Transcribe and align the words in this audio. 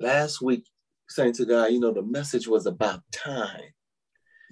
Last 0.00 0.40
week, 0.40 0.64
saying 1.08 1.34
to 1.34 1.44
God, 1.44 1.66
you 1.66 1.80
know, 1.80 1.92
the 1.92 2.02
message 2.02 2.48
was 2.48 2.66
about 2.66 3.02
time. 3.12 3.72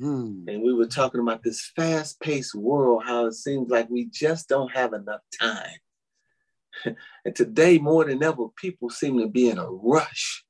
Mm. 0.00 0.44
And 0.46 0.62
we 0.62 0.74
were 0.74 0.86
talking 0.86 1.20
about 1.20 1.42
this 1.42 1.72
fast 1.74 2.20
paced 2.20 2.54
world, 2.54 3.02
how 3.04 3.26
it 3.26 3.34
seems 3.34 3.70
like 3.70 3.88
we 3.90 4.06
just 4.12 4.48
don't 4.48 4.70
have 4.72 4.92
enough 4.92 5.22
time. 5.40 5.78
and 7.24 7.34
today, 7.34 7.78
more 7.78 8.04
than 8.04 8.22
ever, 8.22 8.46
people 8.56 8.90
seem 8.90 9.18
to 9.18 9.26
be 9.26 9.48
in 9.48 9.58
a 9.58 9.66
rush, 9.66 10.44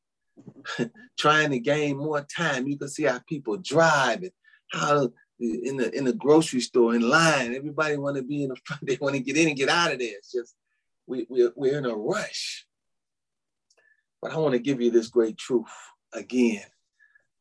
trying 1.18 1.50
to 1.50 1.58
gain 1.60 1.96
more 1.96 2.20
time. 2.22 2.66
You 2.66 2.76
can 2.76 2.88
see 2.88 3.04
how 3.04 3.20
people 3.26 3.56
drive 3.56 4.22
and 4.22 4.32
how 4.72 5.10
in 5.40 5.76
the 5.76 5.96
in 5.96 6.04
the 6.04 6.12
grocery 6.12 6.60
store 6.60 6.94
in 6.94 7.08
line, 7.08 7.54
everybody 7.54 7.96
want 7.96 8.16
to 8.16 8.22
be 8.22 8.42
in 8.42 8.50
the 8.50 8.56
front. 8.64 8.82
They 8.86 8.98
want 9.00 9.14
to 9.14 9.22
get 9.22 9.36
in 9.36 9.48
and 9.48 9.56
get 9.56 9.68
out 9.68 9.92
of 9.92 9.98
there. 9.98 10.16
It's 10.18 10.32
just 10.32 10.54
we, 11.06 11.26
we're, 11.30 11.52
we're 11.56 11.78
in 11.78 11.86
a 11.86 11.94
rush. 11.94 12.66
But 14.20 14.32
I 14.32 14.38
want 14.38 14.52
to 14.52 14.58
give 14.58 14.80
you 14.80 14.90
this 14.90 15.08
great 15.08 15.38
truth 15.38 15.66
again. 16.12 16.64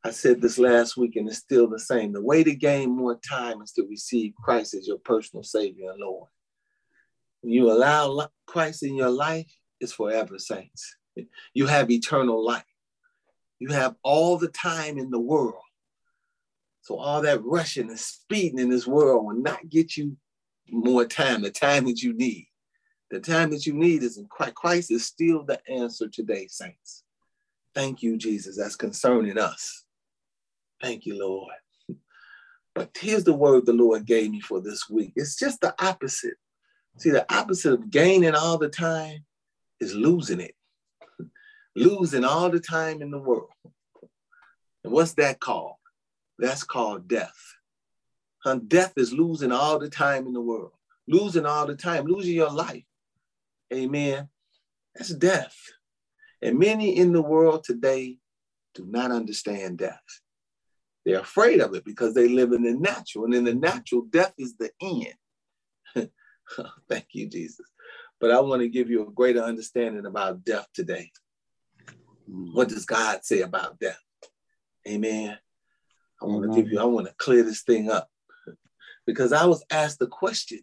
I 0.03 0.11
said 0.11 0.41
this 0.41 0.57
last 0.57 0.95
week 0.95 1.15
and 1.15 1.27
it's 1.27 1.39
still 1.39 1.67
the 1.67 1.79
same. 1.79 2.13
The 2.13 2.21
way 2.21 2.43
to 2.43 2.55
gain 2.55 2.95
more 2.95 3.19
time 3.27 3.61
is 3.61 3.71
to 3.73 3.83
receive 3.89 4.33
Christ 4.41 4.73
as 4.73 4.87
your 4.87 4.99
personal 4.99 5.43
Savior 5.43 5.91
and 5.91 5.99
Lord. 5.99 6.29
When 7.41 7.51
you 7.51 7.71
allow 7.71 8.29
Christ 8.45 8.83
in 8.83 8.95
your 8.95 9.09
life, 9.09 9.51
it's 9.79 9.93
forever, 9.93 10.39
saints. 10.39 10.95
You 11.53 11.65
have 11.65 11.89
eternal 11.89 12.43
life. 12.45 12.63
You 13.59 13.69
have 13.69 13.95
all 14.03 14.37
the 14.37 14.49
time 14.49 14.97
in 14.97 15.09
the 15.09 15.19
world. 15.19 15.63
So 16.81 16.97
all 16.97 17.21
that 17.23 17.43
rushing 17.43 17.89
and 17.89 17.99
speeding 17.99 18.59
in 18.59 18.69
this 18.69 18.87
world 18.87 19.25
will 19.25 19.35
not 19.35 19.67
get 19.67 19.97
you 19.97 20.15
more 20.69 21.05
time, 21.05 21.41
the 21.41 21.51
time 21.51 21.85
that 21.85 22.01
you 22.01 22.13
need. 22.13 22.47
The 23.11 23.19
time 23.19 23.51
that 23.51 23.65
you 23.65 23.73
need 23.73 24.03
is 24.03 24.17
in 24.17 24.25
Christ. 24.27 24.55
Christ 24.55 24.91
is 24.91 25.05
still 25.05 25.43
the 25.43 25.59
answer 25.69 26.07
today, 26.07 26.47
saints. 26.47 27.03
Thank 27.75 28.03
you, 28.03 28.17
Jesus. 28.17 28.57
That's 28.57 28.75
concerning 28.75 29.37
us. 29.37 29.85
Thank 30.81 31.05
you, 31.05 31.19
Lord. 31.19 31.53
But 32.75 32.95
here's 32.99 33.23
the 33.23 33.33
word 33.33 33.65
the 33.65 33.73
Lord 33.73 34.05
gave 34.05 34.31
me 34.31 34.41
for 34.41 34.61
this 34.61 34.89
week. 34.89 35.13
It's 35.15 35.37
just 35.37 35.61
the 35.61 35.75
opposite. 35.83 36.35
See, 36.97 37.11
the 37.11 37.25
opposite 37.33 37.73
of 37.73 37.89
gaining 37.89 38.35
all 38.35 38.57
the 38.57 38.69
time 38.69 39.25
is 39.79 39.95
losing 39.95 40.39
it. 40.39 40.55
losing 41.75 42.25
all 42.25 42.49
the 42.49 42.59
time 42.59 43.01
in 43.01 43.11
the 43.11 43.19
world. 43.19 43.49
And 44.83 44.93
what's 44.93 45.13
that 45.13 45.39
called? 45.39 45.75
That's 46.39 46.63
called 46.63 47.07
death. 47.07 47.37
And 48.45 48.67
death 48.69 48.93
is 48.97 49.13
losing 49.13 49.51
all 49.51 49.79
the 49.79 49.89
time 49.89 50.27
in 50.27 50.33
the 50.33 50.41
world, 50.41 50.71
losing 51.07 51.45
all 51.45 51.67
the 51.67 51.75
time, 51.75 52.05
losing 52.05 52.35
your 52.35 52.51
life. 52.51 52.83
Amen. 53.73 54.29
That's 54.95 55.13
death. 55.13 55.55
And 56.41 56.59
many 56.59 56.97
in 56.97 57.13
the 57.13 57.21
world 57.21 57.63
today 57.63 58.17
do 58.75 58.85
not 58.85 59.11
understand 59.11 59.79
death. 59.79 59.99
They're 61.05 61.19
afraid 61.19 61.61
of 61.61 61.73
it 61.73 61.85
because 61.85 62.13
they 62.13 62.27
live 62.27 62.51
in 62.51 62.63
the 62.63 62.73
natural. 62.73 63.25
And 63.25 63.33
in 63.33 63.45
the 63.45 63.55
natural, 63.55 64.03
death 64.09 64.33
is 64.37 64.55
the 64.57 64.69
end. 64.81 66.09
Thank 66.89 67.07
you, 67.13 67.29
Jesus. 67.29 67.65
But 68.19 68.31
I 68.31 68.39
want 68.39 68.61
to 68.61 68.69
give 68.69 68.89
you 68.89 69.07
a 69.07 69.11
greater 69.11 69.41
understanding 69.41 70.05
about 70.05 70.43
death 70.43 70.67
today. 70.73 71.11
What 72.27 72.69
does 72.69 72.85
God 72.85 73.23
say 73.23 73.41
about 73.41 73.79
death? 73.79 73.99
Amen. 74.87 75.37
I 76.21 76.25
want 76.25 76.51
to 76.51 76.61
give 76.61 76.71
you, 76.71 76.79
I 76.79 76.85
want 76.85 77.07
to 77.07 77.13
clear 77.17 77.43
this 77.43 77.61
thing 77.61 77.89
up 77.89 78.09
because 79.05 79.31
I 79.31 79.45
was 79.45 79.63
asked 79.71 80.01
a 80.01 80.07
question 80.07 80.61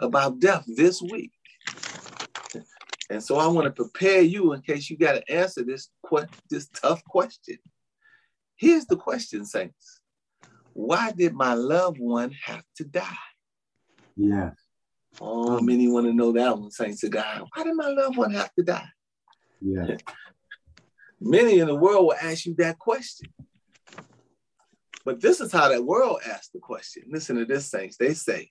about 0.00 0.40
death 0.40 0.64
this 0.66 1.00
week. 1.00 1.32
And 3.10 3.22
so 3.22 3.36
I 3.36 3.46
want 3.46 3.66
to 3.66 3.70
prepare 3.70 4.22
you 4.22 4.52
in 4.52 4.62
case 4.62 4.88
you 4.88 4.96
got 4.96 5.12
to 5.12 5.32
answer 5.32 5.64
this, 5.64 5.90
this 6.48 6.68
tough 6.68 7.04
question. 7.04 7.58
Here's 8.56 8.86
the 8.86 8.96
question, 8.96 9.44
saints. 9.44 10.00
Why 10.72 11.12
did 11.12 11.34
my 11.34 11.54
loved 11.54 11.98
one 11.98 12.32
have 12.44 12.64
to 12.76 12.84
die? 12.84 13.16
Yes. 14.16 14.54
Oh, 15.20 15.60
many 15.60 15.88
want 15.88 16.06
to 16.06 16.12
know 16.12 16.32
that 16.32 16.58
one, 16.58 16.70
saints 16.70 17.02
of 17.04 17.10
God. 17.10 17.44
Why 17.54 17.64
did 17.64 17.74
my 17.74 17.88
loved 17.88 18.16
one 18.16 18.32
have 18.32 18.52
to 18.54 18.62
die? 18.62 18.88
Yes. 19.60 20.00
many 21.20 21.58
in 21.58 21.66
the 21.66 21.74
world 21.74 22.06
will 22.06 22.14
ask 22.20 22.46
you 22.46 22.54
that 22.58 22.78
question. 22.78 23.30
But 25.04 25.20
this 25.20 25.40
is 25.40 25.52
how 25.52 25.68
that 25.68 25.84
world 25.84 26.20
asks 26.26 26.50
the 26.54 26.60
question. 26.60 27.04
Listen 27.10 27.36
to 27.36 27.44
this, 27.44 27.70
saints. 27.70 27.96
They 27.96 28.14
say, 28.14 28.50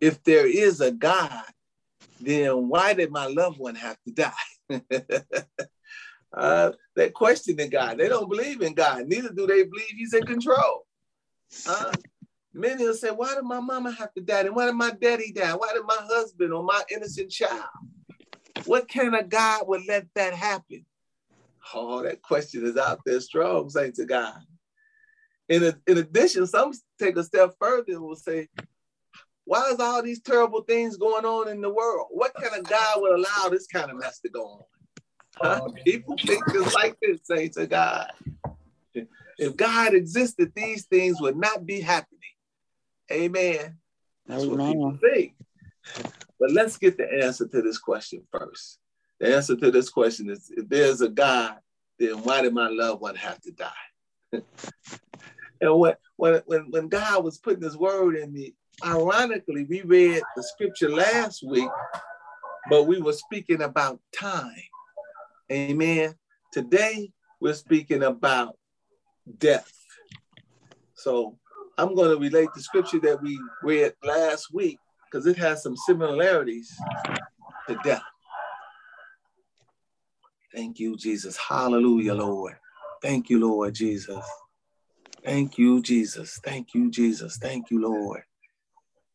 if 0.00 0.22
there 0.22 0.46
is 0.46 0.80
a 0.80 0.92
God, 0.92 1.44
then 2.20 2.68
why 2.68 2.94
did 2.94 3.10
my 3.10 3.26
loved 3.26 3.58
one 3.58 3.74
have 3.74 3.96
to 4.06 4.12
die? 4.12 4.32
uh, 6.32 6.72
they 6.96 7.10
question 7.10 7.56
the 7.56 7.68
God. 7.68 7.98
They 7.98 8.08
don't 8.08 8.28
believe 8.28 8.62
in 8.62 8.74
God. 8.74 9.06
Neither 9.06 9.30
do 9.30 9.46
they 9.46 9.64
believe 9.64 9.94
He's 9.96 10.14
in 10.14 10.24
control. 10.24 10.86
Uh, 11.66 11.92
many 12.52 12.84
will 12.84 12.94
say, 12.94 13.10
why 13.10 13.34
did 13.34 13.44
my 13.44 13.60
mama 13.60 13.90
have 13.92 14.12
to 14.14 14.20
die? 14.20 14.40
And 14.40 14.54
why 14.54 14.66
did 14.66 14.74
my 14.74 14.90
daddy 14.90 15.32
die? 15.32 15.54
Why 15.54 15.72
did 15.72 15.84
my 15.86 15.98
husband 16.00 16.52
or 16.52 16.62
my 16.62 16.82
innocent 16.90 17.30
child? 17.30 17.64
What 18.64 18.88
kind 18.88 19.14
of 19.14 19.28
God 19.28 19.66
would 19.68 19.82
let 19.86 20.06
that 20.14 20.34
happen? 20.34 20.84
Oh, 21.74 22.02
that 22.02 22.22
question 22.22 22.66
is 22.66 22.76
out 22.76 23.00
there 23.04 23.20
strong, 23.20 23.68
saints 23.70 23.98
of 23.98 24.08
God. 24.08 24.40
In, 25.48 25.64
a, 25.64 25.74
in 25.86 25.98
addition, 25.98 26.46
some 26.46 26.72
take 26.98 27.16
a 27.16 27.24
step 27.24 27.54
further 27.58 27.92
and 27.92 28.02
will 28.02 28.16
say, 28.16 28.48
why 29.48 29.70
is 29.70 29.80
all 29.80 30.02
these 30.02 30.20
terrible 30.20 30.60
things 30.60 30.98
going 30.98 31.24
on 31.24 31.48
in 31.48 31.62
the 31.62 31.72
world? 31.72 32.08
What 32.10 32.34
kind 32.34 32.54
of 32.54 32.68
God 32.68 33.00
would 33.00 33.18
allow 33.18 33.48
this 33.48 33.66
kind 33.66 33.90
of 33.90 33.98
mess 33.98 34.20
to 34.20 34.28
go 34.28 34.42
on? 34.42 34.62
Huh? 35.36 35.60
Oh. 35.62 35.72
People 35.86 36.16
think 36.18 36.44
just 36.52 36.74
like 36.74 36.98
this, 37.00 37.20
say 37.24 37.48
to 37.48 37.66
God. 37.66 38.10
If 39.38 39.56
God 39.56 39.94
existed, 39.94 40.52
these 40.54 40.84
things 40.84 41.18
would 41.22 41.38
not 41.38 41.64
be 41.64 41.80
happening. 41.80 42.18
Amen. 43.10 43.78
That's 44.26 44.44
Amen. 44.44 44.58
what 44.58 44.66
people 44.66 44.98
think. 45.00 45.34
But 46.38 46.52
let's 46.52 46.76
get 46.76 46.98
the 46.98 47.10
answer 47.24 47.48
to 47.48 47.62
this 47.62 47.78
question 47.78 48.22
first. 48.30 48.80
The 49.18 49.34
answer 49.34 49.56
to 49.56 49.70
this 49.70 49.88
question 49.88 50.28
is 50.28 50.52
if 50.54 50.68
there's 50.68 51.00
a 51.00 51.08
God, 51.08 51.56
then 51.98 52.22
why 52.22 52.42
did 52.42 52.52
my 52.52 52.68
loved 52.68 53.00
one 53.00 53.16
have 53.16 53.40
to 53.40 53.52
die? 53.52 53.70
and 55.62 55.78
when, 55.78 55.94
when, 56.16 56.42
when 56.44 56.88
God 56.88 57.24
was 57.24 57.38
putting 57.38 57.62
his 57.62 57.78
word 57.78 58.14
in 58.14 58.30
me, 58.30 58.54
ironically, 58.84 59.64
we 59.68 59.82
read 59.82 60.22
the 60.36 60.42
scripture 60.42 60.90
last 60.90 61.42
week, 61.42 61.70
but 62.70 62.84
we 62.84 63.00
were 63.00 63.12
speaking 63.12 63.62
about 63.62 64.00
time. 64.18 64.52
Amen. 65.50 66.14
Today, 66.52 67.10
we're 67.40 67.54
speaking 67.54 68.02
about 68.02 68.56
death. 69.38 69.70
So 70.94 71.38
I'm 71.76 71.94
going 71.94 72.10
to 72.10 72.18
relate 72.18 72.48
the 72.54 72.62
scripture 72.62 73.00
that 73.00 73.22
we 73.22 73.38
read 73.62 73.94
last 74.02 74.52
week 74.52 74.78
because 75.04 75.26
it 75.26 75.36
has 75.38 75.62
some 75.62 75.76
similarities 75.76 76.74
to 77.68 77.78
death. 77.84 78.02
Thank 80.54 80.78
you, 80.78 80.96
Jesus. 80.96 81.36
Hallelujah, 81.36 82.14
Lord. 82.14 82.56
Thank 83.02 83.30
you, 83.30 83.40
Lord 83.40 83.74
Jesus. 83.74 84.24
Thank 85.24 85.58
you, 85.58 85.82
Jesus. 85.82 86.40
Thank 86.42 86.74
you, 86.74 86.90
Jesus. 86.90 87.36
Thank 87.36 87.70
you, 87.70 87.80
Lord. 87.82 88.22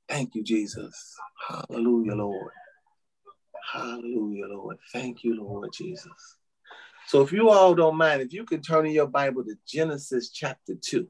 Thank 0.09 0.35
you, 0.35 0.43
Jesus. 0.43 1.15
Hallelujah, 1.47 2.15
Lord. 2.15 2.51
Hallelujah, 3.71 4.47
Lord. 4.47 4.77
Thank 4.91 5.23
you, 5.23 5.41
Lord 5.41 5.69
Jesus. 5.73 6.37
So 7.07 7.21
if 7.21 7.31
you 7.31 7.49
all 7.49 7.75
don't 7.75 7.97
mind, 7.97 8.21
if 8.21 8.33
you 8.33 8.45
can 8.45 8.61
turn 8.61 8.85
in 8.85 8.91
your 8.91 9.07
Bible 9.07 9.43
to 9.43 9.55
Genesis 9.67 10.29
chapter 10.29 10.73
2. 10.79 11.07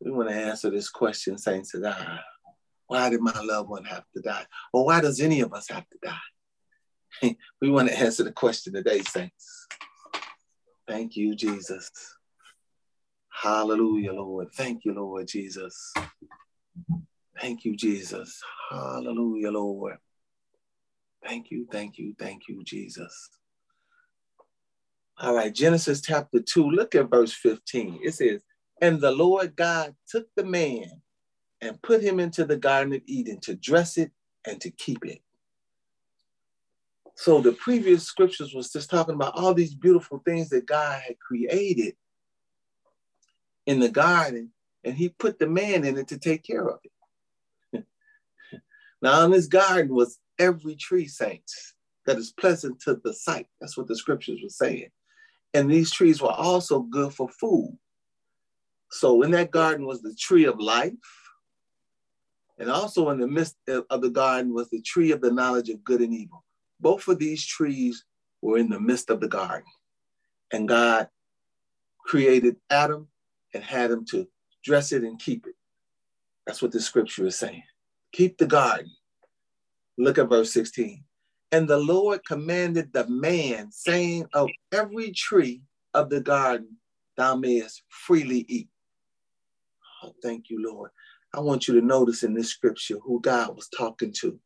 We 0.00 0.10
want 0.10 0.30
to 0.30 0.34
answer 0.34 0.70
this 0.70 0.88
question, 0.88 1.36
saints 1.36 1.74
of 1.74 1.82
God. 1.82 2.20
Why 2.86 3.10
did 3.10 3.20
my 3.20 3.38
loved 3.40 3.68
one 3.68 3.84
have 3.84 4.04
to 4.16 4.22
die? 4.22 4.46
Or 4.72 4.86
why 4.86 5.00
does 5.00 5.20
any 5.20 5.42
of 5.42 5.52
us 5.52 5.68
have 5.68 5.84
to 5.90 5.98
die? 6.02 7.36
we 7.60 7.70
want 7.70 7.88
to 7.88 7.98
answer 7.98 8.24
the 8.24 8.32
question 8.32 8.72
today, 8.72 9.02
saints. 9.02 9.66
Thank 10.88 11.16
you, 11.16 11.36
Jesus. 11.36 11.90
Hallelujah, 13.28 14.12
Lord. 14.12 14.48
Thank 14.54 14.84
you, 14.84 14.94
Lord 14.94 15.28
Jesus. 15.28 15.92
Thank 17.40 17.64
you, 17.64 17.76
Jesus. 17.76 18.42
Hallelujah, 18.70 19.50
Lord. 19.50 19.96
Thank 21.24 21.50
you, 21.50 21.66
thank 21.70 21.98
you, 21.98 22.14
thank 22.18 22.48
you, 22.48 22.62
Jesus. 22.64 23.30
All 25.18 25.34
right, 25.34 25.54
Genesis 25.54 26.00
chapter 26.00 26.40
2, 26.40 26.70
look 26.70 26.94
at 26.94 27.10
verse 27.10 27.32
15. 27.32 28.00
It 28.02 28.14
says, 28.14 28.42
And 28.80 29.00
the 29.00 29.10
Lord 29.10 29.54
God 29.54 29.94
took 30.08 30.26
the 30.34 30.44
man 30.44 31.02
and 31.60 31.80
put 31.82 32.02
him 32.02 32.20
into 32.20 32.44
the 32.44 32.56
Garden 32.56 32.94
of 32.94 33.02
Eden 33.06 33.38
to 33.40 33.54
dress 33.54 33.98
it 33.98 34.12
and 34.46 34.60
to 34.62 34.70
keep 34.70 35.04
it. 35.04 35.20
So 37.16 37.42
the 37.42 37.52
previous 37.52 38.04
scriptures 38.04 38.54
was 38.54 38.72
just 38.72 38.88
talking 38.88 39.14
about 39.14 39.34
all 39.36 39.52
these 39.52 39.74
beautiful 39.74 40.22
things 40.24 40.48
that 40.50 40.64
God 40.64 41.02
had 41.06 41.18
created 41.18 41.94
in 43.66 43.78
the 43.78 43.90
garden, 43.90 44.52
and 44.84 44.96
he 44.96 45.10
put 45.10 45.38
the 45.38 45.46
man 45.46 45.84
in 45.84 45.98
it 45.98 46.08
to 46.08 46.18
take 46.18 46.42
care 46.42 46.68
of 46.68 46.80
it. 47.72 47.84
now, 49.02 49.24
in 49.24 49.30
this 49.30 49.46
garden 49.46 49.94
was 49.94 50.18
every 50.38 50.74
tree, 50.74 51.06
saints, 51.06 51.74
that 52.06 52.16
is 52.16 52.32
pleasant 52.32 52.80
to 52.80 53.00
the 53.04 53.12
sight. 53.12 53.46
That's 53.60 53.76
what 53.76 53.86
the 53.86 53.96
scriptures 53.96 54.40
were 54.42 54.48
saying. 54.48 54.88
And 55.52 55.70
these 55.70 55.90
trees 55.90 56.22
were 56.22 56.32
also 56.32 56.80
good 56.80 57.12
for 57.12 57.28
food. 57.28 57.76
So 58.90 59.22
in 59.22 59.30
that 59.32 59.50
garden 59.50 59.86
was 59.86 60.02
the 60.02 60.14
tree 60.14 60.44
of 60.44 60.58
life. 60.58 60.92
And 62.58 62.70
also 62.70 63.10
in 63.10 63.18
the 63.18 63.26
midst 63.26 63.56
of 63.68 64.00
the 64.00 64.10
garden 64.10 64.52
was 64.52 64.68
the 64.70 64.82
tree 64.82 65.12
of 65.12 65.20
the 65.20 65.30
knowledge 65.30 65.68
of 65.70 65.84
good 65.84 66.00
and 66.00 66.12
evil. 66.12 66.44
Both 66.80 67.08
of 67.08 67.18
these 67.18 67.46
trees 67.46 68.04
were 68.42 68.58
in 68.58 68.68
the 68.68 68.80
midst 68.80 69.10
of 69.10 69.20
the 69.20 69.28
garden. 69.28 69.70
And 70.52 70.68
God 70.68 71.08
created 72.04 72.56
Adam 72.70 73.08
and 73.54 73.62
had 73.62 73.90
him 73.90 74.04
to 74.10 74.26
dress 74.64 74.92
it 74.92 75.02
and 75.02 75.18
keep 75.18 75.46
it. 75.46 75.54
That's 76.46 76.62
what 76.62 76.72
the 76.72 76.80
scripture 76.80 77.26
is 77.26 77.36
saying. 77.36 77.62
Keep 78.12 78.38
the 78.38 78.46
garden. 78.46 78.90
Look 79.98 80.18
at 80.18 80.28
verse 80.28 80.52
16. 80.52 81.04
And 81.52 81.68
the 81.68 81.78
Lord 81.78 82.24
commanded 82.26 82.92
the 82.92 83.06
man, 83.08 83.70
saying, 83.72 84.26
Of 84.34 84.48
every 84.72 85.12
tree 85.12 85.62
of 85.94 86.10
the 86.10 86.20
garden 86.20 86.76
thou 87.16 87.36
mayest 87.36 87.82
freely 87.88 88.44
eat. 88.48 88.68
Oh, 90.02 90.14
thank 90.22 90.48
you, 90.48 90.64
Lord. 90.66 90.90
I 91.34 91.40
want 91.40 91.68
you 91.68 91.74
to 91.74 91.86
notice 91.86 92.22
in 92.22 92.34
this 92.34 92.48
scripture 92.48 92.98
who 93.02 93.20
God 93.20 93.54
was 93.54 93.68
talking 93.68 94.12
to. 94.20 94.38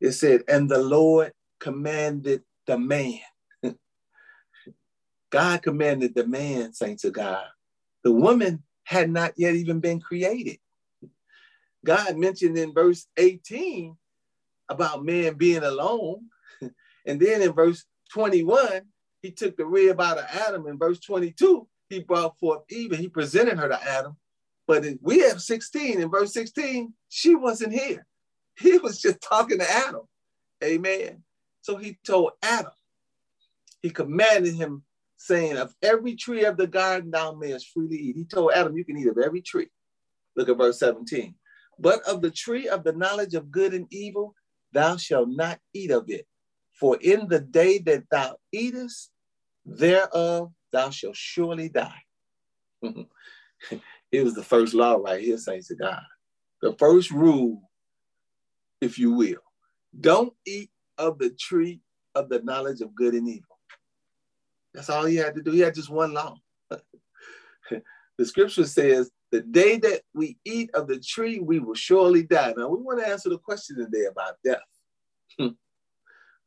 It 0.00 0.12
said, 0.12 0.42
And 0.48 0.68
the 0.70 0.78
Lord 0.78 1.32
commanded 1.60 2.42
the 2.66 2.78
man. 2.78 3.20
God 5.30 5.62
commanded 5.62 6.14
the 6.14 6.26
man, 6.26 6.72
saints 6.72 7.04
of 7.04 7.14
God. 7.14 7.44
The 8.04 8.12
woman 8.12 8.62
had 8.88 9.10
not 9.10 9.34
yet 9.36 9.54
even 9.54 9.80
been 9.80 10.00
created. 10.00 10.56
God 11.84 12.16
mentioned 12.16 12.56
in 12.56 12.72
verse 12.72 13.06
18 13.18 13.94
about 14.70 15.04
man 15.04 15.34
being 15.34 15.62
alone. 15.62 16.28
And 17.06 17.18
then 17.18 17.40
in 17.40 17.52
verse 17.52 17.86
21, 18.12 18.82
he 19.22 19.30
took 19.30 19.56
the 19.56 19.64
rib 19.64 19.98
out 19.98 20.18
of 20.18 20.24
Adam. 20.24 20.66
In 20.66 20.76
verse 20.76 21.00
22, 21.00 21.66
he 21.88 22.00
brought 22.00 22.38
forth 22.38 22.64
Eve 22.68 22.92
and 22.92 23.00
he 23.00 23.08
presented 23.08 23.56
her 23.58 23.68
to 23.68 23.82
Adam. 23.82 24.16
But 24.66 24.84
we 25.00 25.20
have 25.20 25.40
16. 25.40 26.02
In 26.02 26.10
verse 26.10 26.34
16, 26.34 26.92
she 27.08 27.34
wasn't 27.34 27.72
here. 27.72 28.06
He 28.58 28.76
was 28.76 29.00
just 29.00 29.22
talking 29.22 29.58
to 29.58 29.70
Adam. 29.70 30.02
Amen. 30.62 31.22
So 31.62 31.76
he 31.76 31.98
told 32.04 32.32
Adam, 32.42 32.72
he 33.80 33.88
commanded 33.88 34.54
him, 34.54 34.82
saying, 35.18 35.56
Of 35.58 35.74
every 35.82 36.16
tree 36.16 36.44
of 36.44 36.56
the 36.56 36.66
garden 36.66 37.10
thou 37.10 37.32
mayest 37.32 37.68
freely 37.68 37.96
eat. 37.96 38.16
He 38.16 38.24
told 38.24 38.52
Adam, 38.54 38.76
You 38.76 38.84
can 38.84 38.96
eat 38.96 39.08
of 39.08 39.18
every 39.18 39.42
tree. 39.42 39.68
Look 40.36 40.48
at 40.48 40.56
verse 40.56 40.78
17. 40.78 41.34
But 41.78 42.00
of 42.08 42.22
the 42.22 42.30
tree 42.30 42.68
of 42.68 42.84
the 42.84 42.92
knowledge 42.92 43.34
of 43.34 43.50
good 43.50 43.74
and 43.74 43.86
evil, 43.90 44.34
thou 44.72 44.96
shalt 44.96 45.28
not 45.28 45.58
eat 45.74 45.90
of 45.90 46.08
it. 46.08 46.26
For 46.80 46.96
in 47.00 47.28
the 47.28 47.40
day 47.40 47.78
that 47.80 48.04
thou 48.10 48.36
eatest 48.52 49.10
thereof, 49.66 50.52
thou 50.72 50.90
shalt 50.90 51.16
surely 51.16 51.68
die. 51.68 52.02
it 52.82 54.24
was 54.24 54.34
the 54.34 54.42
first 54.42 54.74
law 54.74 54.94
right 54.94 55.22
here, 55.22 55.38
saints 55.38 55.70
of 55.70 55.78
God. 55.78 56.02
The 56.62 56.74
first 56.78 57.10
rule, 57.10 57.62
if 58.80 58.98
you 58.98 59.12
will. 59.12 59.42
Don't 60.00 60.32
eat 60.46 60.70
of 60.96 61.18
the 61.18 61.30
tree 61.30 61.80
of 62.14 62.28
the 62.28 62.40
knowledge 62.42 62.80
of 62.80 62.94
good 62.94 63.14
and 63.14 63.28
evil. 63.28 63.57
That's 64.78 64.90
all 64.90 65.06
he 65.06 65.16
had 65.16 65.34
to 65.34 65.42
do. 65.42 65.50
He 65.50 65.58
had 65.58 65.74
just 65.74 65.90
one 65.90 66.14
law. 66.14 66.36
the 66.70 68.24
scripture 68.24 68.64
says, 68.64 69.10
the 69.32 69.40
day 69.40 69.76
that 69.78 70.02
we 70.14 70.38
eat 70.44 70.70
of 70.72 70.86
the 70.86 71.00
tree, 71.00 71.40
we 71.40 71.58
will 71.58 71.74
surely 71.74 72.22
die. 72.22 72.54
Now 72.56 72.68
we 72.68 72.80
want 72.80 73.00
to 73.00 73.08
answer 73.08 73.28
the 73.28 73.38
question 73.38 73.76
today 73.76 74.04
about 74.08 74.34
death. 74.44 74.60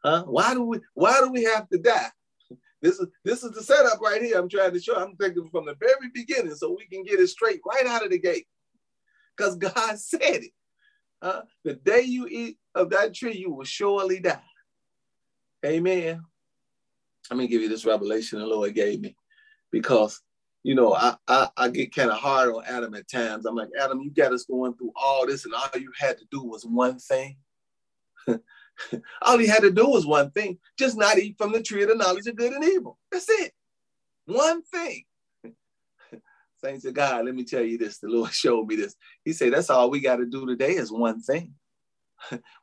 huh? 0.06 0.24
Why 0.28 0.54
do 0.54 0.64
we 0.64 0.80
why 0.94 1.20
do 1.20 1.30
we 1.30 1.44
have 1.44 1.68
to 1.70 1.78
die? 1.78 2.08
This 2.82 3.00
is 3.00 3.08
this 3.26 3.44
is 3.44 3.52
the 3.52 3.62
setup 3.62 4.00
right 4.00 4.22
here. 4.22 4.40
I'm 4.40 4.48
trying 4.48 4.72
to 4.72 4.80
show. 4.80 4.96
I'm 4.96 5.18
thinking 5.18 5.50
from 5.52 5.66
the 5.66 5.76
very 5.76 6.10
beginning 6.14 6.56
so 6.56 6.74
we 6.74 6.88
can 6.88 7.04
get 7.04 7.20
it 7.20 7.28
straight 7.28 7.60
right 7.68 7.86
out 7.86 8.06
of 8.06 8.12
the 8.12 8.18
gate. 8.18 8.48
Because 9.36 9.58
God 9.58 10.00
said 10.00 10.22
it. 10.22 10.52
Huh? 11.22 11.42
the 11.66 11.74
day 11.74 12.04
you 12.04 12.28
eat 12.28 12.58
of 12.76 12.92
that 12.92 13.14
tree, 13.14 13.36
you 13.36 13.52
will 13.52 13.66
surely 13.66 14.22
die. 14.22 14.42
Amen. 15.66 16.24
Let 17.30 17.38
me 17.38 17.48
give 17.48 17.62
you 17.62 17.70
this 17.70 17.86
revelation 17.86 18.40
the 18.40 18.46
Lord 18.46 18.74
gave 18.74 19.00
me 19.00 19.16
because 19.72 20.22
you 20.64 20.76
know, 20.76 20.94
I 20.94 21.16
I, 21.28 21.50
I 21.58 21.70
get 21.70 21.96
kind 21.96 22.12
of 22.12 22.18
hard 22.18 22.50
on 22.50 22.64
Adam 22.66 22.94
at 22.94 23.08
times. 23.08 23.46
I'm 23.46 23.56
like, 23.56 23.70
Adam, 23.80 24.02
you 24.02 24.12
got 24.12 24.34
us 24.34 24.46
going 24.46 24.76
through 24.76 24.92
all 24.96 25.26
this, 25.26 25.46
and 25.46 25.54
all 25.54 25.70
you 25.80 25.92
had 25.98 26.18
to 26.20 26.26
do 26.32 26.44
was 26.44 26.66
one 26.66 27.00
thing. 27.00 27.38
all 29.22 29.38
he 29.38 29.48
had 29.48 29.62
to 29.62 29.72
do 29.72 29.88
was 29.88 30.06
one 30.06 30.32
thing, 30.32 30.60
just 30.78 30.98
not 30.98 31.18
eat 31.18 31.36
from 31.38 31.52
the 31.52 31.64
tree 31.64 31.84
of 31.84 31.90
the 31.90 31.96
knowledge 31.96 32.28
of 32.28 32.36
good 32.36 32.54
and 32.54 32.64
evil. 32.64 32.98
That's 33.12 33.28
it. 33.30 33.54
One 34.26 34.62
thing. 34.64 35.04
Thanks 36.62 36.84
to 36.84 36.92
God, 36.92 37.26
let 37.26 37.34
me 37.34 37.44
tell 37.44 37.64
you 37.64 37.78
this. 37.78 37.98
The 37.98 38.08
Lord 38.08 38.32
showed 38.34 38.68
me 38.68 38.76
this. 38.76 38.96
He 39.26 39.34
said, 39.34 39.54
That's 39.54 39.70
all 39.70 39.90
we 39.90 40.00
got 40.00 40.18
to 40.18 40.26
do 40.26 40.46
today 40.46 40.74
is 40.74 40.92
one 40.92 41.22
thing. 41.22 41.56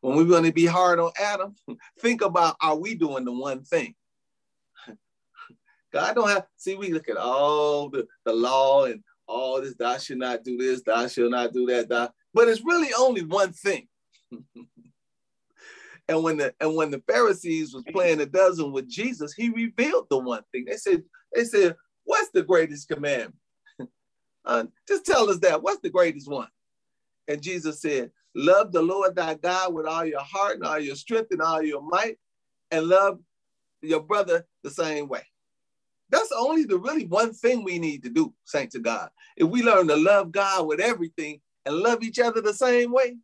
when 0.01 0.17
we're 0.17 0.25
going 0.25 0.45
to 0.45 0.53
be 0.53 0.67
hard 0.67 1.01
on 1.01 1.11
Adam, 1.21 1.57
think 1.99 2.23
about 2.23 2.57
are 2.61 2.77
we 2.77 2.95
doing 2.95 3.25
the 3.25 3.33
one 3.33 3.65
thing? 3.65 3.97
God 5.93 6.14
don't 6.14 6.29
have, 6.29 6.46
see, 6.56 6.75
we 6.75 6.93
look 6.93 7.08
at 7.08 7.17
all 7.17 7.88
the, 7.88 8.06
the 8.25 8.32
law 8.32 8.85
and 8.85 9.02
all 9.26 9.61
this, 9.61 9.75
thou 9.75 9.99
should 9.99 10.19
not 10.19 10.44
do 10.44 10.56
this, 10.56 10.82
thou 10.82 11.06
shall 11.06 11.31
not 11.31 11.52
do 11.52 11.67
that, 11.67 11.88
thou, 11.88 12.11
but 12.35 12.49
it's 12.49 12.64
really 12.64 12.88
only 12.99 13.25
one 13.25 13.52
thing. 13.52 13.88
and 16.08 16.23
when 16.23 16.37
the 16.37 16.55
and 16.61 16.75
when 16.75 16.90
the 16.90 17.02
Pharisees 17.06 17.75
was 17.75 17.85
playing 17.93 18.20
a 18.20 18.26
dozen 18.26 18.73
with 18.73 18.88
Jesus, 18.88 19.35
he 19.35 19.50
revealed 19.50 20.06
the 20.11 20.19
one 20.19 20.43
thing. 20.52 20.64
They 20.67 20.76
said, 20.76 21.02
they 21.35 21.44
said, 21.44 21.76
what's 22.05 22.31
the 22.31 22.43
greatest 22.43 22.88
commandment? 22.88 23.35
uh, 24.44 24.64
just 24.87 25.06
tell 25.06 25.29
us 25.31 25.38
that. 25.40 25.62
What's 25.62 25.81
the 25.81 25.90
greatest 25.90 26.29
one? 26.29 26.49
And 27.29 27.43
Jesus 27.43 27.81
said, 27.81 28.11
Love 28.35 28.73
the 28.73 28.82
Lord 28.82 29.17
thy 29.17 29.35
God 29.35 29.75
with 29.75 29.87
all 29.87 30.05
your 30.05 30.20
heart 30.20 30.56
and 30.56 30.64
all 30.64 30.79
your 30.79 30.96
strength 30.96 31.29
and 31.31 31.43
all 31.43 31.62
your 31.62 31.82
might, 31.82 32.19
and 32.70 32.87
love 32.87 33.19
your 33.82 34.00
brother 34.00 34.46
the 34.62 34.70
same 34.70 35.08
way. 35.08 35.23
That's 36.11 36.33
only 36.33 36.65
the 36.65 36.79
really 36.79 37.07
one 37.07 37.33
thing 37.33 37.63
we 37.63 37.79
need 37.79 38.03
to 38.05 38.09
do, 38.09 38.33
saints 38.45 38.75
of 38.75 38.83
God. 38.83 39.11
If 39.37 39.49
we 39.49 39.63
learn 39.63 39.89
to 39.89 39.97
love 39.97 40.33
God 40.33 40.67
with 40.67 40.81
everything 40.81 41.41
and 41.67 41.77
love 41.77 42.03
each 42.03 42.19
other 42.19 42.41
the 42.41 42.55
same 42.55 42.93
way, 42.93 43.17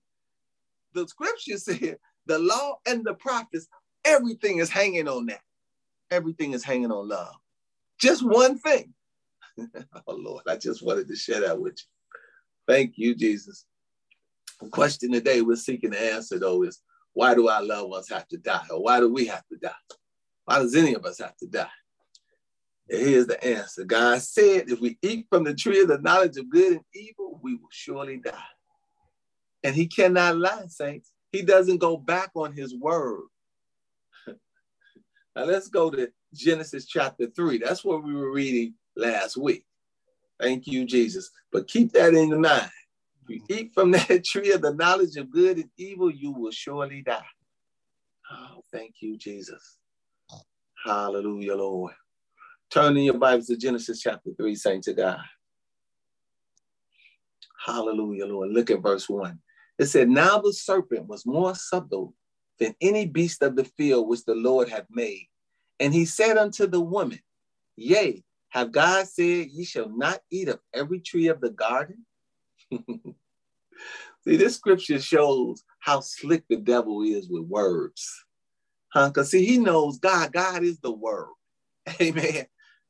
the 0.93 1.09
scripture 1.09 1.59
said 1.59 1.99
the 2.27 2.39
law 2.39 2.77
and 2.87 3.05
the 3.05 3.15
prophets, 3.15 3.69
everything 4.05 4.59
is 4.59 4.71
hanging 4.71 5.09
on 5.09 5.27
that. 5.27 5.41
Everything 6.11 6.53
is 6.53 6.63
hanging 6.63 6.93
on 6.93 7.09
love. 7.09 7.35
Just 7.99 8.25
one 8.25 8.59
thing. 8.59 8.93
oh 10.07 10.15
Lord, 10.15 10.43
I 10.47 10.57
just 10.57 10.83
wanted 10.83 11.09
to 11.09 11.17
share 11.17 11.41
that 11.41 11.59
with 11.59 11.79
you. 11.79 12.73
Thank 12.73 12.95
you, 12.97 13.15
Jesus. 13.15 13.67
The 14.61 14.69
question 14.69 15.13
today 15.13 15.43
we're 15.43 15.57
seeking 15.57 15.91
the 15.91 16.01
answer 16.01 16.39
though 16.39 16.63
is 16.63 16.81
why 17.13 17.35
do 17.35 17.49
our 17.49 17.63
loved 17.63 17.91
ones 17.91 18.09
have 18.11 18.27
to 18.29 18.37
die? 18.37 18.65
Or 18.71 18.83
why 18.83 19.01
do 19.01 19.13
we 19.13 19.27
have 19.27 19.47
to 19.49 19.57
die? 19.57 19.71
Why 20.45 20.59
does 20.59 20.75
any 20.75 20.95
of 20.95 21.05
us 21.05 21.19
have 21.19 21.37
to 21.39 21.47
die? 21.47 21.69
Here's 22.89 23.27
the 23.27 23.43
answer. 23.43 23.85
God 23.85 24.21
said, 24.21 24.69
if 24.69 24.81
we 24.81 24.99
eat 25.03 25.27
from 25.31 25.45
the 25.45 25.55
tree 25.55 25.81
of 25.81 25.89
the 25.89 25.99
knowledge 25.99 26.37
of 26.37 26.51
good 26.51 26.73
and 26.73 26.85
evil, 26.95 27.41
we 27.43 27.55
will 27.55 27.69
surely 27.71 28.19
die. 28.19 28.33
And 29.63 29.75
he 29.75 29.87
cannot 29.87 30.37
lie, 30.37 30.67
saints. 30.69 31.11
He 31.33 31.43
doesn't 31.43 31.79
go 31.79 31.97
back 31.97 32.31
on 32.35 32.53
his 32.53 32.75
word. 32.75 33.23
now 34.27 35.45
let's 35.45 35.69
go 35.69 35.91
to 35.91 36.11
Genesis 36.35 36.87
chapter 36.87 37.27
3. 37.27 37.59
That's 37.59 37.85
what 37.85 38.05
we 38.05 38.15
were 38.15 38.33
reading 38.33 38.75
last 38.97 39.37
week. 39.37 39.65
Thank 40.39 40.67
you, 40.67 40.85
Jesus. 40.85 41.31
But 41.51 41.69
keep 41.69 41.93
that 41.93 42.15
in 42.15 42.41
mind. 42.41 42.71
If 43.23 43.31
you 43.31 43.43
eat 43.49 43.73
from 43.73 43.91
that 43.93 44.25
tree 44.25 44.53
of 44.53 44.61
the 44.61 44.75
knowledge 44.75 45.17
of 45.17 45.31
good 45.31 45.57
and 45.57 45.71
evil, 45.79 46.11
you 46.11 46.33
will 46.33 46.51
surely 46.51 47.03
die. 47.03 47.25
Oh, 48.31 48.63
thank 48.73 48.97
you, 49.01 49.17
Jesus. 49.17 49.79
Hallelujah, 50.85 51.57
Lord. 51.57 51.95
Turn 52.71 52.97
in 52.97 53.05
your 53.05 53.19
Bibles 53.19 53.47
to 53.47 53.57
Genesis 53.57 54.01
chapter 54.01 54.31
3, 54.37 54.55
saints 54.55 54.89
of 54.89 54.97
God. 54.97 55.21
Hallelujah, 57.65 58.27
Lord. 58.27 58.51
Look 58.51 58.71
at 58.71 58.83
verse 58.83 59.09
1. 59.09 59.39
It 59.79 59.87
said, 59.87 60.09
Now 60.09 60.39
the 60.39 60.53
serpent 60.53 61.07
was 61.07 61.25
more 61.25 61.55
subtle 61.55 62.15
than 62.59 62.75
any 62.81 63.07
beast 63.07 63.43
of 63.43 63.57
the 63.57 63.65
field 63.65 64.09
which 64.09 64.25
the 64.25 64.35
Lord 64.35 64.69
had 64.69 64.87
made. 64.91 65.29
And 65.81 65.95
he 65.95 66.05
said 66.05 66.37
unto 66.37 66.67
the 66.67 66.81
woman, 66.81 67.21
Yea, 67.77 68.23
have 68.51 68.73
God 68.73 69.09
said, 69.09 69.49
Ye 69.51 69.65
shall 69.65 69.89
not 69.89 70.21
eat 70.31 70.49
of 70.49 70.61
every 70.73 71.01
tree 71.01 71.29
of 71.29 71.41
the 71.41 71.51
garden? 71.51 72.05
see, 72.71 74.37
this 74.37 74.57
scripture 74.57 75.01
shows 75.01 75.65
how 75.81 76.01
slick 76.01 76.45
the 76.49 76.57
devil 76.57 77.03
is 77.03 77.29
with 77.29 77.45
words. 77.45 78.25
Huh? 78.93 79.09
Because 79.09 79.31
see, 79.31 79.45
he 79.45 79.59
knows 79.59 79.99
God. 79.99 80.33
God 80.33 80.63
is 80.63 80.79
the 80.81 80.93
word. 80.93 81.31
Amen. 82.01 82.47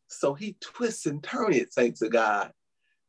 So 0.07 0.35
he 0.35 0.57
twists 0.61 1.07
and 1.07 1.23
turns 1.23 1.57
it, 1.57 1.73
thanks 1.73 2.01
to 2.01 2.09
God. 2.09 2.53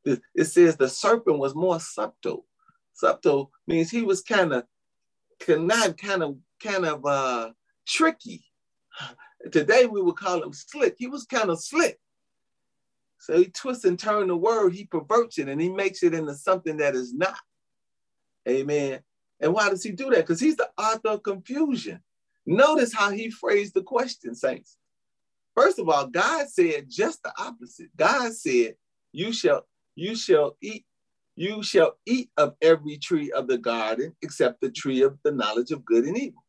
It 0.05 0.45
says 0.45 0.77
the 0.77 0.87
serpent 0.87 1.39
was 1.39 1.55
more 1.55 1.79
subtle. 1.79 2.45
Subtle 2.93 3.51
means 3.67 3.89
he 3.89 4.03
was 4.03 4.21
kind 4.21 4.53
of 4.53 4.65
kind 5.39 6.23
of 6.23 6.37
kind 6.63 6.85
of 6.85 7.05
uh 7.05 7.51
tricky. 7.87 8.45
Today 9.51 9.85
we 9.85 10.01
would 10.01 10.15
call 10.15 10.43
him 10.43 10.53
slick. 10.53 10.95
He 10.97 11.07
was 11.07 11.25
kind 11.25 11.49
of 11.49 11.61
slick. 11.61 11.99
So 13.19 13.37
he 13.37 13.45
twists 13.45 13.85
and 13.85 13.97
turns 13.97 14.27
the 14.27 14.37
word, 14.37 14.73
he 14.73 14.85
perverts 14.85 15.39
it, 15.39 15.49
and 15.49 15.59
he 15.59 15.69
makes 15.69 16.03
it 16.03 16.13
into 16.13 16.35
something 16.35 16.77
that 16.77 16.95
is 16.95 17.13
not. 17.13 17.39
Amen. 18.47 18.99
And 19.39 19.53
why 19.53 19.69
does 19.69 19.83
he 19.83 19.91
do 19.91 20.11
that? 20.11 20.17
Because 20.17 20.39
he's 20.39 20.55
the 20.55 20.69
author 20.77 21.09
of 21.09 21.23
confusion. 21.23 22.01
Notice 22.45 22.93
how 22.93 23.09
he 23.09 23.31
phrased 23.31 23.73
the 23.73 23.81
question, 23.81 24.35
saints. 24.35 24.77
First 25.55 25.79
of 25.79 25.89
all, 25.89 26.07
God 26.07 26.49
said 26.49 26.87
just 26.89 27.23
the 27.23 27.33
opposite. 27.37 27.89
God 27.95 28.33
said, 28.33 28.75
"You 29.11 29.31
shall, 29.33 29.67
you 29.95 30.15
shall 30.15 30.57
eat, 30.61 30.85
you 31.35 31.63
shall 31.63 31.97
eat 32.05 32.29
of 32.37 32.55
every 32.61 32.97
tree 32.97 33.31
of 33.31 33.47
the 33.47 33.57
garden, 33.57 34.15
except 34.21 34.61
the 34.61 34.71
tree 34.71 35.01
of 35.01 35.17
the 35.23 35.31
knowledge 35.31 35.71
of 35.71 35.85
good 35.85 36.05
and 36.05 36.17
evil." 36.17 36.43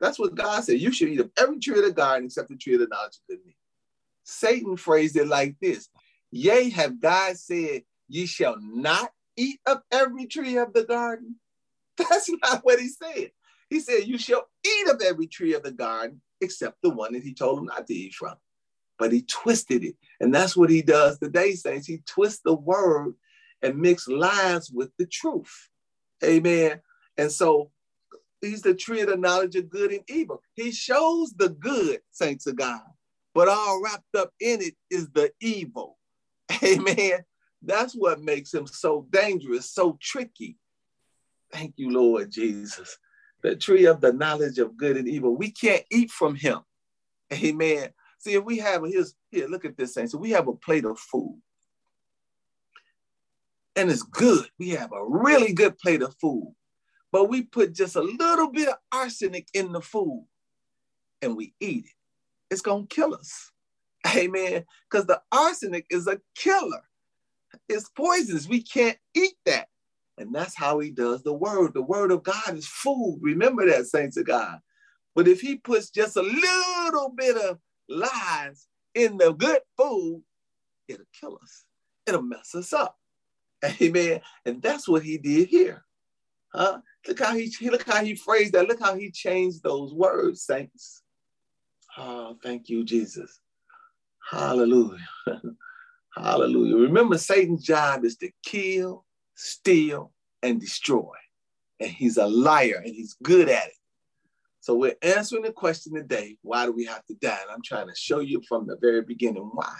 That's 0.00 0.18
what 0.18 0.34
God 0.34 0.62
said. 0.64 0.80
You 0.80 0.92
should 0.92 1.08
eat 1.08 1.20
of 1.20 1.30
every 1.38 1.58
tree 1.58 1.78
of 1.78 1.84
the 1.84 1.92
garden, 1.92 2.26
except 2.26 2.48
the 2.48 2.56
tree 2.56 2.74
of 2.74 2.80
the 2.80 2.88
knowledge 2.88 3.16
of 3.16 3.26
good 3.28 3.38
and 3.38 3.46
evil. 3.48 3.58
Satan 4.24 4.76
phrased 4.76 5.16
it 5.16 5.28
like 5.28 5.56
this: 5.60 5.88
Yea, 6.30 6.70
have 6.70 7.00
God 7.00 7.36
said, 7.38 7.84
"Ye 8.08 8.26
shall 8.26 8.56
not 8.60 9.12
eat 9.36 9.60
of 9.66 9.82
every 9.90 10.26
tree 10.26 10.58
of 10.58 10.72
the 10.74 10.84
garden." 10.84 11.36
That's 12.10 12.30
not 12.42 12.64
what 12.64 12.80
he 12.80 12.88
said. 12.88 13.30
He 13.68 13.80
said, 13.80 14.06
You 14.06 14.18
shall 14.18 14.48
eat 14.64 14.88
of 14.88 15.00
every 15.02 15.26
tree 15.26 15.54
of 15.54 15.62
the 15.62 15.72
garden 15.72 16.20
except 16.40 16.78
the 16.82 16.90
one 16.90 17.12
that 17.12 17.22
he 17.22 17.34
told 17.34 17.58
him 17.58 17.66
not 17.66 17.86
to 17.86 17.94
eat 17.94 18.14
from. 18.14 18.34
But 19.00 19.12
he 19.12 19.22
twisted 19.22 19.82
it. 19.82 19.96
And 20.20 20.32
that's 20.32 20.56
what 20.56 20.70
he 20.70 20.82
does 20.82 21.18
today, 21.18 21.54
saints. 21.54 21.86
He 21.86 22.02
twists 22.06 22.42
the 22.44 22.54
word 22.54 23.14
and 23.62 23.78
mix 23.78 24.06
lies 24.06 24.70
with 24.70 24.90
the 24.98 25.06
truth. 25.06 25.68
Amen. 26.22 26.80
And 27.16 27.32
so 27.32 27.70
he's 28.42 28.62
the 28.62 28.74
tree 28.74 29.00
of 29.00 29.08
the 29.08 29.16
knowledge 29.16 29.56
of 29.56 29.70
good 29.70 29.90
and 29.90 30.04
evil. 30.08 30.42
He 30.54 30.70
shows 30.70 31.32
the 31.32 31.48
good, 31.48 32.00
saints 32.10 32.46
of 32.46 32.56
God, 32.56 32.82
but 33.34 33.48
all 33.48 33.82
wrapped 33.82 34.14
up 34.16 34.32
in 34.38 34.60
it 34.60 34.74
is 34.90 35.08
the 35.10 35.32
evil. 35.40 35.96
Amen. 36.62 37.24
That's 37.62 37.94
what 37.94 38.20
makes 38.20 38.52
him 38.52 38.66
so 38.66 39.06
dangerous, 39.10 39.70
so 39.70 39.98
tricky. 40.00 40.58
Thank 41.52 41.74
you, 41.76 41.90
Lord 41.90 42.30
Jesus. 42.30 42.98
The 43.42 43.56
tree 43.56 43.86
of 43.86 44.02
the 44.02 44.12
knowledge 44.12 44.58
of 44.58 44.76
good 44.76 44.98
and 44.98 45.08
evil. 45.08 45.34
We 45.34 45.50
can't 45.50 45.84
eat 45.90 46.10
from 46.10 46.34
him. 46.34 46.60
Amen. 47.32 47.88
See, 48.20 48.34
if 48.34 48.44
we 48.44 48.58
have 48.58 48.84
his 48.84 49.14
here, 49.30 49.48
look 49.48 49.64
at 49.64 49.78
this 49.78 49.94
thing. 49.94 50.06
So 50.06 50.18
we 50.18 50.30
have 50.30 50.46
a 50.46 50.52
plate 50.52 50.84
of 50.84 50.98
food. 50.98 51.40
And 53.74 53.90
it's 53.90 54.02
good. 54.02 54.46
We 54.58 54.70
have 54.70 54.92
a 54.92 55.04
really 55.04 55.54
good 55.54 55.78
plate 55.78 56.02
of 56.02 56.14
food. 56.20 56.54
But 57.12 57.30
we 57.30 57.42
put 57.42 57.74
just 57.74 57.96
a 57.96 58.02
little 58.02 58.52
bit 58.52 58.68
of 58.68 58.74
arsenic 58.92 59.48
in 59.54 59.72
the 59.72 59.80
food 59.80 60.26
and 61.22 61.34
we 61.34 61.54
eat 61.60 61.86
it. 61.86 62.52
It's 62.52 62.60
gonna 62.60 62.86
kill 62.86 63.14
us. 63.14 63.50
Amen. 64.14 64.66
Because 64.90 65.06
the 65.06 65.22
arsenic 65.32 65.86
is 65.88 66.06
a 66.06 66.20
killer. 66.36 66.82
It's 67.70 67.88
poisonous. 67.88 68.46
We 68.46 68.62
can't 68.62 68.98
eat 69.14 69.36
that. 69.46 69.68
And 70.18 70.34
that's 70.34 70.54
how 70.54 70.78
he 70.80 70.90
does 70.90 71.22
the 71.22 71.32
word. 71.32 71.72
The 71.72 71.82
word 71.82 72.12
of 72.12 72.22
God 72.22 72.54
is 72.54 72.66
food. 72.66 73.18
Remember 73.22 73.64
that, 73.66 73.86
saints 73.86 74.18
of 74.18 74.26
God. 74.26 74.58
But 75.14 75.26
if 75.26 75.40
he 75.40 75.56
puts 75.56 75.88
just 75.88 76.16
a 76.16 76.22
little 76.22 77.14
bit 77.16 77.38
of 77.38 77.58
lies 77.90 78.66
in 78.94 79.18
the 79.18 79.32
good 79.32 79.60
food, 79.76 80.22
it'll 80.88 81.04
kill 81.18 81.38
us. 81.42 81.64
It'll 82.06 82.22
mess 82.22 82.54
us 82.54 82.72
up. 82.72 82.96
Amen. 83.82 84.20
And 84.46 84.62
that's 84.62 84.88
what 84.88 85.02
he 85.02 85.18
did 85.18 85.48
here. 85.48 85.84
Huh? 86.52 86.80
Look 87.06 87.20
how 87.20 87.34
he 87.34 87.52
look 87.62 87.84
how 87.84 88.04
he 88.04 88.14
phrased 88.14 88.54
that. 88.54 88.66
Look 88.66 88.80
how 88.80 88.96
he 88.96 89.10
changed 89.10 89.62
those 89.62 89.94
words, 89.94 90.42
saints. 90.42 91.02
Oh, 91.96 92.36
thank 92.42 92.68
you, 92.68 92.84
Jesus. 92.84 93.40
Hallelujah. 94.30 94.98
Hallelujah. 96.16 96.76
Remember, 96.76 97.18
Satan's 97.18 97.64
job 97.64 98.04
is 98.04 98.16
to 98.16 98.30
kill, 98.44 99.04
steal, 99.34 100.12
and 100.42 100.60
destroy. 100.60 101.14
And 101.78 101.90
he's 101.90 102.16
a 102.16 102.26
liar 102.26 102.82
and 102.84 102.94
he's 102.94 103.16
good 103.22 103.48
at 103.48 103.68
it. 103.68 103.74
So 104.60 104.74
we're 104.74 104.96
answering 105.02 105.42
the 105.42 105.52
question 105.52 105.94
today 105.94 106.36
why 106.42 106.66
do 106.66 106.72
we 106.72 106.84
have 106.84 107.04
to 107.06 107.14
die? 107.14 107.38
And 107.42 107.50
I'm 107.50 107.62
trying 107.62 107.88
to 107.88 107.94
show 107.94 108.20
you 108.20 108.42
from 108.46 108.66
the 108.66 108.76
very 108.80 109.02
beginning 109.02 109.50
why. 109.54 109.76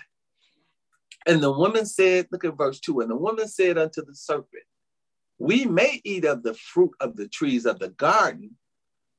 And 1.26 1.42
the 1.42 1.52
woman 1.52 1.84
said, 1.84 2.28
look 2.32 2.44
at 2.44 2.56
verse 2.56 2.80
2 2.80 3.00
and 3.00 3.10
the 3.10 3.16
woman 3.16 3.46
said 3.46 3.76
unto 3.76 4.04
the 4.04 4.14
serpent, 4.14 4.64
We 5.38 5.66
may 5.66 6.00
eat 6.02 6.25
of 6.25 6.42
the 6.42 6.54
fruit 6.54 6.92
of 7.00 7.16
the 7.16 7.28
trees 7.28 7.66
of 7.66 7.78
the 7.78 7.90
garden, 7.90 8.56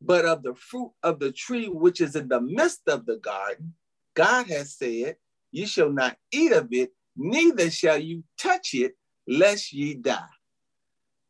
but 0.02 0.26
of 0.26 0.42
the 0.42 0.56
fruit 0.56 0.92
of 1.04 1.20
the 1.20 1.32
tree 1.32 1.68
which 1.68 2.02
is 2.02 2.16
in 2.16 2.28
the 2.28 2.42
midst 2.42 2.88
of 2.88 3.06
the 3.06 3.18
garden, 3.18 3.76
God 4.16 4.48
has 4.48 4.76
said, 4.76 5.18
You 5.52 5.68
shall 5.68 5.92
not 5.92 6.18
eat 6.32 6.54
of 6.54 6.70
it, 6.72 6.92
neither 7.16 7.70
shall 7.70 8.00
you 8.00 8.24
touch 8.38 8.74
it, 8.74 8.96
lest 9.28 9.72
ye 9.74 9.94
die. 9.94 10.26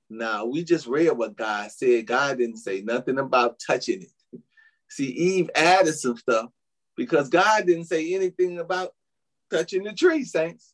Now, 0.09 0.45
we 0.45 0.63
just 0.63 0.87
read 0.87 1.11
what 1.11 1.37
God 1.37 1.71
said. 1.71 2.05
God 2.05 2.37
didn't 2.37 2.57
say 2.57 2.81
nothing 2.81 3.19
about 3.19 3.61
touching 3.65 4.01
it. 4.01 4.11
See, 4.91 5.07
Eve 5.07 5.49
added 5.55 5.93
some 5.93 6.17
stuff 6.17 6.49
because 6.97 7.29
God 7.29 7.65
didn't 7.65 7.85
say 7.85 8.13
anything 8.13 8.59
about 8.59 8.93
touching 9.49 9.83
the 9.83 9.93
tree, 9.93 10.25
saints. 10.25 10.73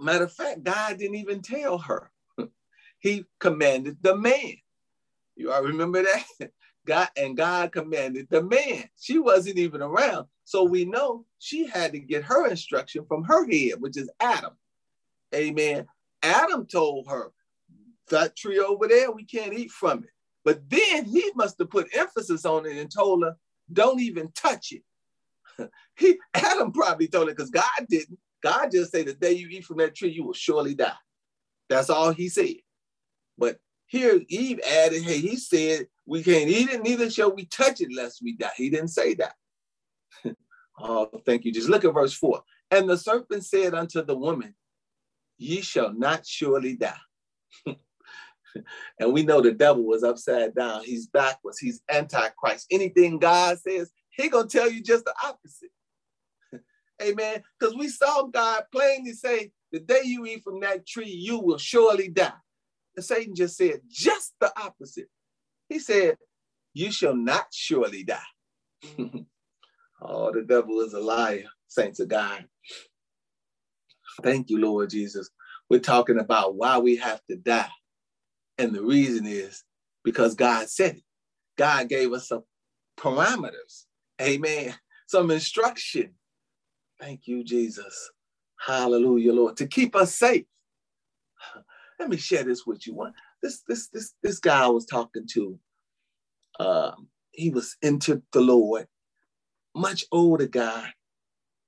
Matter 0.00 0.24
of 0.24 0.32
fact, 0.32 0.64
God 0.64 0.96
didn't 0.96 1.16
even 1.16 1.42
tell 1.42 1.76
her. 1.76 2.10
he 3.00 3.26
commanded 3.38 3.98
the 4.00 4.16
man. 4.16 4.54
You 5.36 5.52
all 5.52 5.62
remember 5.62 6.02
that? 6.02 6.50
God 6.86 7.08
and 7.18 7.36
God 7.36 7.70
commanded 7.70 8.28
the 8.30 8.42
man. 8.42 8.88
She 8.98 9.18
wasn't 9.18 9.58
even 9.58 9.82
around. 9.82 10.26
So 10.44 10.64
we 10.64 10.86
know 10.86 11.26
she 11.38 11.66
had 11.66 11.92
to 11.92 11.98
get 11.98 12.24
her 12.24 12.48
instruction 12.48 13.04
from 13.06 13.24
her 13.24 13.46
head, 13.46 13.74
which 13.78 13.98
is 13.98 14.08
Adam. 14.20 14.54
Amen. 15.34 15.86
Adam 16.22 16.64
told 16.64 17.08
her, 17.08 17.30
that 18.08 18.36
tree 18.36 18.58
over 18.58 18.88
there, 18.88 19.10
we 19.10 19.24
can't 19.24 19.52
eat 19.52 19.70
from 19.70 20.04
it. 20.04 20.10
But 20.44 20.68
then 20.68 21.04
he 21.04 21.30
must 21.34 21.58
have 21.58 21.70
put 21.70 21.88
emphasis 21.94 22.44
on 22.44 22.66
it 22.66 22.76
and 22.76 22.90
told 22.90 23.24
her, 23.24 23.36
don't 23.72 24.00
even 24.00 24.30
touch 24.32 24.72
it. 24.72 24.82
he 25.96 26.18
Adam 26.34 26.72
probably 26.72 27.08
told 27.08 27.28
her 27.28 27.34
because 27.34 27.50
God 27.50 27.64
didn't. 27.88 28.18
God 28.42 28.70
just 28.70 28.92
said 28.92 29.06
the 29.06 29.14
day 29.14 29.32
you 29.32 29.48
eat 29.48 29.64
from 29.64 29.78
that 29.78 29.96
tree, 29.96 30.10
you 30.10 30.24
will 30.24 30.32
surely 30.32 30.74
die. 30.74 30.92
That's 31.68 31.90
all 31.90 32.12
he 32.12 32.28
said. 32.28 32.56
But 33.36 33.58
here 33.86 34.20
Eve 34.28 34.60
added, 34.60 35.02
hey, 35.02 35.18
he 35.18 35.36
said 35.36 35.88
we 36.06 36.22
can't 36.22 36.48
eat 36.48 36.70
it, 36.70 36.82
neither 36.82 37.10
shall 37.10 37.34
we 37.34 37.46
touch 37.46 37.80
it 37.80 37.88
lest 37.94 38.22
we 38.22 38.36
die. 38.36 38.50
He 38.56 38.70
didn't 38.70 38.88
say 38.88 39.14
that. 39.14 39.34
oh, 40.80 41.10
thank 41.26 41.44
you. 41.44 41.52
Just 41.52 41.68
look 41.68 41.84
at 41.84 41.94
verse 41.94 42.14
four. 42.14 42.42
And 42.70 42.88
the 42.88 42.96
serpent 42.96 43.44
said 43.44 43.74
unto 43.74 44.04
the 44.04 44.16
woman, 44.16 44.54
Ye 45.38 45.62
shall 45.62 45.92
not 45.92 46.26
surely 46.26 46.76
die. 46.76 46.94
and 49.00 49.12
we 49.12 49.22
know 49.22 49.40
the 49.40 49.52
devil 49.52 49.84
was 49.84 50.04
upside 50.04 50.54
down. 50.54 50.84
He's 50.84 51.06
backwards. 51.06 51.58
He's 51.58 51.82
antichrist. 51.90 52.66
Anything 52.70 53.18
God 53.18 53.58
says, 53.58 53.90
he 54.10 54.28
gonna 54.28 54.48
tell 54.48 54.70
you 54.70 54.82
just 54.82 55.04
the 55.04 55.14
opposite. 55.24 55.70
Amen. 57.02 57.42
Because 57.58 57.76
we 57.76 57.88
saw 57.88 58.24
God 58.24 58.64
plainly 58.72 59.12
say, 59.12 59.52
the 59.72 59.80
day 59.80 60.00
you 60.04 60.26
eat 60.26 60.42
from 60.42 60.60
that 60.60 60.86
tree, 60.86 61.10
you 61.10 61.38
will 61.38 61.58
surely 61.58 62.08
die. 62.08 62.32
And 62.96 63.04
Satan 63.04 63.34
just 63.34 63.56
said 63.56 63.80
just 63.88 64.34
the 64.40 64.52
opposite. 64.58 65.08
He 65.68 65.78
said, 65.78 66.16
you 66.74 66.90
shall 66.90 67.14
not 67.14 67.46
surely 67.52 68.04
die. 68.04 68.18
oh, 70.02 70.32
the 70.32 70.44
devil 70.46 70.80
is 70.80 70.94
a 70.94 71.00
liar, 71.00 71.44
saints 71.66 72.00
of 72.00 72.08
God. 72.08 72.46
Thank 74.22 74.50
you, 74.50 74.58
Lord 74.58 74.90
Jesus. 74.90 75.30
We're 75.70 75.80
talking 75.80 76.18
about 76.18 76.54
why 76.56 76.78
we 76.78 76.96
have 76.96 77.20
to 77.30 77.36
die. 77.36 77.68
And 78.58 78.74
the 78.74 78.82
reason 78.82 79.26
is 79.26 79.64
because 80.04 80.34
God 80.34 80.68
said 80.68 80.96
it. 80.96 81.04
God 81.56 81.88
gave 81.88 82.12
us 82.12 82.28
some 82.28 82.44
parameters. 82.98 83.84
Amen. 84.20 84.74
Some 85.08 85.30
instruction. 85.30 86.14
Thank 87.00 87.26
you, 87.26 87.44
Jesus. 87.44 88.10
Hallelujah, 88.66 89.32
Lord. 89.32 89.56
To 89.58 89.66
keep 89.66 89.96
us 89.96 90.14
safe. 90.14 90.44
Let 91.98 92.10
me 92.10 92.16
share 92.16 92.44
this 92.44 92.66
with 92.66 92.86
you. 92.86 92.94
One, 92.94 93.14
this 93.42 93.62
this 93.68 93.88
this 93.88 94.14
this 94.22 94.38
guy 94.40 94.64
I 94.64 94.68
was 94.68 94.86
talking 94.86 95.26
to, 95.32 95.58
um, 96.60 97.08
he 97.32 97.50
was 97.50 97.76
into 97.82 98.22
the 98.32 98.40
Lord, 98.40 98.86
much 99.76 100.04
older 100.12 100.46
guy, 100.46 100.90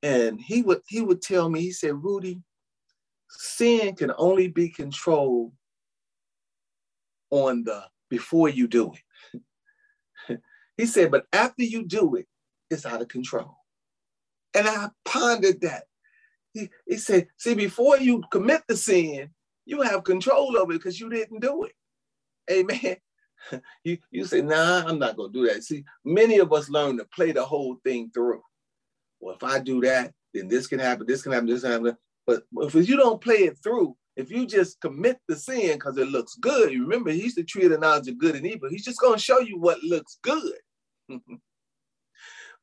and 0.03 0.41
he 0.41 0.63
would 0.63 0.83
he 0.89 1.01
would 1.03 1.23
tell 1.23 1.49
me. 1.51 1.61
He 1.63 1.73
said, 1.73 2.03
"Rudy, 2.03 2.43
sin 3.31 3.97
can 3.97 4.13
only 4.19 4.49
be 4.49 4.71
controlled 4.71 5.53
on 7.31 7.65
the 7.65 7.85
before 8.09 8.49
you 8.49 8.69
do 8.69 8.93
it. 10.29 10.41
he 10.77 10.87
said, 10.87 11.11
but 11.11 11.27
after 11.33 11.63
you 11.63 11.85
do 11.85 12.17
it, 12.17 12.27
it's 12.71 12.87
out 12.87 13.03
of 13.03 13.09
control. 13.09 13.57
And 14.55 14.69
I 14.69 14.89
pondered 15.05 15.61
that. 15.63 15.85
He, 16.53 16.69
he 16.87 16.97
said, 16.97 17.29
see, 17.37 17.55
before 17.55 17.99
you 17.99 18.23
commit 18.31 18.63
the 18.67 18.77
sin, 18.77 19.31
you 19.65 19.83
have 19.83 20.03
control 20.03 20.57
over 20.57 20.73
it 20.73 20.79
because 20.79 20.99
you 20.99 21.09
didn't 21.09 21.41
do 21.41 21.65
it. 21.65 21.73
Amen. 22.51 22.97
you, 23.85 23.99
you 24.11 24.25
say, 24.25 24.43
nah, 24.43 24.85
I'm 24.87 24.99
not 24.99 25.17
gonna 25.17 25.33
do 25.33 25.47
that. 25.47 25.63
See, 25.63 25.85
many 26.05 26.39
of 26.39 26.53
us 26.53 26.69
learn 26.69 26.99
to 26.99 27.05
play 27.05 27.31
the 27.33 27.45
whole 27.45 27.77
thing 27.85 28.11
through. 28.13 28.43
Well, 29.21 29.37
if 29.37 29.45
I 29.45 29.61
do 29.61 29.81
that, 29.83 30.13
then 30.35 30.49
this 30.49 30.67
can 30.67 30.79
happen, 30.79 31.07
this 31.07 31.23
can 31.23 31.33
happen, 31.33 31.49
this 31.49 31.63
can 31.63 31.71
happen. 31.71 31.97
But 32.27 32.43
if 32.59 32.75
you 32.89 32.97
don't 32.97 33.21
play 33.21 33.37
it 33.37 33.59
through, 33.63 33.97
if 34.17 34.31
you 34.31 34.47
just 34.47 34.81
commit 34.81 35.19
the 35.29 35.37
sin 35.37 35.75
because 35.75 35.97
it 35.97 36.09
looks 36.09 36.35
good, 36.37 36.73
you 36.73 36.83
remember 36.83 37.11
he's 37.11 37.35
the 37.35 37.45
tree 37.45 37.65
of 37.65 37.71
the 37.71 37.79
knowledge 37.79 38.09
of 38.09 38.19
good 38.19 38.37
and 38.37 38.47
evil. 38.47 38.69
He's 38.69 38.85
just 38.85 39.01
gonna 39.01 39.19
show 39.19 39.41
you 39.41 39.59
what 39.59 39.83
looks 39.83 40.19
good. 40.23 40.55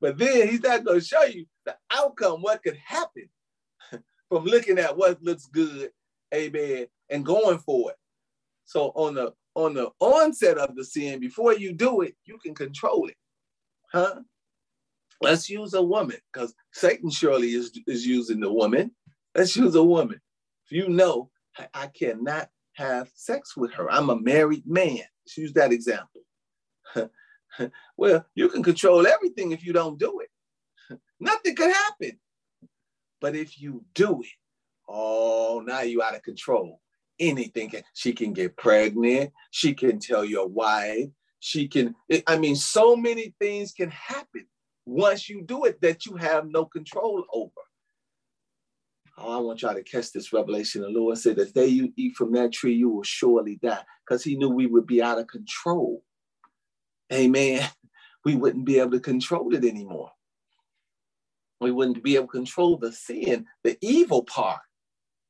but 0.01 0.17
then 0.17 0.49
he's 0.49 0.61
not 0.61 0.83
gonna 0.83 1.01
show 1.01 1.23
you 1.23 1.45
the 1.65 1.75
outcome, 1.91 2.41
what 2.41 2.63
could 2.63 2.77
happen 2.85 3.29
from 4.29 4.45
looking 4.45 4.77
at 4.77 4.95
what 4.95 5.21
looks 5.23 5.47
good, 5.47 5.91
amen, 6.33 6.87
and 7.09 7.25
going 7.25 7.59
for 7.59 7.91
it. 7.91 7.97
So 8.65 8.91
on 8.95 9.15
the 9.15 9.33
on 9.55 9.73
the 9.73 9.89
onset 9.99 10.57
of 10.59 10.75
the 10.75 10.85
sin, 10.85 11.19
before 11.19 11.55
you 11.55 11.73
do 11.73 12.01
it, 12.01 12.15
you 12.25 12.37
can 12.37 12.53
control 12.53 13.07
it. 13.07 13.15
Huh? 13.91 14.21
Let's 15.19 15.49
use 15.49 15.73
a 15.73 15.81
woman, 15.81 16.17
because 16.31 16.53
Satan 16.73 17.09
surely 17.09 17.53
is, 17.53 17.71
is 17.87 18.05
using 18.05 18.39
the 18.39 18.51
woman. 18.51 18.91
Let's 19.33 19.55
use 19.55 19.73
a 19.73 19.83
woman. 19.83 20.19
If 20.65 20.71
you 20.71 20.89
know 20.89 21.31
I, 21.73 21.87
cannot 21.87 22.49
have 22.73 23.09
sex 23.15 23.57
with 23.57 23.73
her, 23.73 23.89
I'm 23.91 24.09
a 24.09 24.19
married 24.19 24.67
man. 24.67 24.99
Let's 25.25 25.37
use 25.37 25.53
that 25.53 25.71
example. 25.71 26.21
well, 27.97 28.25
you 28.35 28.49
can 28.49 28.63
control 28.63 29.07
everything 29.07 29.51
if 29.51 29.65
you 29.65 29.73
don't 29.73 29.99
do 29.99 30.21
it. 30.21 30.99
Nothing 31.19 31.55
could 31.55 31.71
happen. 31.71 32.19
But 33.19 33.35
if 33.35 33.59
you 33.59 33.83
do 33.95 34.21
it, 34.21 34.27
oh, 34.87 35.63
now 35.65 35.81
you 35.81 36.01
out 36.01 36.15
of 36.15 36.23
control 36.23 36.79
anything. 37.19 37.71
She 37.93 38.13
can 38.13 38.33
get 38.33 38.57
pregnant. 38.57 39.31
She 39.51 39.73
can 39.73 39.99
tell 39.99 40.23
your 40.23 40.47
wife. 40.47 41.09
She 41.39 41.67
can, 41.67 41.95
I 42.25 42.37
mean, 42.37 42.55
so 42.55 42.95
many 42.95 43.33
things 43.39 43.71
can 43.71 43.89
happen 43.89 44.47
once 44.85 45.29
you 45.29 45.43
do 45.43 45.65
it 45.65 45.79
that 45.81 46.05
you 46.05 46.15
have 46.15 46.47
no 46.47 46.65
control 46.65 47.23
over. 47.33 47.51
I 49.17 49.37
want 49.37 49.63
y'all 49.63 49.73
to 49.73 49.83
catch 49.83 50.11
this 50.11 50.31
revelation. 50.31 50.81
The 50.81 50.89
Lord 50.89 51.17
said, 51.17 51.37
The 51.37 51.45
day 51.45 51.65
you 51.65 51.91
eat 51.95 52.15
from 52.15 52.33
that 52.33 52.53
tree, 52.53 52.75
you 52.75 52.89
will 52.89 53.03
surely 53.03 53.59
die. 53.61 53.83
Because 54.05 54.23
he 54.23 54.35
knew 54.35 54.49
we 54.49 54.67
would 54.67 54.85
be 54.85 55.01
out 55.01 55.19
of 55.19 55.27
control. 55.27 56.03
Amen. 57.11 57.67
We 58.25 58.35
wouldn't 58.35 58.65
be 58.65 58.79
able 58.79 58.91
to 58.91 58.99
control 58.99 59.55
it 59.55 59.63
anymore. 59.63 60.11
We 61.61 61.71
wouldn't 61.71 62.03
be 62.03 62.15
able 62.15 62.25
to 62.25 62.31
control 62.31 62.75
the 62.75 62.91
sin, 62.91 63.45
the 63.63 63.77
evil 63.79 64.23
part. 64.23 64.59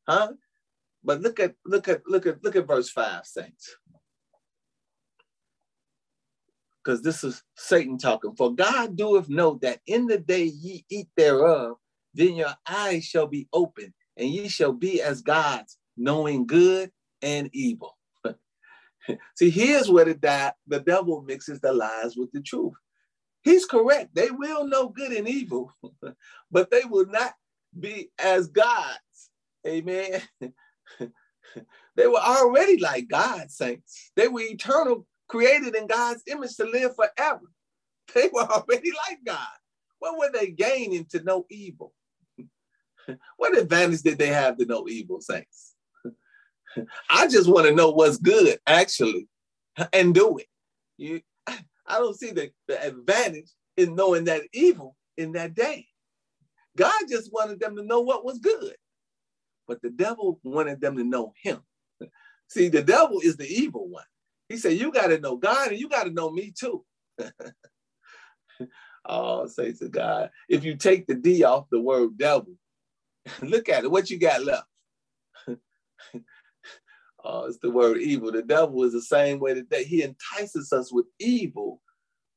Huh? 0.07 0.29
But 1.03 1.21
look 1.21 1.39
at 1.39 1.53
look 1.63 1.87
at 1.87 2.01
look 2.07 2.25
at 2.25 2.43
look 2.43 2.55
at 2.55 2.65
verse 2.65 2.89
five, 2.89 3.25
saints. 3.25 3.75
Because 6.83 7.03
this 7.03 7.23
is 7.23 7.43
Satan 7.55 7.99
talking. 7.99 8.35
For 8.35 8.55
God 8.55 8.97
doeth 8.97 9.29
know 9.29 9.59
that 9.61 9.79
in 9.85 10.07
the 10.07 10.17
day 10.17 10.45
ye 10.45 10.85
eat 10.89 11.09
thereof, 11.15 11.77
then 12.17 12.35
your 12.35 12.53
eyes 12.67 13.05
shall 13.05 13.27
be 13.27 13.47
open, 13.53 13.93
and 14.17 14.27
ye 14.27 14.47
shall 14.47 14.73
be 14.73 15.01
as 15.01 15.21
gods, 15.21 15.77
knowing 15.95 16.47
good 16.47 16.91
and 17.21 17.49
evil. 17.53 17.95
See, 19.35 19.51
here's 19.51 19.89
where 19.89 20.05
the, 20.05 20.53
the 20.65 20.79
devil 20.79 21.21
mixes 21.21 21.61
the 21.61 21.71
lies 21.71 22.17
with 22.17 22.31
the 22.31 22.41
truth. 22.41 22.73
He's 23.43 23.65
correct. 23.65 24.15
They 24.15 24.31
will 24.31 24.65
know 24.67 24.89
good 24.89 25.11
and 25.11 25.29
evil, 25.29 25.71
but 26.51 26.71
they 26.71 26.81
will 26.89 27.05
not 27.05 27.33
be 27.79 28.09
as 28.17 28.47
gods. 28.47 29.29
Amen. 29.65 30.21
they 30.41 32.07
were 32.07 32.17
already 32.17 32.79
like 32.79 33.07
God, 33.07 33.51
saints. 33.51 34.11
They 34.15 34.27
were 34.27 34.41
eternal, 34.41 35.05
created 35.29 35.75
in 35.75 35.85
God's 35.85 36.23
image 36.27 36.55
to 36.57 36.65
live 36.65 36.95
forever. 36.95 37.45
They 38.15 38.29
were 38.33 38.41
already 38.41 38.91
like 39.07 39.19
God. 39.25 39.47
What 39.99 40.17
were 40.17 40.31
they 40.31 40.51
gaining 40.51 41.05
to 41.11 41.23
know 41.23 41.45
evil? 41.49 41.93
what 43.37 43.57
advantage 43.57 44.01
did 44.01 44.17
they 44.17 44.27
have 44.27 44.57
to 44.57 44.65
know 44.65 44.87
evil, 44.87 45.21
saints? 45.21 45.75
I 47.09 47.27
just 47.27 47.49
want 47.49 47.67
to 47.67 47.75
know 47.75 47.91
what's 47.91 48.17
good, 48.17 48.57
actually, 48.67 49.27
and 49.93 50.13
do 50.13 50.37
it. 50.37 50.47
You, 50.97 51.21
I 51.47 51.99
don't 51.99 52.17
see 52.17 52.31
the, 52.31 52.51
the 52.67 52.81
advantage 52.85 53.49
in 53.77 53.95
knowing 53.95 54.25
that 54.25 54.43
evil 54.53 54.95
in 55.17 55.33
that 55.33 55.53
day. 55.53 55.87
God 56.75 56.93
just 57.09 57.31
wanted 57.33 57.59
them 57.59 57.75
to 57.75 57.83
know 57.83 58.01
what 58.01 58.23
was 58.23 58.39
good 58.39 58.75
but 59.67 59.81
the 59.81 59.89
devil 59.89 60.39
wanted 60.43 60.81
them 60.81 60.97
to 60.97 61.03
know 61.03 61.33
him. 61.43 61.59
See, 62.49 62.69
the 62.69 62.81
devil 62.81 63.19
is 63.21 63.35
the 63.35 63.47
evil 63.47 63.87
one. 63.87 64.05
He 64.47 64.57
said, 64.57 64.73
You 64.73 64.91
got 64.91 65.07
to 65.07 65.19
know 65.19 65.35
God 65.35 65.69
and 65.69 65.79
you 65.79 65.89
got 65.89 66.05
to 66.05 66.11
know 66.11 66.31
me 66.31 66.53
too. 66.57 66.85
oh, 69.05 69.47
say 69.47 69.73
to 69.73 69.89
God. 69.89 70.29
If 70.47 70.63
you 70.63 70.77
take 70.77 71.05
the 71.05 71.15
D 71.15 71.43
off 71.43 71.65
the 71.69 71.81
word 71.81 72.17
devil, 72.17 72.53
look 73.41 73.69
at 73.69 73.83
it. 73.83 73.91
What 73.91 74.09
you 74.09 74.19
got 74.19 74.43
left? 74.43 74.67
oh, 77.23 77.45
it's 77.45 77.59
the 77.59 77.71
word 77.71 77.97
evil. 77.97 78.31
The 78.31 78.41
devil 78.41 78.83
is 78.83 78.93
the 78.93 79.01
same 79.01 79.39
way 79.39 79.61
that 79.61 79.81
he 79.81 80.03
entices 80.03 80.71
us 80.73 80.91
with 80.91 81.05
evil, 81.19 81.81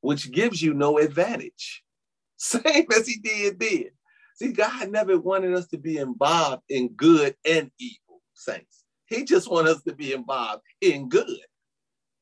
which 0.00 0.32
gives 0.32 0.62
you 0.62 0.74
no 0.74 0.98
advantage. 0.98 1.82
Same 2.36 2.86
as 2.96 3.06
he 3.06 3.18
did 3.18 3.60
then. 3.60 3.90
See, 4.34 4.52
God 4.52 4.90
never 4.90 5.18
wanted 5.18 5.52
us 5.52 5.66
to 5.68 5.76
be 5.76 5.98
involved 5.98 6.62
in 6.70 6.88
good 6.94 7.36
and 7.44 7.70
evil, 7.78 8.22
saints. 8.32 8.84
He 9.04 9.24
just 9.24 9.50
wanted 9.50 9.76
us 9.76 9.82
to 9.82 9.94
be 9.94 10.14
involved 10.14 10.62
in 10.80 11.10
good. 11.10 11.40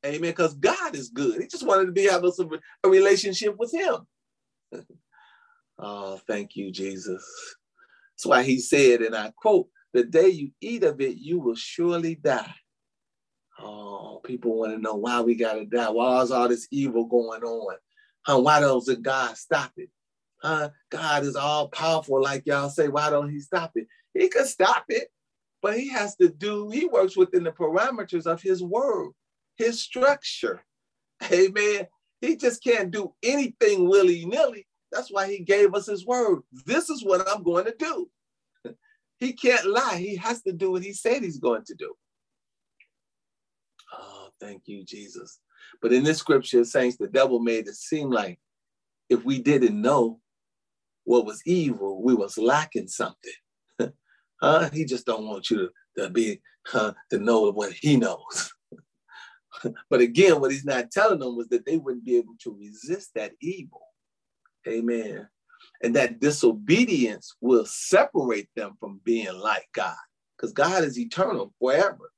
Amen. 0.05 0.21
Because 0.21 0.55
God 0.55 0.95
is 0.95 1.09
good. 1.09 1.41
He 1.41 1.47
just 1.47 1.65
wanted 1.65 1.85
to 1.85 1.91
be 1.93 2.09
some, 2.31 2.49
a 2.83 2.89
relationship 2.89 3.55
with 3.57 3.73
Him. 3.73 3.95
oh, 5.79 6.19
thank 6.27 6.57
you, 6.57 6.71
Jesus. 6.71 7.23
That's 8.19 8.25
why 8.25 8.43
He 8.43 8.59
said, 8.59 8.99
and 8.99 9.15
I 9.15 9.31
quote, 9.37 9.69
the 9.93 10.03
day 10.03 10.27
you 10.27 10.51
eat 10.59 10.83
of 10.83 10.99
it, 10.99 11.15
you 11.15 11.39
will 11.39 11.55
surely 11.55 12.15
die. 12.15 12.53
Oh, 13.57 14.19
people 14.25 14.59
want 14.59 14.73
to 14.73 14.77
know 14.77 14.95
why 14.95 15.21
we 15.21 15.35
got 15.35 15.53
to 15.53 15.65
die. 15.65 15.89
Why 15.89 16.21
is 16.21 16.29
all 16.29 16.49
this 16.49 16.67
evil 16.69 17.05
going 17.05 17.43
on? 17.43 17.77
Huh, 18.25 18.39
why 18.41 18.59
doesn't 18.59 19.03
God 19.03 19.37
stop 19.37 19.71
it? 19.77 19.89
Huh? 20.43 20.71
God 20.91 21.23
is 21.23 21.37
all 21.37 21.69
powerful, 21.69 22.21
like 22.21 22.45
y'all 22.45 22.69
say. 22.69 22.89
Why 22.89 23.09
don't 23.09 23.29
he 23.29 23.39
stop 23.39 23.71
it? 23.75 23.87
He 24.13 24.27
could 24.27 24.47
stop 24.47 24.83
it, 24.89 25.07
but 25.61 25.79
he 25.79 25.87
has 25.87 26.17
to 26.17 26.27
do, 26.27 26.69
he 26.69 26.87
works 26.87 27.15
within 27.15 27.45
the 27.45 27.51
parameters 27.53 28.25
of 28.25 28.41
his 28.41 28.61
word, 28.61 29.11
his 29.55 29.81
structure. 29.81 30.61
Amen. 31.31 31.87
He 32.19 32.35
just 32.35 32.61
can't 32.61 32.91
do 32.91 33.13
anything 33.23 33.87
willy 33.87 34.25
nilly. 34.25 34.67
That's 34.91 35.11
why 35.11 35.27
he 35.27 35.39
gave 35.39 35.73
us 35.73 35.87
his 35.87 36.05
word. 36.05 36.41
This 36.65 36.89
is 36.89 37.03
what 37.03 37.27
I'm 37.29 37.43
going 37.43 37.65
to 37.65 37.75
do. 37.77 38.09
he 39.19 39.33
can't 39.33 39.65
lie. 39.65 39.97
He 39.97 40.15
has 40.15 40.41
to 40.43 40.53
do 40.53 40.71
what 40.71 40.83
he 40.83 40.93
said 40.93 41.23
he's 41.23 41.39
going 41.39 41.63
to 41.65 41.75
do. 41.75 41.93
Oh, 43.93 44.29
thank 44.39 44.63
you, 44.65 44.83
Jesus. 44.83 45.39
But 45.81 45.93
in 45.93 46.03
this 46.03 46.17
scripture, 46.17 46.63
saints, 46.63 46.97
the 46.97 47.07
devil 47.07 47.39
made 47.39 47.67
it 47.67 47.75
seem 47.75 48.09
like 48.09 48.39
if 49.09 49.23
we 49.25 49.41
didn't 49.41 49.79
know, 49.79 50.19
what 51.09 51.25
was 51.25 51.41
evil, 51.45 52.03
we 52.03 52.13
was 52.13 52.37
lacking 52.37 52.87
something. 52.87 53.33
huh? 54.41 54.69
He 54.71 54.85
just 54.85 55.07
don't 55.07 55.25
want 55.25 55.49
you 55.49 55.57
to, 55.57 56.03
to 56.03 56.09
be 56.09 56.39
uh, 56.71 56.91
to 57.09 57.17
know 57.17 57.51
what 57.51 57.73
he 57.73 57.97
knows. 57.97 58.53
but 59.89 60.01
again, 60.01 60.39
what 60.39 60.51
he's 60.51 60.65
not 60.65 60.91
telling 60.91 61.19
them 61.19 61.35
was 61.35 61.47
that 61.49 61.65
they 61.65 61.77
wouldn't 61.77 62.05
be 62.05 62.17
able 62.17 62.35
to 62.43 62.55
resist 62.59 63.09
that 63.15 63.31
evil. 63.41 63.81
Amen. 64.67 65.27
And 65.81 65.95
that 65.95 66.19
disobedience 66.19 67.35
will 67.41 67.65
separate 67.65 68.49
them 68.55 68.75
from 68.79 69.01
being 69.03 69.33
like 69.33 69.67
God. 69.73 69.95
Because 70.37 70.53
God 70.53 70.83
is 70.83 70.97
eternal 70.97 71.53
forever. 71.59 72.11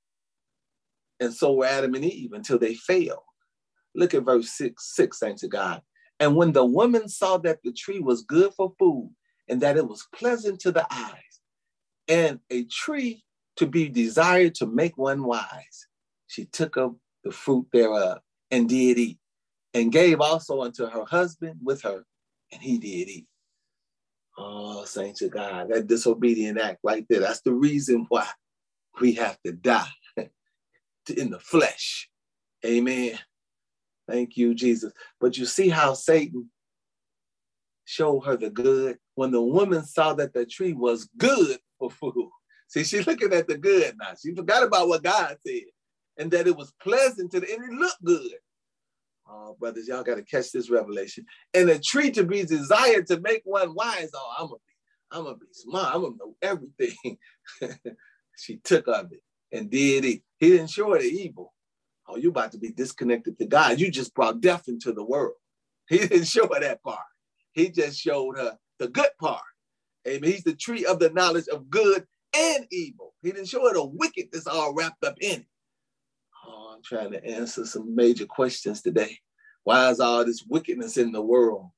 And 1.19 1.33
so 1.33 1.53
were 1.53 1.65
Adam 1.65 1.93
and 1.95 2.05
Eve 2.05 2.33
until 2.33 2.57
they 2.57 2.75
failed. 2.75 3.19
Look 3.93 4.13
at 4.13 4.23
verse 4.23 4.49
6, 4.51 4.95
6, 4.95 5.19
thanks 5.19 5.41
to 5.41 5.47
God. 5.47 5.81
And 6.19 6.35
when 6.35 6.51
the 6.51 6.65
woman 6.65 7.09
saw 7.09 7.37
that 7.37 7.59
the 7.63 7.71
tree 7.71 7.99
was 7.99 8.23
good 8.23 8.53
for 8.53 8.73
food 8.77 9.11
and 9.47 9.61
that 9.61 9.77
it 9.77 9.87
was 9.87 10.07
pleasant 10.13 10.59
to 10.61 10.71
the 10.71 10.85
eyes 10.91 11.41
and 12.07 12.39
a 12.49 12.63
tree 12.65 13.23
to 13.57 13.67
be 13.67 13.89
desired 13.89 14.55
to 14.55 14.65
make 14.65 14.97
one 14.97 15.23
wise, 15.23 15.87
she 16.27 16.45
took 16.45 16.77
of 16.77 16.95
the 17.23 17.31
fruit 17.31 17.67
thereof 17.73 18.19
and 18.49 18.69
did 18.69 18.97
eat 18.97 19.19
and 19.73 19.91
gave 19.91 20.21
also 20.21 20.61
unto 20.61 20.85
her 20.87 21.05
husband 21.05 21.59
with 21.63 21.81
her 21.81 22.05
and 22.51 22.61
he 22.61 22.77
did 22.77 23.09
eat. 23.09 23.27
Oh, 24.37 24.85
saints 24.85 25.21
of 25.21 25.31
God, 25.31 25.69
that 25.69 25.87
disobedient 25.87 26.59
act 26.59 26.79
right 26.83 27.05
there. 27.09 27.19
That's 27.19 27.41
the 27.41 27.53
reason 27.53 28.05
why 28.09 28.27
we 28.99 29.13
have 29.13 29.37
to 29.45 29.51
die 29.51 29.87
in 31.15 31.29
the 31.29 31.39
flesh. 31.39 32.09
Amen. 32.65 33.19
Thank 34.07 34.37
you, 34.37 34.53
Jesus. 34.53 34.93
But 35.19 35.37
you 35.37 35.45
see 35.45 35.69
how 35.69 35.93
Satan 35.93 36.49
showed 37.85 38.21
her 38.21 38.37
the 38.37 38.49
good 38.49 38.97
when 39.15 39.31
the 39.31 39.41
woman 39.41 39.85
saw 39.85 40.13
that 40.13 40.33
the 40.33 40.45
tree 40.45 40.73
was 40.73 41.09
good 41.17 41.57
for 41.77 41.91
food. 41.91 42.29
See, 42.67 42.85
she's 42.85 43.05
looking 43.05 43.33
at 43.33 43.49
the 43.49 43.57
good 43.57 43.95
now. 43.99 44.13
She 44.21 44.33
forgot 44.33 44.63
about 44.63 44.87
what 44.87 45.03
God 45.03 45.35
said 45.45 45.63
and 46.17 46.31
that 46.31 46.47
it 46.47 46.55
was 46.55 46.73
pleasant 46.81 47.31
to 47.31 47.41
the 47.41 47.53
and 47.53 47.63
it 47.65 47.71
looked 47.71 48.03
good. 48.03 48.31
Oh, 49.31 49.55
brothers, 49.59 49.87
y'all 49.87 50.03
got 50.03 50.15
to 50.15 50.23
catch 50.23 50.51
this 50.51 50.69
revelation. 50.69 51.25
And 51.53 51.69
a 51.69 51.79
tree 51.79 52.11
to 52.11 52.23
be 52.23 52.43
desired 52.43 53.07
to 53.07 53.19
make 53.21 53.41
one 53.45 53.73
wise. 53.75 54.09
Oh, 54.13 54.33
I'm 54.37 54.47
gonna 54.47 54.57
be, 54.57 54.73
I'm 55.11 55.23
gonna 55.23 55.37
be 55.37 55.45
smart. 55.53 55.95
I'm 55.95 56.01
gonna 56.01 56.15
know 56.19 56.35
everything. 56.41 57.17
she 58.37 58.57
took 58.57 58.87
of 58.87 59.11
it 59.11 59.21
and 59.51 59.69
did 59.69 60.05
it. 60.05 60.21
He 60.39 60.49
didn't 60.49 60.69
show 60.71 60.91
her 60.93 60.99
the 60.99 61.05
evil. 61.05 61.53
Oh, 62.07 62.17
you 62.17 62.29
about 62.29 62.51
to 62.53 62.57
be 62.57 62.71
disconnected 62.71 63.37
to 63.39 63.45
God. 63.45 63.79
You 63.79 63.89
just 63.89 64.13
brought 64.13 64.41
death 64.41 64.67
into 64.67 64.91
the 64.91 65.03
world. 65.03 65.35
He 65.87 65.99
didn't 65.99 66.25
show 66.25 66.47
her 66.53 66.59
that 66.59 66.83
part. 66.83 66.99
He 67.53 67.69
just 67.69 67.99
showed 67.99 68.37
her 68.37 68.57
the 68.79 68.89
good 68.89 69.09
part. 69.19 69.41
Amen. 70.07 70.31
He's 70.31 70.43
the 70.43 70.55
tree 70.55 70.85
of 70.85 70.99
the 70.99 71.09
knowledge 71.11 71.47
of 71.47 71.69
good 71.69 72.05
and 72.35 72.65
evil. 72.71 73.13
He 73.21 73.31
didn't 73.31 73.49
show 73.49 73.67
her 73.67 73.73
the 73.73 73.85
wickedness 73.85 74.47
all 74.47 74.73
wrapped 74.73 75.03
up 75.03 75.15
in 75.21 75.41
it. 75.41 75.47
I'm 76.81 76.97
trying 76.97 77.11
to 77.11 77.23
answer 77.23 77.63
some 77.65 77.95
major 77.95 78.25
questions 78.25 78.81
today. 78.81 79.19
Why 79.63 79.89
is 79.91 79.99
all 79.99 80.25
this 80.25 80.43
wickedness 80.47 80.97
in 80.97 81.11
the 81.11 81.21
world? 81.21 81.69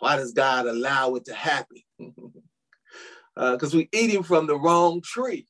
Why 0.00 0.16
does 0.16 0.32
God 0.32 0.66
allow 0.66 1.14
it 1.14 1.24
to 1.26 1.34
happen? 1.34 1.78
Because 3.36 3.74
uh, 3.74 3.78
we're 3.78 3.88
eating 3.92 4.24
from 4.24 4.48
the 4.48 4.58
wrong 4.58 5.00
tree. 5.00 5.46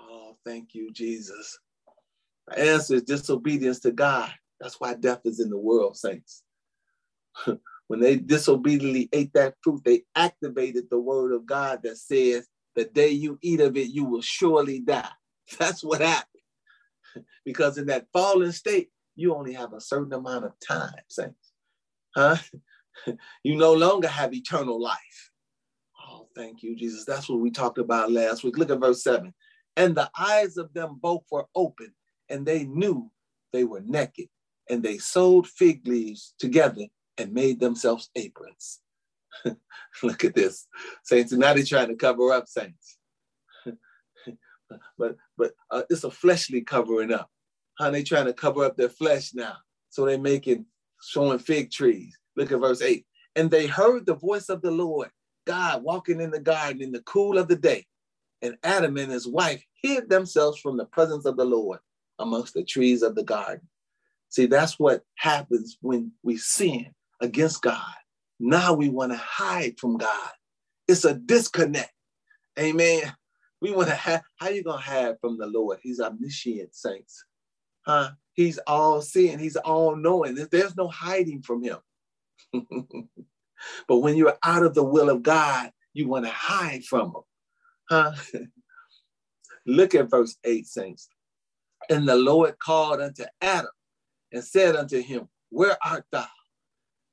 Oh, 0.00 0.36
thank 0.46 0.74
you, 0.74 0.92
Jesus. 0.92 1.58
The 2.46 2.72
answer 2.72 2.94
is 2.94 3.02
disobedience 3.02 3.80
to 3.80 3.90
God. 3.90 4.30
That's 4.60 4.78
why 4.78 4.94
death 4.94 5.22
is 5.24 5.40
in 5.40 5.50
the 5.50 5.58
world, 5.58 5.96
saints. 5.96 6.44
when 7.88 7.98
they 7.98 8.16
disobediently 8.16 9.08
ate 9.12 9.32
that 9.34 9.54
fruit, 9.60 9.82
they 9.84 10.04
activated 10.14 10.84
the 10.88 11.00
word 11.00 11.32
of 11.32 11.46
God 11.46 11.80
that 11.82 11.96
says, 11.96 12.46
the 12.76 12.84
day 12.84 13.10
you 13.10 13.38
eat 13.42 13.60
of 13.60 13.76
it, 13.76 13.88
you 13.88 14.04
will 14.04 14.22
surely 14.22 14.78
die. 14.78 15.08
That's 15.58 15.82
what 15.82 16.00
happened. 16.00 16.33
because 17.44 17.78
in 17.78 17.86
that 17.86 18.06
fallen 18.12 18.52
state, 18.52 18.90
you 19.16 19.34
only 19.34 19.52
have 19.52 19.72
a 19.72 19.80
certain 19.80 20.12
amount 20.12 20.44
of 20.44 20.52
time, 20.60 20.92
saints. 21.08 21.52
Huh? 22.16 22.36
you 23.42 23.56
no 23.56 23.72
longer 23.72 24.08
have 24.08 24.34
eternal 24.34 24.80
life. 24.80 25.30
Oh, 26.08 26.28
thank 26.34 26.62
you, 26.62 26.76
Jesus. 26.76 27.04
That's 27.04 27.28
what 27.28 27.40
we 27.40 27.50
talked 27.50 27.78
about 27.78 28.12
last 28.12 28.44
week. 28.44 28.58
Look 28.58 28.70
at 28.70 28.80
verse 28.80 29.02
7. 29.02 29.32
And 29.76 29.94
the 29.94 30.10
eyes 30.18 30.56
of 30.56 30.72
them 30.72 30.98
both 31.00 31.24
were 31.30 31.46
open, 31.54 31.92
and 32.28 32.46
they 32.46 32.64
knew 32.64 33.10
they 33.52 33.64
were 33.64 33.80
naked, 33.80 34.28
and 34.70 34.82
they 34.82 34.98
sewed 34.98 35.46
fig 35.46 35.86
leaves 35.86 36.34
together 36.38 36.86
and 37.18 37.32
made 37.32 37.60
themselves 37.60 38.10
aprons. 38.14 38.80
Look 40.02 40.24
at 40.24 40.34
this. 40.34 40.66
Saints, 41.02 41.32
now 41.32 41.54
they're 41.54 41.64
trying 41.64 41.88
to 41.88 41.96
cover 41.96 42.32
up 42.32 42.48
saints. 42.48 42.98
But 44.98 45.16
but 45.36 45.52
uh, 45.70 45.82
it's 45.90 46.04
a 46.04 46.10
fleshly 46.10 46.60
covering 46.60 47.12
up. 47.12 47.30
How 47.78 47.90
they 47.90 48.02
trying 48.02 48.26
to 48.26 48.32
cover 48.32 48.64
up 48.64 48.76
their 48.76 48.88
flesh 48.88 49.34
now. 49.34 49.56
So 49.90 50.04
they're 50.04 50.18
making, 50.18 50.66
showing 51.02 51.38
fig 51.38 51.70
trees. 51.70 52.16
Look 52.36 52.52
at 52.52 52.60
verse 52.60 52.82
8. 52.82 53.04
And 53.36 53.50
they 53.50 53.66
heard 53.66 54.06
the 54.06 54.14
voice 54.14 54.48
of 54.48 54.62
the 54.62 54.70
Lord, 54.70 55.10
God 55.46 55.82
walking 55.82 56.20
in 56.20 56.30
the 56.30 56.40
garden 56.40 56.82
in 56.82 56.92
the 56.92 57.02
cool 57.02 57.36
of 57.38 57.48
the 57.48 57.56
day. 57.56 57.86
And 58.42 58.56
Adam 58.62 58.96
and 58.96 59.10
his 59.10 59.26
wife 59.26 59.64
hid 59.82 60.08
themselves 60.08 60.60
from 60.60 60.76
the 60.76 60.84
presence 60.84 61.24
of 61.24 61.36
the 61.36 61.44
Lord 61.44 61.78
amongst 62.18 62.54
the 62.54 62.64
trees 62.64 63.02
of 63.02 63.14
the 63.14 63.24
garden. 63.24 63.68
See, 64.28 64.46
that's 64.46 64.78
what 64.78 65.02
happens 65.16 65.78
when 65.80 66.12
we 66.22 66.36
sin 66.36 66.92
against 67.20 67.62
God. 67.62 67.94
Now 68.40 68.74
we 68.74 68.88
want 68.88 69.12
to 69.12 69.18
hide 69.18 69.78
from 69.78 69.96
God. 69.96 70.30
It's 70.88 71.04
a 71.04 71.14
disconnect. 71.14 71.92
Amen. 72.58 73.12
We 73.64 73.72
want 73.72 73.88
to 73.88 73.94
have, 73.94 74.20
how 74.36 74.50
you 74.50 74.62
going 74.62 74.76
to 74.76 74.84
hide 74.84 75.14
from 75.22 75.38
the 75.38 75.46
Lord? 75.46 75.78
He's 75.82 75.98
omniscient, 75.98 76.74
saints. 76.74 77.24
Huh? 77.86 78.10
He's 78.34 78.58
all 78.66 79.00
seeing, 79.00 79.38
he's 79.38 79.56
all 79.56 79.96
knowing. 79.96 80.34
There's 80.34 80.76
no 80.76 80.86
hiding 80.88 81.40
from 81.40 81.62
him. 81.62 81.78
but 83.88 83.96
when 84.00 84.16
you're 84.16 84.36
out 84.44 84.64
of 84.64 84.74
the 84.74 84.84
will 84.84 85.08
of 85.08 85.22
God, 85.22 85.70
you 85.94 86.08
want 86.08 86.26
to 86.26 86.30
hide 86.30 86.84
from 86.84 87.06
him. 87.06 87.22
Huh? 87.88 88.12
Look 89.66 89.94
at 89.94 90.10
verse 90.10 90.36
8, 90.44 90.66
saints. 90.66 91.08
And 91.88 92.06
the 92.06 92.16
Lord 92.16 92.58
called 92.58 93.00
unto 93.00 93.24
Adam 93.40 93.70
and 94.30 94.44
said 94.44 94.76
unto 94.76 95.00
him, 95.00 95.26
Where 95.48 95.78
art 95.82 96.04
thou? 96.12 96.26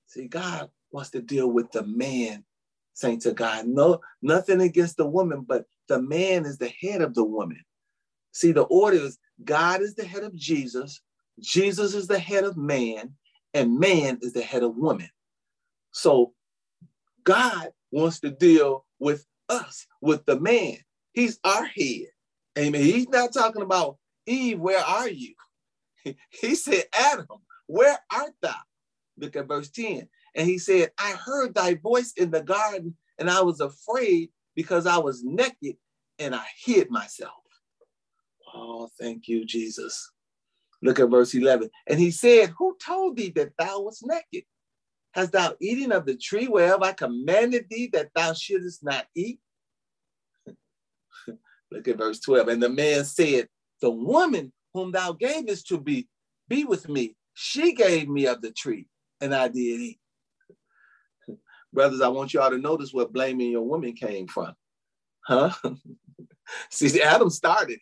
See, 0.08 0.28
God 0.28 0.70
wants 0.92 1.12
to 1.12 1.22
deal 1.22 1.50
with 1.50 1.72
the 1.72 1.86
man, 1.86 2.44
saints 2.94 3.26
of 3.26 3.36
God. 3.36 3.68
No, 3.68 4.02
nothing 4.22 4.60
against 4.60 4.98
the 4.98 5.08
woman, 5.08 5.46
but 5.48 5.64
the 5.92 6.02
man 6.02 6.46
is 6.46 6.58
the 6.58 6.70
head 6.82 7.02
of 7.02 7.14
the 7.14 7.24
woman. 7.24 7.60
See, 8.32 8.54
the 8.54 8.62
order 8.64 8.96
is 8.96 9.20
God 9.44 9.82
is 9.82 9.94
the 9.94 10.06
head 10.06 10.24
of 10.24 10.34
Jesus, 10.34 11.02
Jesus 11.42 11.94
is 11.94 12.08
the 12.08 12.18
head 12.18 12.46
of 12.46 12.56
man, 12.56 13.14
and 13.54 13.78
man 13.78 14.18
is 14.22 14.32
the 14.32 14.42
head 14.42 14.64
of 14.64 14.78
woman. 14.78 15.10
So 15.92 16.32
God 17.26 17.72
wants 17.92 18.22
to 18.22 18.32
deal 18.32 18.86
with 19.00 19.26
us, 19.50 19.86
with 20.00 20.26
the 20.26 20.40
man. 20.40 20.78
He's 21.12 21.40
our 21.44 21.66
head. 21.66 22.08
Amen. 22.58 22.82
He's 22.82 23.10
not 23.10 23.34
talking 23.34 23.62
about 23.62 23.98
Eve, 24.26 24.60
where 24.60 24.84
are 24.84 25.10
you? 25.10 25.34
He 26.30 26.56
said, 26.56 26.86
Adam, 26.98 27.28
where 27.68 28.00
art 28.16 28.32
thou? 28.42 28.56
Look 29.18 29.36
at 29.36 29.48
verse 29.48 29.70
10. 29.70 30.08
And 30.36 30.48
he 30.48 30.58
said, 30.58 30.92
I 30.98 31.12
heard 31.12 31.54
thy 31.54 31.76
voice 31.76 32.14
in 32.16 32.32
the 32.32 32.42
garden, 32.42 32.96
and 33.20 33.30
I 33.30 33.42
was 33.42 33.60
afraid 33.60 34.30
because 34.56 34.86
I 34.86 34.98
was 34.98 35.24
naked 35.24 35.78
and 36.20 36.36
I 36.36 36.46
hid 36.64 36.90
myself. 36.90 37.34
Oh, 38.54 38.90
thank 39.00 39.28
you, 39.28 39.46
Jesus. 39.46 40.12
Look 40.82 41.00
at 41.00 41.10
verse 41.10 41.34
11. 41.34 41.70
And 41.88 42.00
he 42.00 42.12
said, 42.12 42.54
Who 42.58 42.76
told 42.84 43.18
thee 43.18 43.32
that 43.36 43.52
thou 43.58 43.82
wast 43.82 44.06
naked? 44.06 44.46
Hast 45.14 45.34
thou 45.34 45.56
eaten 45.60 45.92
of 45.92 46.06
the 46.06 46.16
tree 46.16 46.48
whereof 46.48 46.82
I 46.84 46.94
commanded 46.94 47.66
thee 47.70 47.90
that 47.94 48.10
thou 48.16 48.34
shouldest 48.34 48.84
not 48.84 49.06
eat? 49.16 49.40
Look 51.72 51.88
at 51.88 51.98
verse 51.98 52.20
12. 52.20 52.48
And 52.48 52.64
the 52.64 52.70
man 52.70 53.06
said, 53.06 53.48
The 53.82 53.92
woman 53.92 54.52
whom 54.74 54.92
thou 54.92 55.14
gavest 55.14 55.68
to 55.68 55.80
be, 55.80 56.08
be 56.48 56.64
with 56.64 56.90
me, 56.90 57.16
she 57.34 57.74
gave 57.74 58.10
me 58.10 58.28
of 58.28 58.42
the 58.42 58.52
tree, 58.52 58.88
and 59.20 59.34
I 59.34 59.48
did 59.48 59.60
eat. 59.60 60.01
Brothers, 61.74 62.02
I 62.02 62.10
want 62.10 62.34
y'all 62.34 62.50
to 62.50 62.58
notice 62.58 62.94
where 62.94 63.08
blaming 63.08 63.52
your 63.52 63.62
woman 63.62 63.94
came 63.94 64.28
from. 64.28 64.54
Huh? 65.26 65.52
See, 66.70 67.02
Adam 67.02 67.30
started. 67.30 67.80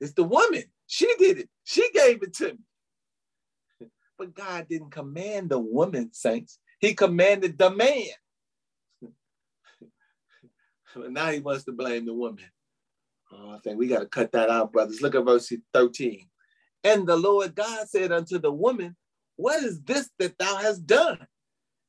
It's 0.00 0.12
the 0.12 0.24
woman. 0.24 0.64
She 0.86 1.12
did 1.18 1.38
it. 1.38 1.48
She 1.64 1.90
gave 1.92 2.22
it 2.22 2.34
to 2.34 2.52
me. 2.52 3.88
But 4.18 4.34
God 4.34 4.66
didn't 4.68 4.90
command 4.90 5.50
the 5.50 5.58
woman, 5.58 6.10
saints. 6.12 6.58
He 6.80 6.94
commanded 6.94 7.58
the 7.58 7.70
man. 7.70 8.04
but 10.94 11.12
now 11.12 11.30
he 11.30 11.40
wants 11.40 11.64
to 11.64 11.72
blame 11.72 12.06
the 12.06 12.14
woman. 12.14 12.44
Oh, 13.32 13.50
I 13.50 13.58
think 13.58 13.78
we 13.78 13.88
got 13.88 14.00
to 14.00 14.06
cut 14.06 14.32
that 14.32 14.50
out, 14.50 14.72
brothers. 14.72 15.02
Look 15.02 15.14
at 15.14 15.24
verse 15.24 15.52
13. 15.74 16.28
And 16.84 17.06
the 17.06 17.16
Lord 17.16 17.54
God 17.54 17.88
said 17.88 18.12
unto 18.12 18.38
the 18.38 18.52
woman, 18.52 18.96
What 19.36 19.62
is 19.62 19.82
this 19.82 20.08
that 20.18 20.38
thou 20.38 20.56
hast 20.56 20.86
done? 20.86 21.26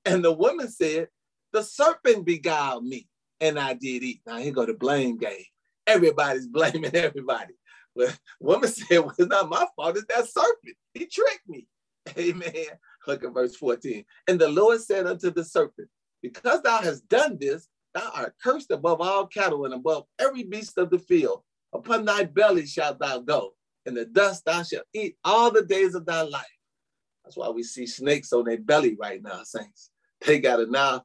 And 0.05 0.23
the 0.23 0.31
woman 0.31 0.69
said, 0.69 1.09
The 1.53 1.63
serpent 1.63 2.25
beguiled 2.25 2.86
me, 2.86 3.07
and 3.39 3.60
I 3.60 3.73
did 3.73 4.03
eat. 4.03 4.21
Now 4.25 4.38
here 4.38 4.51
go 4.51 4.65
the 4.65 4.73
blame 4.73 5.17
game. 5.17 5.45
Everybody's 5.86 6.47
blaming 6.47 6.95
everybody. 6.95 7.53
But 7.95 8.17
woman 8.39 8.69
said, 8.69 8.99
Well, 8.99 9.15
it's 9.17 9.29
not 9.29 9.49
my 9.49 9.65
fault, 9.75 9.97
it's 9.97 10.05
that 10.13 10.27
serpent. 10.27 10.77
He 10.93 11.05
tricked 11.05 11.47
me. 11.47 11.67
Amen. 12.17 12.67
Look 13.07 13.23
at 13.23 13.33
verse 13.33 13.55
14. 13.55 14.03
And 14.27 14.39
the 14.39 14.49
Lord 14.49 14.81
said 14.81 15.07
unto 15.07 15.31
the 15.31 15.43
serpent, 15.43 15.89
Because 16.21 16.62
thou 16.62 16.81
hast 16.81 17.07
done 17.07 17.38
this, 17.39 17.67
thou 17.93 18.12
art 18.13 18.36
cursed 18.43 18.71
above 18.71 19.01
all 19.01 19.27
cattle 19.27 19.65
and 19.65 19.73
above 19.73 20.05
every 20.19 20.43
beast 20.43 20.77
of 20.77 20.89
the 20.89 20.99
field. 20.99 21.41
Upon 21.73 22.05
thy 22.05 22.23
belly 22.23 22.65
shalt 22.65 22.99
thou 22.99 23.19
go, 23.19 23.53
and 23.86 23.95
the 23.95 24.05
dust 24.05 24.45
thou 24.45 24.63
shalt 24.63 24.86
eat 24.93 25.17
all 25.23 25.51
the 25.51 25.65
days 25.65 25.95
of 25.95 26.05
thy 26.05 26.21
life. 26.21 26.45
That's 27.23 27.36
why 27.36 27.49
we 27.49 27.63
see 27.63 27.86
snakes 27.86 28.31
on 28.31 28.45
their 28.45 28.57
belly 28.57 28.95
right 28.99 29.21
now, 29.21 29.43
saints. 29.43 29.91
They 30.25 30.39
got 30.39 30.57
to 30.57 30.65
now 30.65 31.03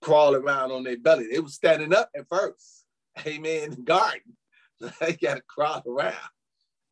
crawl 0.00 0.34
around 0.34 0.72
on 0.72 0.84
their 0.84 0.98
belly. 0.98 1.28
They 1.30 1.40
were 1.40 1.48
standing 1.48 1.94
up 1.94 2.10
at 2.16 2.28
first. 2.28 2.84
Amen. 3.26 3.82
Garden. 3.84 4.36
they 5.00 5.12
got 5.14 5.36
to 5.36 5.42
crawl 5.46 5.82
around. 5.86 6.14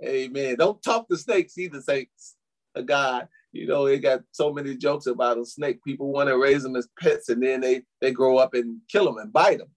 Amen. 0.05 0.57
Don't 0.57 0.83
talk 0.83 1.09
to 1.09 1.16
snakes 1.16 1.59
either, 1.59 1.81
saints 1.81 2.37
A 2.74 2.83
God. 2.83 3.29
You 3.53 3.66
know, 3.66 3.87
they 3.87 3.98
got 3.98 4.20
so 4.33 4.53
many 4.53 4.77
jokes 4.77 5.07
about 5.07 5.38
a 5.38 5.44
snake. 5.44 5.83
People 5.83 6.12
want 6.12 6.29
to 6.29 6.38
raise 6.38 6.62
them 6.62 6.77
as 6.77 6.88
pets 7.01 7.31
and 7.31 7.42
then 7.42 7.61
they, 7.61 7.83
they 8.01 8.12
grow 8.12 8.37
up 8.37 8.55
and 8.55 8.81
kill 8.88 9.07
them 9.07 9.18
and 9.18 9.33
bite 9.33 9.59
them. 9.59 9.70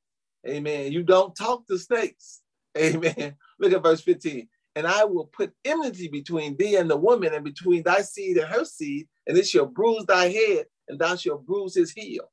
Amen. 0.48 0.92
You 0.92 1.04
don't 1.04 1.36
talk 1.36 1.68
to 1.68 1.80
snakes. 1.80 2.42
Amen. 2.78 3.36
Look 3.60 3.74
at 3.74 3.84
verse 3.84 4.02
15 4.02 4.48
and 4.76 4.88
I 4.88 5.04
will 5.04 5.26
put 5.26 5.54
enmity 5.66 6.08
between 6.08 6.56
thee 6.58 6.76
and 6.76 6.90
the 6.90 6.98
woman, 6.98 7.34
and 7.34 7.44
between 7.44 7.84
thy 7.84 8.02
seed 8.02 8.38
and 8.38 8.48
her 8.48 8.66
seed, 8.66 9.08
and 9.28 9.38
it 9.38 9.48
shall 9.48 9.66
bruise 9.66 10.06
thy 10.06 10.30
head, 10.30 10.66
and 10.88 11.00
thou 11.00 11.16
shalt 11.16 11.46
bruise 11.46 11.76
his 11.76 11.92
heel. 11.92 12.32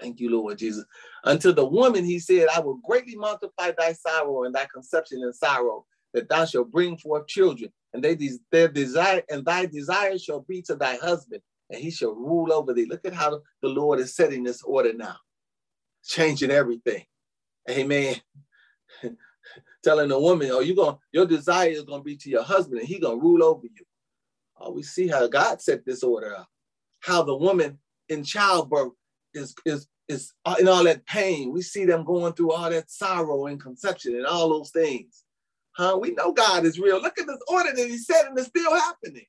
Thank 0.00 0.20
you, 0.20 0.30
Lord 0.30 0.58
Jesus. 0.58 0.84
Unto 1.24 1.52
the 1.52 1.64
woman, 1.64 2.04
he 2.04 2.18
said, 2.18 2.48
I 2.54 2.60
will 2.60 2.78
greatly 2.84 3.16
multiply 3.16 3.72
thy 3.76 3.92
sorrow 3.92 4.44
and 4.44 4.54
thy 4.54 4.66
conception 4.72 5.22
and 5.22 5.34
sorrow. 5.34 5.86
that 6.14 6.28
thou 6.28 6.44
shalt 6.46 6.70
bring 6.70 6.96
forth 6.96 7.26
children, 7.26 7.70
and 7.92 8.02
they 8.02 8.16
their 8.50 8.68
desire 8.68 9.22
and 9.28 9.44
thy 9.44 9.66
desire 9.66 10.18
shall 10.18 10.40
be 10.40 10.62
to 10.62 10.74
thy 10.74 10.96
husband, 10.96 11.42
and 11.70 11.80
he 11.80 11.90
shall 11.90 12.14
rule 12.14 12.52
over 12.52 12.72
thee. 12.72 12.86
Look 12.86 13.04
at 13.04 13.12
how 13.12 13.40
the 13.60 13.68
Lord 13.68 14.00
is 14.00 14.14
setting 14.16 14.42
this 14.42 14.62
order 14.62 14.92
now, 14.94 15.16
changing 16.04 16.50
everything. 16.50 17.04
Amen. 17.68 18.16
Telling 19.84 20.10
a 20.10 20.18
woman, 20.18 20.50
oh, 20.52 20.60
you 20.60 20.74
going 20.74 20.96
your 21.12 21.26
desire 21.26 21.68
is 21.68 21.82
gonna 21.82 22.02
be 22.02 22.16
to 22.16 22.30
your 22.30 22.44
husband, 22.44 22.80
and 22.80 22.88
he 22.88 22.98
gonna 22.98 23.16
rule 23.16 23.44
over 23.44 23.66
you. 23.66 23.84
Oh, 24.58 24.72
we 24.72 24.82
see 24.82 25.08
how 25.08 25.26
God 25.26 25.60
set 25.60 25.84
this 25.84 26.02
order 26.02 26.34
up. 26.34 26.48
How 27.00 27.22
the 27.22 27.36
woman 27.36 27.78
in 28.08 28.24
childbirth 28.24 28.92
is 29.36 29.54
is 29.64 29.86
is 30.08 30.32
in 30.58 30.68
all 30.68 30.84
that 30.84 31.06
pain. 31.06 31.52
We 31.52 31.62
see 31.62 31.84
them 31.84 32.04
going 32.04 32.32
through 32.32 32.52
all 32.52 32.70
that 32.70 32.90
sorrow 32.90 33.46
and 33.46 33.60
conception 33.60 34.16
and 34.16 34.26
all 34.26 34.48
those 34.48 34.70
things. 34.70 35.24
Huh? 35.76 35.98
We 36.00 36.12
know 36.12 36.32
God 36.32 36.64
is 36.64 36.78
real. 36.78 37.00
Look 37.00 37.18
at 37.18 37.26
this 37.26 37.40
order 37.48 37.70
that 37.74 37.88
He 37.88 37.98
said, 37.98 38.26
and 38.26 38.38
it's 38.38 38.48
still 38.48 38.74
happening. 38.74 39.26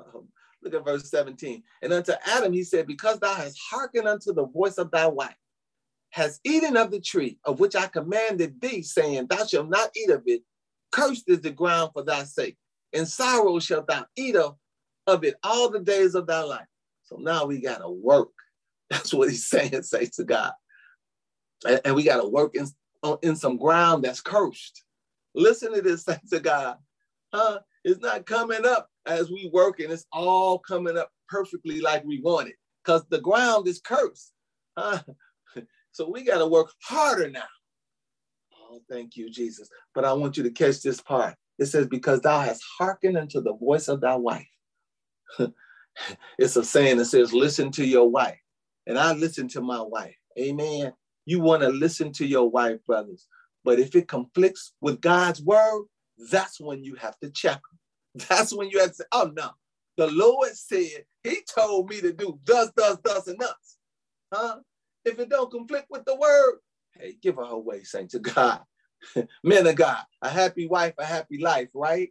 Um, 0.00 0.28
look 0.62 0.74
at 0.74 0.84
verse 0.84 1.10
17. 1.10 1.62
And 1.82 1.92
unto 1.92 2.12
Adam 2.26 2.52
he 2.52 2.64
said, 2.64 2.86
Because 2.86 3.18
thou 3.18 3.34
hast 3.34 3.58
hearkened 3.70 4.08
unto 4.08 4.32
the 4.32 4.46
voice 4.46 4.78
of 4.78 4.90
thy 4.90 5.06
wife, 5.06 5.36
has 6.10 6.40
eaten 6.44 6.76
of 6.76 6.90
the 6.90 7.00
tree 7.00 7.38
of 7.44 7.60
which 7.60 7.74
I 7.74 7.86
commanded 7.86 8.60
thee, 8.60 8.82
saying, 8.82 9.26
Thou 9.28 9.44
shalt 9.46 9.68
not 9.68 9.90
eat 9.96 10.10
of 10.10 10.22
it. 10.26 10.42
Cursed 10.92 11.28
is 11.28 11.40
the 11.40 11.50
ground 11.50 11.90
for 11.92 12.04
thy 12.04 12.24
sake. 12.24 12.56
In 12.92 13.06
sorrow 13.06 13.58
shalt 13.58 13.88
thou 13.88 14.06
eat 14.16 14.36
of, 14.36 14.56
of 15.06 15.24
it 15.24 15.34
all 15.42 15.70
the 15.70 15.80
days 15.80 16.14
of 16.14 16.26
thy 16.26 16.42
life. 16.42 16.66
So 17.02 17.16
now 17.16 17.46
we 17.46 17.60
got 17.60 17.78
to 17.78 17.88
work. 17.88 18.28
That's 18.90 19.14
what 19.14 19.30
he's 19.30 19.46
saying, 19.46 19.82
say 19.82 20.06
to 20.16 20.24
God. 20.24 20.52
And, 21.66 21.80
and 21.84 21.94
we 21.94 22.04
got 22.04 22.20
to 22.20 22.28
work 22.28 22.54
in, 22.54 22.66
in 23.22 23.36
some 23.36 23.56
ground 23.56 24.04
that's 24.04 24.20
cursed. 24.20 24.84
Listen 25.34 25.74
to 25.74 25.82
this, 25.82 26.04
say 26.04 26.18
to 26.30 26.40
God. 26.40 26.76
Huh? 27.32 27.60
It's 27.84 28.00
not 28.00 28.26
coming 28.26 28.64
up 28.64 28.88
as 29.06 29.30
we 29.30 29.50
work 29.52 29.80
and 29.80 29.92
it's 29.92 30.06
all 30.12 30.58
coming 30.58 30.96
up 30.96 31.10
perfectly 31.28 31.80
like 31.80 32.04
we 32.04 32.20
want 32.20 32.48
it 32.48 32.54
because 32.84 33.04
the 33.10 33.20
ground 33.20 33.66
is 33.68 33.80
cursed. 33.80 34.32
Huh? 34.76 35.00
So 35.92 36.10
we 36.10 36.24
got 36.24 36.38
to 36.38 36.46
work 36.48 36.72
harder 36.82 37.30
now. 37.30 37.44
Oh, 38.52 38.80
thank 38.90 39.16
you, 39.16 39.30
Jesus. 39.30 39.68
But 39.94 40.04
I 40.04 40.12
want 40.12 40.36
you 40.36 40.42
to 40.42 40.50
catch 40.50 40.82
this 40.82 41.00
part. 41.00 41.36
It 41.60 41.66
says, 41.66 41.86
Because 41.86 42.20
thou 42.20 42.40
hast 42.40 42.64
hearkened 42.78 43.16
unto 43.16 43.40
the 43.40 43.54
voice 43.54 43.86
of 43.86 44.00
thy 44.00 44.16
wife. 44.16 44.48
it's 46.38 46.56
a 46.56 46.64
saying 46.64 46.96
that 46.96 47.04
says, 47.04 47.32
Listen 47.32 47.70
to 47.70 47.86
your 47.86 48.10
wife. 48.10 48.40
And 48.86 48.98
I 48.98 49.12
listen 49.12 49.48
to 49.48 49.60
my 49.60 49.80
wife. 49.80 50.16
Amen. 50.38 50.92
You 51.26 51.40
want 51.40 51.62
to 51.62 51.68
listen 51.68 52.12
to 52.14 52.26
your 52.26 52.50
wife, 52.50 52.84
brothers. 52.86 53.28
But 53.64 53.78
if 53.78 53.94
it 53.94 54.08
conflicts 54.08 54.74
with 54.80 55.00
God's 55.00 55.42
word, 55.42 55.84
that's 56.30 56.60
when 56.60 56.84
you 56.84 56.94
have 56.96 57.18
to 57.20 57.30
check. 57.30 57.60
That's 58.28 58.54
when 58.54 58.70
you 58.70 58.78
have 58.78 58.90
to 58.90 58.94
say, 58.94 59.04
Oh, 59.10 59.32
no. 59.34 59.50
The 59.96 60.06
Lord 60.06 60.50
said, 60.54 61.04
He 61.24 61.38
told 61.52 61.90
me 61.90 62.00
to 62.00 62.12
do 62.12 62.38
thus, 62.44 62.70
thus, 62.76 62.98
thus, 63.02 63.26
and 63.26 63.40
thus. 63.40 63.76
Huh? 64.32 64.58
If 65.04 65.18
it 65.18 65.28
don't 65.28 65.50
conflict 65.50 65.86
with 65.90 66.04
the 66.04 66.14
word, 66.14 66.58
hey, 66.98 67.16
give 67.20 67.36
her 67.36 67.44
her 67.44 67.58
way, 67.58 67.82
saint 67.82 68.10
to 68.12 68.20
God. 68.20 68.60
Men 69.44 69.66
of 69.66 69.76
God, 69.76 70.02
a 70.22 70.28
happy 70.28 70.68
wife, 70.68 70.94
a 70.98 71.04
happy 71.04 71.38
life, 71.38 71.68
right? 71.74 72.10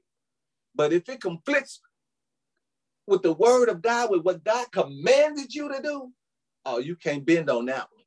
But 0.76 0.94
if 0.94 1.08
it 1.10 1.22
conflicts 1.22 1.80
with 3.08 3.22
the 3.22 3.34
word 3.34 3.70
of 3.70 3.82
God, 3.82 4.12
with 4.12 4.24
what 4.24 4.44
God 4.44 4.68
commanded 4.72 5.54
you 5.54 5.70
to 5.74 5.82
do, 5.82 6.12
oh, 6.66 6.80
you 6.80 6.96
can't 6.96 7.26
bend 7.26 7.50
on 7.50 7.66
that 7.66 7.88
one. 7.92 8.06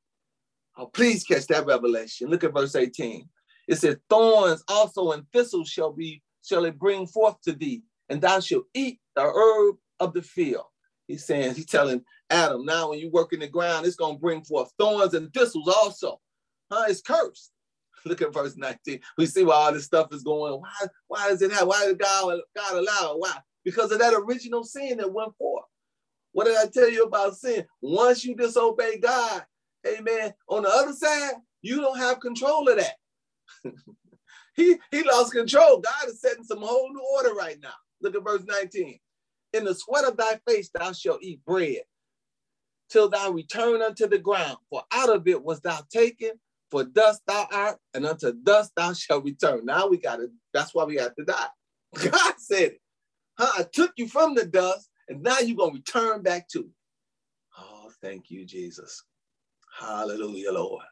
Oh, 0.78 0.86
please 0.86 1.24
catch 1.24 1.46
that 1.46 1.66
revelation. 1.66 2.28
Look 2.28 2.44
at 2.44 2.52
verse 2.52 2.74
18. 2.74 3.28
It 3.68 3.76
says, 3.76 3.96
Thorns 4.08 4.62
also 4.68 5.12
and 5.12 5.24
thistles 5.32 5.68
shall 5.68 5.92
be, 5.92 6.22
shall 6.44 6.64
it 6.64 6.78
bring 6.78 7.06
forth 7.06 7.40
to 7.42 7.52
thee, 7.52 7.82
and 8.08 8.20
thou 8.20 8.40
shalt 8.40 8.66
eat 8.74 9.00
the 9.14 9.22
herb 9.22 9.76
of 10.00 10.12
the 10.12 10.22
field. 10.22 10.66
He's 11.08 11.24
saying, 11.24 11.54
he's 11.54 11.66
telling 11.66 12.02
Adam, 12.30 12.64
now 12.64 12.90
when 12.90 12.98
you 12.98 13.10
work 13.10 13.32
in 13.32 13.40
the 13.40 13.46
ground, 13.46 13.86
it's 13.86 13.96
going 13.96 14.16
to 14.16 14.20
bring 14.20 14.42
forth 14.44 14.72
thorns 14.78 15.14
and 15.14 15.32
thistles 15.32 15.68
also. 15.68 16.20
Huh? 16.70 16.86
It's 16.88 17.00
cursed. 17.00 17.52
Look 18.04 18.22
at 18.22 18.34
verse 18.34 18.56
19. 18.56 19.00
We 19.16 19.26
see 19.26 19.44
why 19.44 19.54
all 19.54 19.72
this 19.72 19.84
stuff 19.84 20.12
is 20.12 20.22
going. 20.22 20.54
Why, 20.54 20.86
why 21.06 21.28
does 21.28 21.42
it 21.42 21.52
have, 21.52 21.68
why 21.68 21.86
did 21.86 21.98
God, 21.98 22.40
God 22.56 22.72
allow 22.72 23.12
it? 23.12 23.18
Why? 23.18 23.36
Because 23.64 23.92
of 23.92 23.98
that 24.00 24.14
original 24.14 24.64
sin 24.64 24.98
that 24.98 25.12
went 25.12 25.36
forth. 25.36 25.64
What 26.36 26.44
did 26.44 26.58
I 26.58 26.66
tell 26.66 26.90
you 26.90 27.04
about 27.04 27.34
sin? 27.38 27.64
Once 27.80 28.22
you 28.22 28.36
disobey 28.36 28.98
God, 28.98 29.42
amen, 29.86 30.34
on 30.50 30.64
the 30.64 30.68
other 30.68 30.92
side, 30.92 31.32
you 31.62 31.80
don't 31.80 31.96
have 31.96 32.20
control 32.20 32.68
of 32.68 32.76
that. 32.76 32.96
he, 34.54 34.76
he 34.90 35.02
lost 35.02 35.32
control. 35.32 35.80
God 35.80 36.08
is 36.08 36.20
setting 36.20 36.44
some 36.44 36.60
whole 36.60 36.92
new 36.92 37.02
order 37.16 37.32
right 37.32 37.56
now. 37.62 37.72
Look 38.02 38.14
at 38.14 38.22
verse 38.22 38.42
19. 38.46 38.98
In 39.54 39.64
the 39.64 39.74
sweat 39.74 40.04
of 40.04 40.18
thy 40.18 40.38
face 40.46 40.68
thou 40.74 40.92
shalt 40.92 41.22
eat 41.22 41.42
bread 41.46 41.84
till 42.90 43.08
thou 43.08 43.30
return 43.30 43.80
unto 43.80 44.06
the 44.06 44.18
ground. 44.18 44.58
For 44.68 44.82
out 44.92 45.08
of 45.08 45.26
it 45.26 45.42
was 45.42 45.62
thou 45.62 45.80
taken, 45.90 46.32
for 46.70 46.84
dust 46.84 47.22
thou 47.26 47.48
art, 47.50 47.78
and 47.94 48.04
unto 48.04 48.34
dust 48.34 48.72
thou 48.76 48.92
shalt 48.92 49.24
return. 49.24 49.64
Now 49.64 49.86
we 49.86 49.96
got 49.96 50.16
to, 50.16 50.28
that's 50.52 50.74
why 50.74 50.84
we 50.84 50.96
have 50.96 51.14
to 51.14 51.24
die. 51.24 51.48
God 52.10 52.34
said 52.36 52.72
it. 52.72 52.80
Huh? 53.38 53.52
I 53.60 53.62
took 53.72 53.92
you 53.96 54.06
from 54.06 54.34
the 54.34 54.44
dust, 54.44 54.90
and 55.08 55.22
now 55.22 55.38
you're 55.38 55.56
going 55.56 55.72
to 55.72 55.78
return 55.78 56.22
back 56.22 56.48
to. 56.48 56.68
Oh, 57.58 57.90
thank 58.02 58.30
you, 58.30 58.44
Jesus. 58.44 59.02
Hallelujah, 59.78 60.52
Lord. 60.52 60.84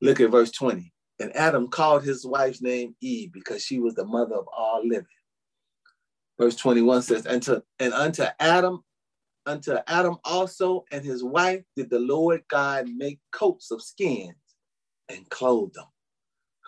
Look 0.00 0.20
at 0.20 0.30
verse 0.30 0.50
20. 0.52 0.92
And 1.18 1.34
Adam 1.34 1.68
called 1.68 2.04
his 2.04 2.26
wife's 2.26 2.60
name 2.60 2.94
Eve 3.00 3.32
because 3.32 3.64
she 3.64 3.78
was 3.78 3.94
the 3.94 4.04
mother 4.04 4.34
of 4.34 4.46
all 4.54 4.82
living. 4.84 5.06
Verse 6.38 6.56
21 6.56 7.02
says, 7.02 7.26
and, 7.26 7.42
to, 7.44 7.62
and 7.78 7.94
unto 7.94 8.24
Adam 8.38 8.84
Unto 9.46 9.76
Adam 9.86 10.16
also 10.24 10.84
and 10.90 11.04
his 11.04 11.22
wife 11.22 11.62
did 11.76 11.88
the 11.88 12.00
Lord 12.00 12.42
God 12.50 12.88
make 12.88 13.20
coats 13.30 13.70
of 13.70 13.80
skins 13.80 14.34
and 15.08 15.28
clothe 15.30 15.72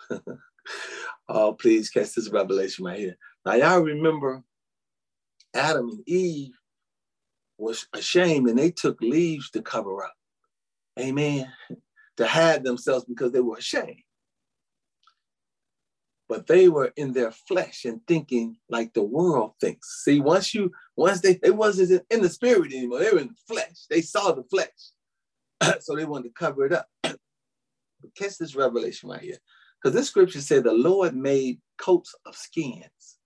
them. 0.09 0.21
oh, 1.29 1.53
please 1.53 1.89
catch 1.89 2.13
this 2.13 2.29
revelation 2.29 2.85
right 2.85 2.99
here. 2.99 3.17
Now, 3.45 3.55
y'all 3.55 3.81
remember 3.81 4.43
Adam 5.53 5.89
and 5.89 6.07
Eve 6.07 6.53
was 7.57 7.87
ashamed 7.93 8.47
and 8.49 8.57
they 8.57 8.71
took 8.71 9.01
leaves 9.01 9.49
to 9.51 9.61
cover 9.61 10.03
up. 10.03 10.13
Amen. 10.99 11.51
To 12.17 12.27
hide 12.27 12.65
themselves 12.65 13.05
because 13.05 13.31
they 13.31 13.39
were 13.39 13.55
ashamed 13.55 14.03
but 16.29 16.45
they 16.45 16.69
were 16.69 16.93
in 16.95 17.11
their 17.11 17.31
flesh 17.31 17.85
and 17.85 18.05
thinking 18.07 18.55
like 18.69 18.93
the 18.93 19.01
world 19.03 19.53
thinks. 19.59 20.03
See, 20.05 20.21
once 20.21 20.53
you, 20.53 20.71
once 20.95 21.21
they, 21.21 21.33
they 21.41 21.49
wasn't 21.49 22.03
in 22.11 22.21
the 22.21 22.29
spirit 22.29 22.71
anymore, 22.71 22.99
they 22.99 23.11
were 23.11 23.19
in 23.19 23.29
the 23.29 23.53
flesh. 23.53 23.87
They 23.89 24.01
saw 24.01 24.31
the 24.31 24.43
flesh. 24.43 24.69
so 25.81 25.95
they 25.95 26.05
wanted 26.05 26.29
to 26.29 26.33
cover 26.35 26.67
it 26.67 26.71
up. 26.71 26.87
but 27.01 27.17
catch 28.15 28.37
this 28.37 28.55
revelation 28.55 29.09
right 29.09 29.21
here. 29.21 29.39
Because 29.81 29.95
this 29.95 30.07
scripture 30.07 30.41
said 30.41 30.63
the 30.63 30.71
Lord 30.71 31.15
made 31.15 31.59
coats 31.79 32.13
of 32.27 32.35
skins. 32.35 33.17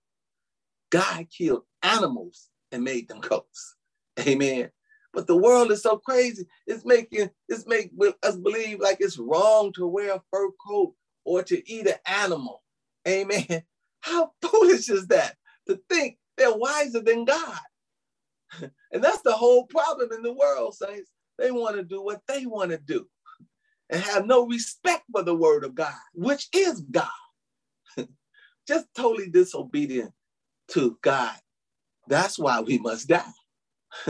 God 0.94 1.26
killed 1.36 1.64
animals 1.82 2.50
and 2.70 2.84
made 2.84 3.08
them 3.08 3.20
coats. 3.20 3.74
Amen. 4.20 4.70
But 5.12 5.26
the 5.26 5.36
world 5.36 5.72
is 5.72 5.82
so 5.82 5.96
crazy. 5.96 6.46
It's 6.68 6.84
making 6.84 7.30
it's 7.48 7.66
making 7.66 7.98
us 8.22 8.36
believe 8.36 8.78
like 8.78 8.98
it's 9.00 9.18
wrong 9.18 9.72
to 9.72 9.88
wear 9.88 10.14
a 10.14 10.22
fur 10.30 10.50
coat 10.64 10.94
or 11.24 11.42
to 11.42 11.68
eat 11.68 11.88
an 11.88 11.96
animal. 12.06 12.62
Amen. 13.08 13.64
How 14.02 14.30
foolish 14.40 14.88
is 14.88 15.08
that 15.08 15.34
to 15.66 15.80
think 15.90 16.18
they're 16.36 16.54
wiser 16.56 17.00
than 17.00 17.24
God? 17.24 17.58
And 18.92 19.02
that's 19.02 19.22
the 19.22 19.32
whole 19.32 19.66
problem 19.66 20.12
in 20.12 20.22
the 20.22 20.32
world, 20.32 20.76
saints. 20.76 21.10
They 21.36 21.50
want 21.50 21.74
to 21.74 21.82
do 21.82 22.00
what 22.00 22.20
they 22.28 22.46
want 22.46 22.70
to 22.70 22.78
do 22.78 23.08
and 23.90 24.00
have 24.00 24.24
no 24.26 24.46
respect 24.46 25.02
for 25.10 25.24
the 25.24 25.34
word 25.34 25.64
of 25.64 25.74
God, 25.74 25.92
which 26.14 26.48
is 26.54 26.80
God. 26.82 27.08
Just 28.68 28.86
totally 28.96 29.28
disobedient 29.30 30.12
to 30.72 30.98
God. 31.02 31.36
That's 32.08 32.38
why 32.38 32.60
we 32.60 32.78
must 32.78 33.08
die. 33.08 33.24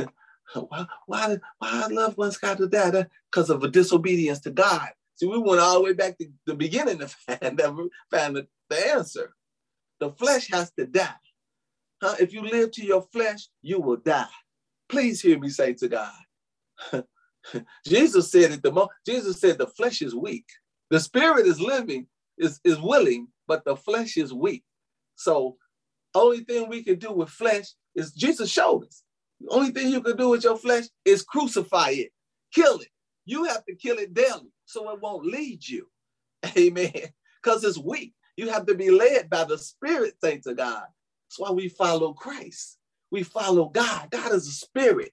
why, 0.54 0.86
why, 1.06 1.38
why 1.58 1.82
our 1.82 1.90
loved 1.90 2.16
ones 2.18 2.38
got 2.38 2.58
to 2.58 2.68
die? 2.68 3.06
Because 3.30 3.50
of 3.50 3.62
a 3.64 3.68
disobedience 3.68 4.40
to 4.40 4.50
God. 4.50 4.90
See, 5.16 5.26
we 5.26 5.38
went 5.38 5.60
all 5.60 5.76
the 5.76 5.84
way 5.84 5.92
back 5.94 6.18
to 6.18 6.26
the 6.46 6.54
beginning 6.54 6.98
to 6.98 7.08
find, 7.28 7.60
find 8.10 8.36
the, 8.36 8.46
the 8.70 8.88
answer. 8.94 9.34
The 10.00 10.12
flesh 10.12 10.50
has 10.52 10.72
to 10.78 10.86
die. 10.86 11.14
Huh? 12.02 12.16
If 12.20 12.32
you 12.32 12.42
live 12.42 12.72
to 12.72 12.84
your 12.84 13.02
flesh, 13.12 13.48
you 13.62 13.80
will 13.80 13.96
die. 13.96 14.26
Please 14.88 15.20
hear 15.22 15.38
me 15.38 15.48
say 15.50 15.74
to 15.74 15.88
God. 15.88 16.12
Jesus 17.86 18.30
said 18.30 18.52
it 18.52 18.62
the 18.62 18.72
most, 18.72 18.90
Jesus 19.06 19.40
said 19.40 19.58
the 19.58 19.66
flesh 19.66 20.02
is 20.02 20.14
weak. 20.14 20.46
The 20.90 21.00
spirit 21.00 21.46
is 21.46 21.60
living, 21.60 22.06
is, 22.38 22.60
is 22.64 22.80
willing, 22.80 23.28
but 23.48 23.64
the 23.64 23.76
flesh 23.76 24.16
is 24.16 24.32
weak. 24.32 24.64
So 25.16 25.56
only 26.20 26.40
thing 26.40 26.68
we 26.68 26.82
can 26.84 26.98
do 26.98 27.12
with 27.12 27.30
flesh 27.30 27.66
is 27.94 28.12
Jesus 28.12 28.50
showed 28.50 28.84
us. 28.86 29.02
The 29.40 29.50
only 29.50 29.70
thing 29.72 29.88
you 29.90 30.02
can 30.02 30.16
do 30.16 30.30
with 30.30 30.44
your 30.44 30.56
flesh 30.58 30.84
is 31.04 31.22
crucify 31.22 31.90
it, 31.90 32.10
kill 32.54 32.78
it. 32.80 32.88
You 33.26 33.44
have 33.44 33.64
to 33.66 33.74
kill 33.74 33.98
it 33.98 34.14
daily 34.14 34.52
so 34.66 34.90
it 34.90 35.00
won't 35.00 35.26
lead 35.26 35.66
you. 35.66 35.88
Amen. 36.58 36.92
Because 37.42 37.64
it's 37.64 37.78
weak. 37.78 38.14
You 38.36 38.50
have 38.50 38.66
to 38.66 38.74
be 38.74 38.90
led 38.90 39.30
by 39.30 39.44
the 39.44 39.58
Spirit, 39.58 40.14
saints 40.22 40.46
to 40.46 40.54
God. 40.54 40.84
That's 41.28 41.38
why 41.38 41.50
we 41.50 41.68
follow 41.68 42.12
Christ. 42.14 42.78
We 43.10 43.22
follow 43.22 43.68
God. 43.68 44.10
God 44.10 44.32
is 44.32 44.48
a 44.48 44.52
spirit. 44.52 45.12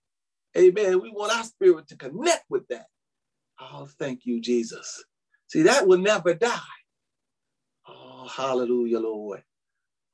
Amen. 0.57 1.01
We 1.01 1.11
want 1.11 1.35
our 1.35 1.43
spirit 1.43 1.87
to 1.89 1.97
connect 1.97 2.45
with 2.49 2.67
that. 2.69 2.87
Oh, 3.59 3.87
thank 3.99 4.21
you, 4.25 4.41
Jesus. 4.41 5.03
See, 5.47 5.63
that 5.63 5.87
will 5.87 5.99
never 5.99 6.33
die. 6.33 6.59
Oh, 7.87 8.27
hallelujah, 8.27 8.99
Lord. 8.99 9.43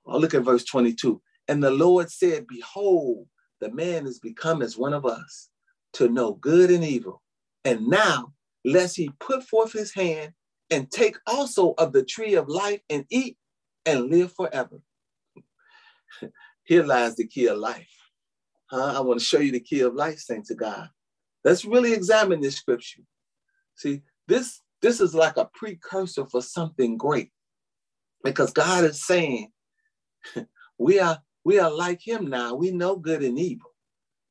Oh, 0.08 0.18
look 0.18 0.34
at 0.34 0.44
verse 0.44 0.64
22. 0.64 1.22
And 1.48 1.64
the 1.64 1.72
Lord 1.72 2.10
said, 2.10 2.48
Behold, 2.48 3.28
the 3.60 3.72
man 3.72 4.06
is 4.06 4.20
become 4.20 4.62
as 4.62 4.78
one 4.78 4.94
of 4.94 5.06
us 5.06 5.50
to 5.94 6.10
know 6.10 6.34
good 6.34 6.72
and 6.72 6.84
evil. 6.84 7.22
And 7.66 7.88
now, 7.88 8.34
lest 8.64 8.96
he 8.96 9.10
put 9.20 9.44
forth 9.44 9.74
his 9.74 9.94
hand 9.94 10.34
and 10.70 10.90
take 10.90 11.18
also 11.26 11.74
of 11.78 11.94
the 11.94 12.04
tree 12.04 12.36
of 12.36 12.48
life 12.48 12.82
and 12.90 13.06
eat 13.10 13.38
and 13.86 14.10
live 14.10 14.34
forever. 14.34 14.80
Here 16.64 16.84
lies 16.84 17.16
the 17.16 17.28
key 17.28 17.48
of 17.48 17.58
life. 17.58 17.88
Huh? 18.70 18.94
I 18.98 19.00
want 19.02 19.20
to 19.20 19.26
show 19.26 19.40
you 19.40 19.52
the 19.52 19.60
key 19.60 19.82
of 19.82 19.96
life, 19.96 20.20
saints 20.20 20.52
of 20.52 20.58
God. 20.58 20.90
Let's 21.44 21.66
really 21.66 21.94
examine 21.94 22.42
this 22.42 22.58
scripture. 22.58 23.04
See, 23.76 24.02
this, 24.28 24.62
this 24.82 25.00
is 25.00 25.16
like 25.16 25.38
a 25.38 25.50
precursor 25.54 26.26
for 26.26 26.42
something 26.42 26.98
great 26.98 27.32
because 28.24 28.52
God 28.52 28.84
is 28.84 29.06
saying, 29.06 29.52
we 30.78 31.00
are 31.00 31.20
we 31.44 31.60
are 31.60 31.72
like 31.72 32.06
him 32.06 32.28
now. 32.28 32.56
We 32.56 32.72
know 32.72 32.96
good 32.96 33.24
and 33.24 33.40
evil 33.40 33.74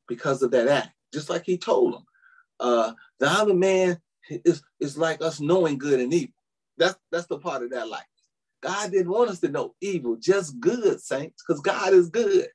because 0.09 0.43
of 0.43 0.51
that 0.53 0.69
act, 0.69 0.91
just 1.13 1.31
like 1.31 1.45
he 1.45 1.59
told 1.59 1.95
them. 1.95 2.05
Uh, 2.61 2.93
the 3.19 3.27
other 3.29 3.55
man 3.55 3.99
is, 4.29 4.63
is 4.81 4.99
like 4.99 5.23
us 5.23 5.41
knowing 5.41 5.79
good 5.79 6.01
and 6.01 6.13
evil. 6.13 6.35
That's 6.79 6.97
that's 7.11 7.27
the 7.27 7.39
part 7.39 7.63
of 7.63 7.71
that 7.71 7.89
life. 7.89 8.05
God 8.63 8.91
didn't 8.91 9.11
want 9.11 9.31
us 9.31 9.41
to 9.41 9.49
know 9.49 9.75
evil, 9.81 10.17
just 10.17 10.59
good, 10.61 11.01
saints, 11.01 11.43
because 11.47 11.61
God 11.61 11.93
is 11.93 12.09
good. 12.09 12.49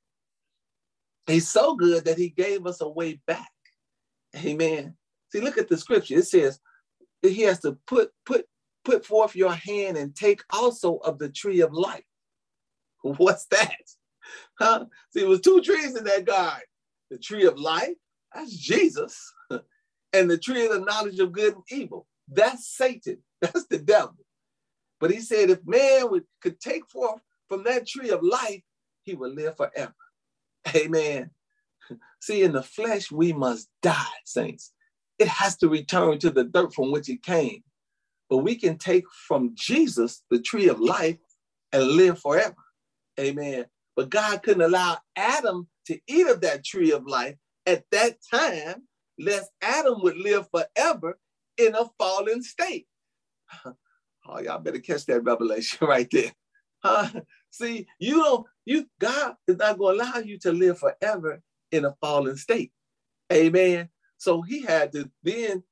He's 1.28 1.48
so 1.48 1.76
good 1.76 2.06
that 2.06 2.18
he 2.18 2.30
gave 2.30 2.66
us 2.66 2.82
a 2.82 2.90
way 2.90 3.22
back. 3.28 3.52
Amen. 4.36 4.96
See, 5.32 5.42
look 5.42 5.58
at 5.58 5.70
the 5.70 5.78
scripture. 5.78 6.16
It 6.16 6.28
says 6.28 6.60
he 7.22 7.42
has 7.42 7.60
to 7.62 7.78
put 7.88 8.12
put 8.26 8.46
put 8.84 9.06
forth 9.06 9.36
your 9.36 9.54
hand 9.54 9.98
and 9.98 10.16
take 10.16 10.42
also 10.50 10.98
of 10.98 11.20
the 11.20 11.30
tree 11.30 11.62
of 11.62 11.74
life. 11.74 12.04
What's 13.18 13.46
that? 13.48 13.76
Huh? 14.60 14.86
See, 15.12 15.22
it 15.22 15.28
was 15.28 15.42
two 15.42 15.62
trees 15.62 15.96
in 15.96 16.04
that 16.06 16.26
garden. 16.26 16.62
The 17.10 17.18
tree 17.18 17.46
of 17.46 17.60
life, 17.60 17.96
that's 18.34 18.56
Jesus, 18.56 19.34
and 20.14 20.32
the 20.32 20.38
tree 20.38 20.66
of 20.66 20.72
the 20.72 20.80
knowledge 20.80 21.20
of 21.20 21.34
good 21.34 21.56
and 21.56 21.64
evil. 21.70 22.08
That's 22.30 22.68
Satan. 22.76 23.18
That's 23.42 23.66
the 23.66 23.80
devil. 23.80 24.16
But 25.00 25.12
he 25.12 25.20
said 25.20 25.50
if 25.50 25.66
man 25.66 26.12
would, 26.12 26.26
could 26.42 26.60
take 26.60 26.88
forth 26.88 27.22
from 27.50 27.64
that 27.64 27.88
tree 27.88 28.12
of 28.12 28.22
life, 28.22 28.62
he 29.04 29.16
would 29.16 29.34
live 29.34 29.58
forever. 29.58 29.96
Amen. 30.76 31.32
See, 32.22 32.44
in 32.44 32.52
the 32.52 32.62
flesh, 32.62 33.12
we 33.12 33.34
must 33.34 33.68
die, 33.82 34.06
saints. 34.26 34.72
It 35.18 35.28
has 35.28 35.58
to 35.58 35.70
return 35.70 36.20
to 36.20 36.30
the 36.30 36.44
dirt 36.44 36.74
from 36.74 36.92
which 36.92 37.10
it 37.10 37.24
came. 37.24 37.64
But 38.30 38.38
we 38.38 38.56
can 38.56 38.78
take 38.78 39.06
from 39.28 39.56
Jesus 39.56 40.24
the 40.30 40.40
tree 40.40 40.70
of 40.70 40.80
life 40.80 41.18
and 41.74 41.84
live 41.84 42.20
forever. 42.20 42.56
Amen. 43.20 43.66
But 43.96 44.10
God 44.10 44.42
couldn't 44.44 44.62
allow 44.62 44.98
Adam 45.16 45.68
to 45.88 46.00
eat 46.08 46.28
of 46.28 46.42
that 46.42 46.64
tree 46.64 46.92
of 46.92 47.06
life 47.06 47.36
at 47.66 47.84
that 47.92 48.18
time, 48.34 48.88
lest 49.20 49.50
Adam 49.62 50.02
would 50.02 50.18
live 50.18 50.48
forever 50.50 51.20
in 51.58 51.76
a 51.76 51.86
fallen 51.98 52.44
state. 52.44 52.88
Oh, 54.24 54.40
y'all 54.40 54.60
better 54.60 54.78
catch 54.78 55.08
that 55.08 55.24
revelation 55.24 55.80
right 55.88 56.08
there. 56.12 56.32
Huh? 56.84 57.10
See, 57.50 57.88
you 57.98 58.18
don't, 58.18 58.46
you 58.66 58.86
God 59.00 59.36
is 59.48 59.58
not 59.58 59.80
going 59.80 59.98
to 59.98 60.04
allow 60.04 60.18
you 60.20 60.38
to 60.42 60.52
live 60.52 60.78
forever 60.78 61.42
in 61.72 61.86
a 61.86 61.96
fallen 62.00 62.38
state. 62.38 62.72
Amen. 63.34 63.90
So 64.18 64.44
he 64.44 64.62
had 64.62 64.92
to 64.94 65.10
then 65.24 65.64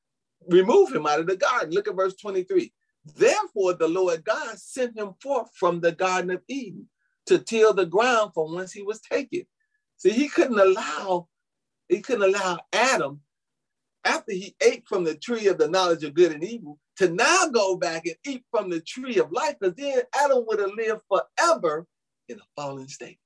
remove 0.48 0.92
him 0.92 1.06
out 1.06 1.20
of 1.20 1.28
the 1.28 1.38
garden. 1.38 1.72
Look 1.72 1.88
at 1.88 1.96
verse 1.96 2.16
23. 2.16 2.74
Therefore, 3.16 3.74
the 3.74 3.88
Lord 3.88 4.24
God 4.24 4.58
sent 4.58 4.98
him 4.98 5.14
forth 5.22 5.50
from 5.54 5.80
the 5.80 5.92
Garden 5.92 6.32
of 6.32 6.42
Eden 6.48 6.88
to 7.30 7.40
till 7.40 7.74
the 7.74 7.86
ground 7.86 8.32
from 8.34 8.54
whence 8.54 8.72
he 8.72 8.82
was 8.82 9.00
taken. 9.00 9.44
See, 9.98 10.12
he 10.12 10.28
couldn't 10.28 10.60
allow, 10.60 11.28
he 11.88 12.02
couldn't 12.02 12.34
allow 12.34 12.60
Adam, 12.74 13.22
after 14.04 14.32
he 14.32 14.56
ate 14.62 14.84
from 14.88 15.04
the 15.04 15.16
tree 15.16 15.48
of 15.48 15.58
the 15.58 15.68
knowledge 15.70 16.04
of 16.04 16.14
good 16.14 16.32
and 16.32 16.44
evil, 16.44 16.80
to 16.98 17.10
now 17.10 17.48
go 17.54 17.78
back 17.78 18.06
and 18.06 18.16
eat 18.26 18.44
from 18.50 18.70
the 18.70 18.82
tree 18.82 19.18
of 19.18 19.32
life, 19.32 19.56
because 19.60 19.76
then 19.76 20.02
Adam 20.24 20.44
would 20.48 20.60
have 20.60 20.72
lived 20.76 21.02
forever 21.08 21.86
in 22.28 22.38
a 22.38 22.44
fallen 22.56 22.88
state. 22.88 23.20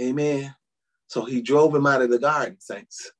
Amen. 0.00 0.54
So 1.08 1.24
he 1.24 1.40
drove 1.42 1.74
him 1.74 1.86
out 1.86 2.02
of 2.02 2.10
the 2.10 2.18
garden, 2.18 2.56
saints. 2.60 3.10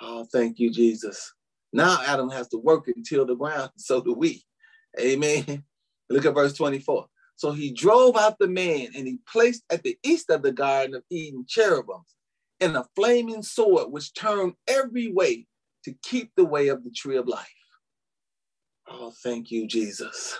Oh, 0.00 0.26
thank 0.32 0.58
you, 0.58 0.70
Jesus. 0.70 1.32
Now 1.72 2.00
Adam 2.06 2.28
has 2.30 2.48
to 2.48 2.58
work 2.58 2.88
and 2.88 3.04
till 3.04 3.24
the 3.24 3.34
ground, 3.34 3.70
so 3.76 4.00
do 4.00 4.12
we. 4.12 4.44
Amen. 5.00 5.64
Look 6.10 6.26
at 6.26 6.34
verse 6.34 6.52
24. 6.52 7.06
So 7.42 7.50
he 7.50 7.72
drove 7.72 8.16
out 8.16 8.38
the 8.38 8.46
man 8.46 8.90
and 8.96 9.04
he 9.04 9.18
placed 9.26 9.64
at 9.68 9.82
the 9.82 9.98
east 10.04 10.30
of 10.30 10.42
the 10.42 10.52
Garden 10.52 10.94
of 10.94 11.02
Eden 11.10 11.44
cherubims 11.48 12.14
and 12.60 12.76
a 12.76 12.86
flaming 12.94 13.42
sword 13.42 13.90
which 13.90 14.14
turned 14.14 14.52
every 14.68 15.10
way 15.10 15.48
to 15.84 15.92
keep 16.04 16.30
the 16.36 16.44
way 16.44 16.68
of 16.68 16.84
the 16.84 16.92
tree 16.92 17.16
of 17.16 17.26
life. 17.26 17.48
Oh, 18.88 19.12
thank 19.24 19.50
you, 19.50 19.66
Jesus. 19.66 20.38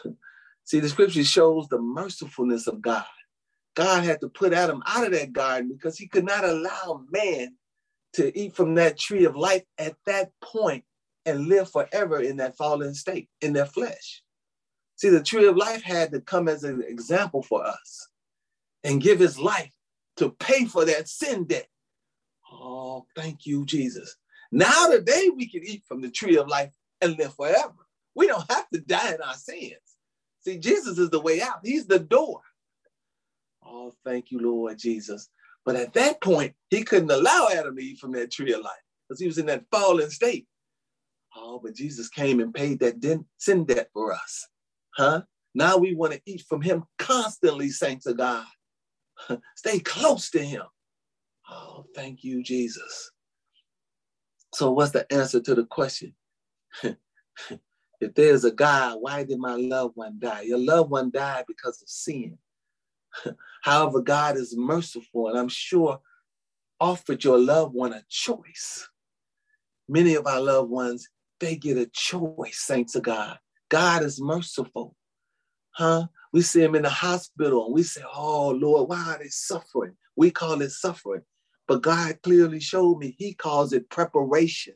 See, 0.65 0.79
the 0.79 0.89
scripture 0.89 1.25
shows 1.25 1.67
the 1.67 1.81
mercifulness 1.81 2.69
of 2.69 2.81
God. 2.81 3.05
God 3.75 4.05
had 4.05 4.21
to 4.21 4.29
put 4.29 4.53
Adam 4.53 4.81
out 4.87 5.05
of 5.05 5.11
that 5.11 5.33
garden 5.33 5.73
because 5.77 5.99
he 5.99 6.07
could 6.07 6.25
not 6.25 6.45
allow 6.45 7.05
man 7.11 7.57
to 8.13 8.39
eat 8.39 8.55
from 8.55 8.77
that 8.77 8.97
tree 8.97 9.25
of 9.25 9.35
life 9.35 9.65
at 9.77 9.97
that 10.07 10.31
point 10.41 10.85
and 11.27 11.49
live 11.49 11.69
forever 11.69 12.21
in 12.21 12.37
that 12.37 12.57
fallen 12.57 12.95
state, 12.95 13.29
in 13.41 13.55
their 13.55 13.67
flesh. 13.67 14.23
See, 15.03 15.09
the 15.09 15.21
tree 15.21 15.49
of 15.49 15.57
life 15.57 15.83
had 15.83 16.13
to 16.13 16.21
come 16.21 16.47
as 16.47 16.63
an 16.63 16.81
example 16.87 17.43
for 17.43 17.67
us 17.67 18.09
and 18.85 19.03
give 19.03 19.19
his 19.19 19.37
life 19.37 19.75
to 20.19 20.31
pay 20.31 20.65
for 20.65 20.85
that 20.85 21.09
sin 21.09 21.43
debt. 21.43 21.67
Oh, 22.53 23.05
thank 23.17 23.45
you, 23.45 23.67
Jesus. 23.67 24.15
Now 24.53 24.87
today 24.87 25.29
we 25.35 25.49
can 25.49 25.65
eat 25.65 25.83
from 25.89 26.03
the 26.03 26.09
tree 26.09 26.37
of 26.37 26.47
life 26.47 26.73
and 27.01 27.19
live 27.19 27.35
forever. 27.35 27.75
We 28.15 28.29
don't 28.29 28.49
have 28.49 28.69
to 28.69 28.79
die 28.79 29.15
in 29.15 29.21
our 29.21 29.35
sins. 29.35 29.73
See, 30.43 30.59
Jesus 30.59 30.99
is 30.99 31.11
the 31.11 31.19
way 31.19 31.43
out. 31.43 31.59
He's 31.65 31.89
the 31.89 31.99
door. 31.99 32.41
Oh, 33.67 33.93
thank 34.05 34.31
you, 34.31 34.39
Lord 34.39 34.79
Jesus. 34.79 35.29
But 35.65 35.75
at 35.75 35.95
that 35.95 36.21
point, 36.21 36.55
he 36.71 36.85
couldn't 36.85 37.11
allow 37.11 37.49
Adam 37.51 37.75
to 37.75 37.83
eat 37.83 37.99
from 37.99 38.13
that 38.13 38.31
tree 38.31 38.53
of 38.53 38.61
life 38.61 38.71
because 39.09 39.19
he 39.19 39.27
was 39.27 39.39
in 39.39 39.47
that 39.47 39.65
fallen 39.69 40.11
state. 40.11 40.47
Oh, 41.35 41.59
but 41.61 41.75
Jesus 41.75 42.09
came 42.09 42.39
and 42.39 42.55
paid 42.55 42.79
that 42.79 43.25
sin 43.39 43.65
debt 43.65 43.91
for 43.93 44.13
us. 44.13 44.47
Huh? 44.97 45.23
Now 45.55 45.77
we 45.77 45.95
want 45.95 46.13
to 46.13 46.21
eat 46.27 46.45
from 46.49 46.63
him 46.63 46.85
constantly, 46.99 47.71
saints 47.71 48.07
of 48.07 48.17
God. 48.17 48.47
Stay 49.57 49.79
close 49.81 50.31
to 50.31 50.39
him. 50.39 50.63
Oh, 51.51 51.85
thank 51.95 52.25
you, 52.25 52.43
Jesus. 52.43 53.11
So, 54.55 54.71
what's 54.71 54.93
the 54.93 55.11
answer 55.13 55.41
to 55.41 55.55
the 55.55 55.65
question? 55.65 56.15
if 56.83 58.15
there's 58.15 58.45
a 58.45 58.51
God, 58.51 58.99
why 59.01 59.25
did 59.25 59.39
my 59.39 59.55
loved 59.55 59.97
one 59.97 60.19
die? 60.19 60.43
Your 60.43 60.59
loved 60.59 60.91
one 60.91 61.11
died 61.11 61.45
because 61.47 61.81
of 61.83 61.89
sin. 61.89 62.39
However, 63.63 64.01
God 64.01 64.37
is 64.37 64.57
merciful, 64.57 65.29
and 65.29 65.39
I'm 65.39 65.49
sure 65.49 66.01
offered 66.81 67.23
your 67.23 67.39
loved 67.39 67.75
one 67.75 67.93
a 67.93 68.03
choice. 68.09 68.89
Many 69.89 70.15
of 70.15 70.27
our 70.27 70.41
loved 70.41 70.71
ones, 70.71 71.09
they 71.39 71.57
get 71.57 71.77
a 71.77 71.87
choice, 71.87 72.59
saints 72.61 72.95
of 72.95 73.05
God. 73.05 73.39
God 73.73 74.03
is 74.03 74.21
merciful. 74.21 74.95
Huh? 75.71 76.09
We 76.31 76.43
see 76.43 76.61
them 76.61 76.75
in 76.75 76.83
the 76.83 76.91
hospital 76.91 77.65
and 77.65 77.75
we 77.75 77.83
say, 77.83 78.03
Oh 78.15 78.51
Lord, 78.51 78.91
why 78.91 79.15
are 79.15 79.19
they 79.19 79.31
suffering? 79.31 79.95
We 80.15 80.31
call 80.31 80.61
it 80.61 80.73
suffering. 80.73 81.23
But 81.67 81.81
God 81.81 82.21
clearly 82.23 82.61
showed 82.61 82.99
me 82.99 83.17
He 83.19 83.33
calls 83.33 83.73
it 83.73 83.89
preparation. 83.89 84.75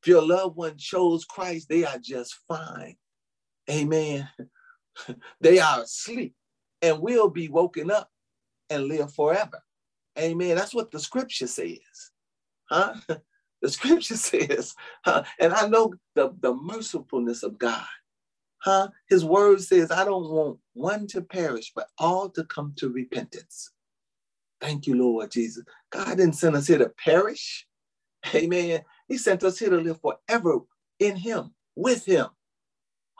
If 0.00 0.08
your 0.08 0.22
loved 0.22 0.56
one 0.56 0.78
chose 0.78 1.26
Christ, 1.26 1.68
they 1.68 1.84
are 1.84 1.98
just 1.98 2.38
fine. 2.48 2.96
Amen. 3.70 4.26
they 5.42 5.58
are 5.58 5.82
asleep 5.82 6.34
and 6.80 7.02
will 7.02 7.28
be 7.28 7.48
woken 7.48 7.90
up 7.90 8.08
and 8.70 8.84
live 8.84 9.12
forever. 9.12 9.62
Amen. 10.18 10.56
That's 10.56 10.74
what 10.74 10.90
the 10.90 11.00
scripture 11.00 11.48
says. 11.48 11.78
Huh? 12.70 12.94
The 13.62 13.70
scripture 13.70 14.16
says, 14.16 14.74
huh? 15.04 15.24
and 15.38 15.52
I 15.52 15.68
know 15.68 15.94
the, 16.14 16.34
the 16.40 16.54
mercifulness 16.54 17.42
of 17.42 17.58
God. 17.58 17.84
Huh? 18.58 18.88
His 19.08 19.24
word 19.24 19.60
says, 19.62 19.90
I 19.90 20.04
don't 20.04 20.30
want 20.30 20.58
one 20.74 21.06
to 21.08 21.22
perish, 21.22 21.72
but 21.74 21.88
all 21.98 22.28
to 22.30 22.44
come 22.44 22.74
to 22.76 22.90
repentance. 22.90 23.70
Thank 24.60 24.86
you, 24.86 24.96
Lord 24.96 25.30
Jesus. 25.30 25.64
God 25.90 26.18
didn't 26.18 26.34
send 26.34 26.56
us 26.56 26.66
here 26.66 26.78
to 26.78 26.92
perish. 27.02 27.66
Amen. 28.34 28.82
He 29.08 29.16
sent 29.16 29.42
us 29.44 29.58
here 29.58 29.70
to 29.70 29.76
live 29.78 30.00
forever 30.00 30.58
in 30.98 31.16
Him, 31.16 31.54
with 31.74 32.04
Him. 32.04 32.26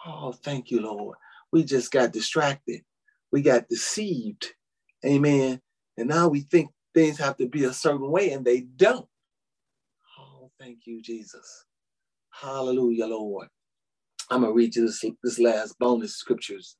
Oh, 0.06 0.32
thank 0.32 0.70
you, 0.70 0.80
Lord. 0.80 1.16
We 1.52 1.64
just 1.64 1.90
got 1.90 2.12
distracted. 2.12 2.82
we 3.32 3.42
got 3.42 3.68
deceived. 3.68 4.46
Amen. 5.04 5.60
And 5.96 6.08
now 6.08 6.28
we 6.28 6.40
think 6.40 6.70
things 6.94 7.18
have 7.18 7.36
to 7.38 7.48
be 7.48 7.64
a 7.64 7.72
certain 7.72 8.10
way 8.10 8.32
and 8.32 8.44
they 8.44 8.60
don't. 8.60 9.06
Thank 10.60 10.80
you, 10.84 11.00
Jesus. 11.00 11.64
Hallelujah, 12.32 13.06
Lord. 13.06 13.48
I'm 14.30 14.42
going 14.42 14.52
to 14.52 14.56
read 14.56 14.76
you 14.76 14.86
this, 14.86 15.02
this 15.24 15.38
last 15.38 15.78
bonus 15.78 16.16
scriptures, 16.16 16.76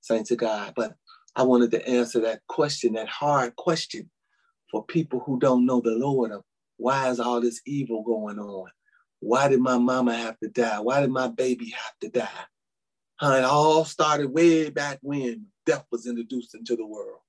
saints 0.00 0.30
of 0.30 0.38
God. 0.38 0.74
But 0.76 0.94
I 1.34 1.42
wanted 1.42 1.72
to 1.72 1.88
answer 1.88 2.20
that 2.20 2.42
question, 2.48 2.92
that 2.92 3.08
hard 3.08 3.56
question 3.56 4.10
for 4.70 4.84
people 4.86 5.24
who 5.26 5.40
don't 5.40 5.66
know 5.66 5.80
the 5.80 5.90
Lord 5.90 6.30
of 6.30 6.42
why 6.76 7.08
is 7.10 7.18
all 7.18 7.40
this 7.40 7.60
evil 7.66 8.04
going 8.04 8.38
on? 8.38 8.70
Why 9.20 9.48
did 9.48 9.60
my 9.60 9.78
mama 9.78 10.14
have 10.14 10.38
to 10.40 10.48
die? 10.48 10.78
Why 10.78 11.00
did 11.00 11.10
my 11.10 11.28
baby 11.28 11.70
have 11.70 11.98
to 12.02 12.08
die? 12.20 12.44
Huh, 13.16 13.34
it 13.34 13.44
all 13.44 13.84
started 13.84 14.32
way 14.32 14.70
back 14.70 14.98
when 15.02 15.46
death 15.64 15.86
was 15.90 16.06
introduced 16.06 16.54
into 16.54 16.76
the 16.76 16.86
world. 16.86 17.20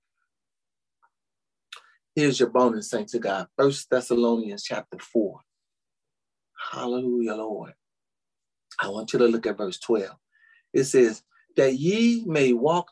Here's 2.15 2.39
your 2.39 2.49
bonus, 2.49 2.89
saints 2.89 3.13
of 3.15 3.21
God. 3.21 3.47
First 3.57 3.89
Thessalonians 3.89 4.63
chapter 4.63 4.99
4. 4.99 5.39
Hallelujah, 6.71 7.35
Lord. 7.35 7.73
I 8.79 8.89
want 8.89 9.13
you 9.13 9.19
to 9.19 9.27
look 9.27 9.45
at 9.45 9.57
verse 9.57 9.79
12. 9.79 10.09
It 10.73 10.83
says, 10.85 11.23
that 11.57 11.73
ye 11.73 12.23
may 12.25 12.53
walk 12.53 12.91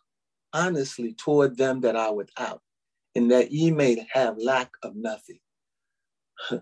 honestly 0.51 1.13
toward 1.13 1.55
them 1.57 1.81
that 1.81 1.95
are 1.95 2.13
without, 2.13 2.61
and 3.15 3.31
that 3.31 3.51
ye 3.51 3.71
may 3.71 4.05
have 4.11 4.37
lack 4.37 4.71
of 4.83 4.95
nothing. 4.95 5.39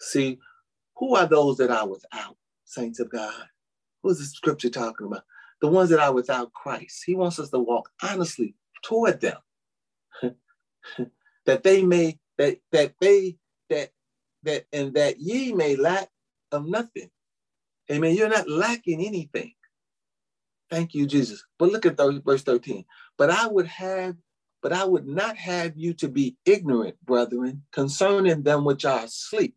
See, 0.00 0.38
who 0.96 1.16
are 1.16 1.26
those 1.26 1.58
that 1.58 1.70
are 1.70 1.86
without, 1.86 2.36
saints 2.64 3.00
of 3.00 3.10
God? 3.10 3.44
Who's 4.02 4.18
the 4.18 4.24
scripture 4.24 4.70
talking 4.70 5.06
about? 5.06 5.24
The 5.60 5.68
ones 5.68 5.90
that 5.90 6.00
are 6.00 6.14
without 6.14 6.52
Christ. 6.52 7.02
He 7.04 7.14
wants 7.14 7.38
us 7.38 7.50
to 7.50 7.58
walk 7.58 7.90
honestly 8.02 8.54
toward 8.82 9.20
them. 9.20 9.36
that 11.46 11.62
they 11.62 11.82
may, 11.82 12.18
that 12.38 12.58
that 12.72 12.94
they, 13.00 13.36
that 13.68 13.90
that 14.44 14.64
and 14.72 14.94
that 14.94 15.20
ye 15.20 15.52
may 15.52 15.76
lack 15.76 16.08
of 16.52 16.66
nothing. 16.66 17.10
Amen. 17.90 18.14
You're 18.14 18.28
not 18.28 18.48
lacking 18.48 19.04
anything. 19.04 19.52
Thank 20.70 20.94
you, 20.94 21.06
Jesus. 21.06 21.44
But 21.58 21.72
look 21.72 21.84
at 21.84 21.98
verse 22.24 22.42
13. 22.42 22.84
But 23.18 23.30
I 23.30 23.48
would 23.48 23.66
have, 23.66 24.16
but 24.62 24.72
I 24.72 24.84
would 24.84 25.06
not 25.06 25.36
have 25.36 25.72
you 25.76 25.94
to 25.94 26.08
be 26.08 26.36
ignorant, 26.46 26.94
brethren, 27.04 27.64
concerning 27.72 28.42
them 28.42 28.64
which 28.64 28.84
are 28.84 29.04
asleep. 29.04 29.56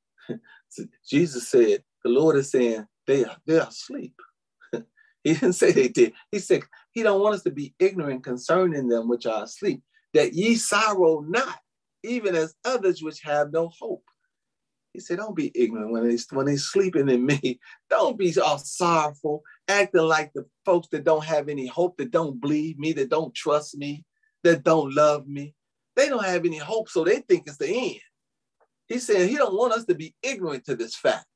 so 0.68 0.84
Jesus 1.06 1.48
said, 1.48 1.84
the 2.02 2.10
Lord 2.10 2.36
is 2.36 2.50
saying 2.50 2.86
they 3.06 3.24
are 3.24 3.36
they 3.46 3.58
are 3.58 3.68
asleep. 3.68 4.14
he 4.72 5.34
didn't 5.34 5.52
say 5.54 5.72
they 5.72 5.88
did. 5.88 6.14
He 6.30 6.38
said 6.38 6.62
he 6.92 7.02
don't 7.02 7.20
want 7.20 7.34
us 7.34 7.42
to 7.42 7.50
be 7.50 7.74
ignorant 7.78 8.24
concerning 8.24 8.88
them 8.88 9.08
which 9.08 9.26
are 9.26 9.44
asleep, 9.44 9.82
that 10.14 10.32
ye 10.32 10.54
sorrow 10.54 11.20
not, 11.20 11.58
even 12.02 12.34
as 12.34 12.54
others 12.64 13.02
which 13.02 13.20
have 13.22 13.52
no 13.52 13.70
hope. 13.78 14.04
He 14.92 15.00
said, 15.00 15.18
Don't 15.18 15.36
be 15.36 15.52
ignorant 15.54 15.92
when 15.92 16.08
they 16.08 16.18
when 16.30 16.46
they 16.46 16.56
sleeping 16.56 17.08
in 17.08 17.24
me. 17.24 17.60
Don't 17.90 18.18
be 18.18 18.34
all 18.40 18.58
sorrowful, 18.58 19.42
acting 19.68 20.02
like 20.02 20.32
the 20.32 20.46
folks 20.64 20.88
that 20.88 21.04
don't 21.04 21.24
have 21.24 21.48
any 21.48 21.66
hope, 21.66 21.96
that 21.98 22.10
don't 22.10 22.40
believe 22.40 22.78
me, 22.78 22.92
that 22.92 23.10
don't 23.10 23.34
trust 23.34 23.76
me, 23.76 24.04
that 24.44 24.62
don't 24.62 24.94
love 24.94 25.26
me. 25.26 25.54
They 25.96 26.08
don't 26.08 26.24
have 26.24 26.44
any 26.44 26.58
hope, 26.58 26.88
so 26.88 27.04
they 27.04 27.18
think 27.20 27.44
it's 27.46 27.56
the 27.56 27.68
end. 27.68 28.00
He 28.86 28.98
said 28.98 29.28
he 29.28 29.36
don't 29.36 29.56
want 29.56 29.72
us 29.72 29.84
to 29.86 29.94
be 29.94 30.14
ignorant 30.22 30.64
to 30.66 30.76
this 30.76 30.96
fact. 30.96 31.26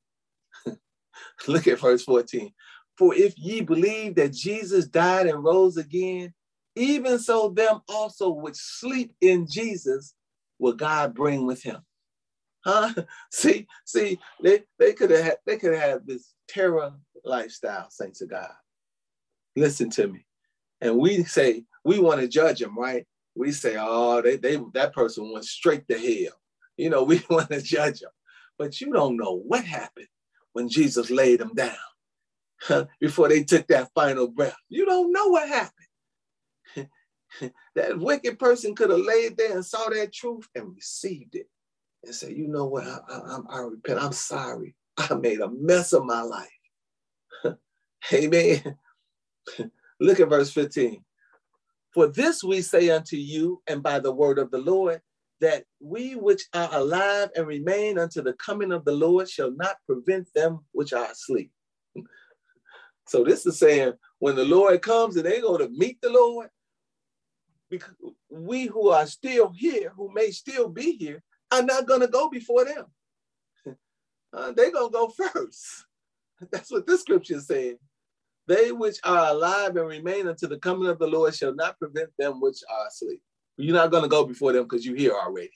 Look 1.49 1.67
at 1.67 1.81
verse 1.81 2.05
14. 2.05 2.53
For 2.97 3.15
if 3.15 3.35
ye 3.37 3.61
believe 3.61 4.15
that 4.17 4.33
Jesus 4.33 4.87
died 4.87 5.27
and 5.27 5.43
rose 5.43 5.77
again, 5.77 6.33
even 6.77 7.19
so 7.19 7.49
them 7.49 7.81
also 7.89 8.31
which 8.31 8.57
sleep 8.57 9.15
in 9.21 9.47
Jesus 9.49 10.15
will 10.59 10.75
God 10.75 11.15
bring 11.15 11.47
with 11.47 11.63
him. 11.63 11.83
Huh? 12.65 12.93
See, 13.31 13.67
see, 13.85 14.19
they, 14.43 14.63
they 14.79 14.95
could 14.95 15.11
have 15.11 15.37
they 15.47 15.59
could 15.59 15.75
have 15.75 15.83
had 15.83 16.07
this 16.07 16.33
terror 16.49 16.93
lifestyle, 17.25 17.91
saints 17.91 18.23
of 18.23 18.31
God. 18.31 18.51
Listen 19.55 19.91
to 19.91 20.09
me. 20.09 20.27
And 20.81 20.99
we 20.99 21.25
say 21.25 21.65
we 21.85 21.99
want 21.99 22.21
to 22.21 22.29
judge 22.29 22.61
them, 22.61 22.79
right? 22.79 23.07
We 23.37 23.53
say, 23.53 23.77
oh, 23.79 24.23
they, 24.23 24.37
they 24.37 24.59
that 24.75 24.95
person 24.95 25.31
went 25.33 25.45
straight 25.45 25.87
to 25.89 25.99
hell. 25.99 26.35
You 26.77 26.91
know, 26.91 27.03
we 27.05 27.23
want 27.29 27.51
to 27.51 27.61
judge 27.61 28.01
them. 28.01 28.11
But 28.59 28.81
you 28.81 28.93
don't 28.93 29.17
know 29.17 29.37
what 29.37 29.65
happened 29.65 30.09
when 30.53 30.69
Jesus 30.69 31.11
laid 31.11 31.41
them 31.41 31.53
down 31.55 32.87
before 33.01 33.29
they 33.29 33.45
took 33.45 33.67
that 33.67 33.91
final 33.95 34.29
breath. 34.29 34.57
You 34.69 34.87
don't 34.87 35.13
know 35.13 35.29
what 35.29 35.49
happened. 35.49 36.89
that 37.75 37.99
wicked 37.99 38.39
person 38.39 38.75
could 38.75 38.91
have 38.91 39.01
laid 39.01 39.37
there 39.37 39.53
and 39.53 39.67
saw 39.67 39.89
that 39.91 40.13
truth 40.13 40.49
and 40.55 40.75
received 40.75 41.35
it 41.35 41.49
and 42.07 42.15
say, 42.15 42.33
you 42.33 42.49
know 42.49 42.67
what, 42.67 42.87
I, 42.87 42.99
I, 43.09 43.39
I 43.51 43.59
repent, 43.61 44.01
I'm 44.01 44.13
sorry. 44.13 44.75
I 44.97 45.15
made 45.15 45.41
a 45.41 45.51
mess 45.51 45.93
of 45.93 46.05
my 46.05 46.23
life. 46.23 46.49
Amen. 48.13 48.77
Look 50.01 50.21
at 50.21 50.29
verse 50.29 50.53
15. 50.53 51.03
For 51.93 52.09
this 52.09 52.43
we 52.43 52.61
say 52.61 52.91
unto 52.91 53.17
you, 53.17 53.63
and 53.67 53.83
by 53.83 54.01
the 54.01 54.13
word 54.13 54.39
of 54.39 54.51
the 54.51 54.59
Lord, 54.59 55.01
that 55.41 55.65
we 55.81 56.15
which 56.15 56.43
are 56.53 56.69
alive 56.73 57.29
and 57.37 57.47
remain 57.47 57.99
unto 57.99 58.23
the 58.23 58.33
coming 58.35 58.73
of 58.73 58.85
the 58.85 58.93
Lord 58.93 59.29
shall 59.29 59.53
not 59.53 59.77
prevent 59.87 60.29
them 60.35 60.61
which 60.73 60.93
are 60.93 61.11
asleep. 61.11 61.51
so 63.07 63.25
this 63.25 63.47
is 63.47 63.59
saying 63.59 63.93
when 64.19 64.37
the 64.37 64.45
Lord 64.45 64.81
comes 64.83 65.17
and 65.17 65.25
they 65.25 65.41
go 65.41 65.57
to 65.57 65.69
meet 65.69 66.01
the 66.01 66.11
Lord, 66.11 66.49
because 67.71 67.95
we 68.31 68.67
who 68.67 68.89
are 68.89 69.07
still 69.07 69.53
here, 69.55 69.93
who 69.97 70.13
may 70.13 70.31
still 70.31 70.69
be 70.69 70.97
here, 70.97 71.23
are 71.55 71.63
not 71.63 71.87
going 71.87 72.01
to 72.01 72.09
go 72.09 72.29
before 72.29 72.65
them. 72.65 72.87
Uh, 74.37 74.51
they're 74.51 74.73
going 74.73 74.91
to 74.91 74.93
go 74.93 75.07
first. 75.33 75.87
That's 76.51 76.69
what 76.73 76.89
this 76.89 77.03
scripture 77.03 77.37
is 77.37 77.47
saying. 77.47 77.77
They 78.49 78.73
which 78.73 78.97
are 79.05 79.31
alive 79.31 79.77
and 79.77 79.87
remain 79.87 80.27
until 80.27 80.49
the 80.49 80.59
coming 80.59 80.89
of 80.89 80.99
the 80.99 81.07
Lord 81.07 81.35
shall 81.37 81.55
not 81.55 81.79
prevent 81.79 82.11
them 82.19 82.41
which 82.41 82.59
are 82.69 82.89
asleep. 82.89 83.23
You're 83.57 83.77
not 83.77 83.93
going 83.93 84.03
to 84.03 84.09
go 84.09 84.25
before 84.25 84.53
them 84.53 84.65
because 84.65 84.85
you're 84.85 84.97
here 84.97 85.13
already. 85.13 85.53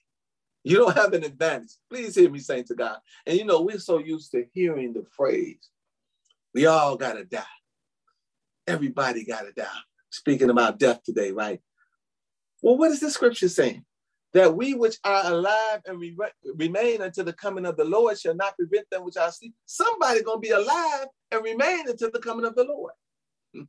You 0.64 0.76
don't 0.76 0.96
have 0.96 1.12
an 1.12 1.24
advantage. 1.24 1.72
Please 1.90 2.14
hear 2.14 2.30
me 2.30 2.38
saying 2.38 2.64
to 2.64 2.74
God. 2.74 2.98
And 3.26 3.36
you 3.36 3.44
know, 3.44 3.62
we're 3.62 3.78
so 3.78 3.98
used 3.98 4.30
to 4.32 4.44
hearing 4.52 4.92
the 4.92 5.04
phrase, 5.16 5.70
we 6.54 6.66
all 6.66 6.96
got 6.96 7.14
to 7.14 7.24
die. 7.24 7.42
Everybody 8.66 9.24
got 9.24 9.42
to 9.42 9.52
die. 9.52 9.66
Speaking 10.10 10.50
about 10.50 10.78
death 10.78 11.02
today, 11.02 11.32
right? 11.32 11.60
Well, 12.62 12.76
what 12.76 12.90
is 12.90 13.00
the 13.00 13.10
scripture 13.10 13.48
saying? 13.48 13.84
That 14.34 14.54
we 14.54 14.74
which 14.74 14.96
are 15.04 15.32
alive 15.32 15.80
and 15.86 15.98
re- 15.98 16.16
remain 16.56 17.02
until 17.02 17.24
the 17.24 17.32
coming 17.32 17.66
of 17.66 17.76
the 17.76 17.84
Lord 17.84 18.18
shall 18.18 18.34
not 18.34 18.56
prevent 18.56 18.88
them 18.90 19.04
which 19.04 19.16
are 19.16 19.28
asleep. 19.28 19.54
Somebody 19.66 20.22
gonna 20.22 20.40
be 20.40 20.50
alive 20.50 21.06
and 21.30 21.42
remain 21.42 21.88
until 21.88 22.10
the 22.10 22.20
coming 22.20 22.44
of 22.44 22.54
the 22.54 22.64
Lord. 22.64 22.92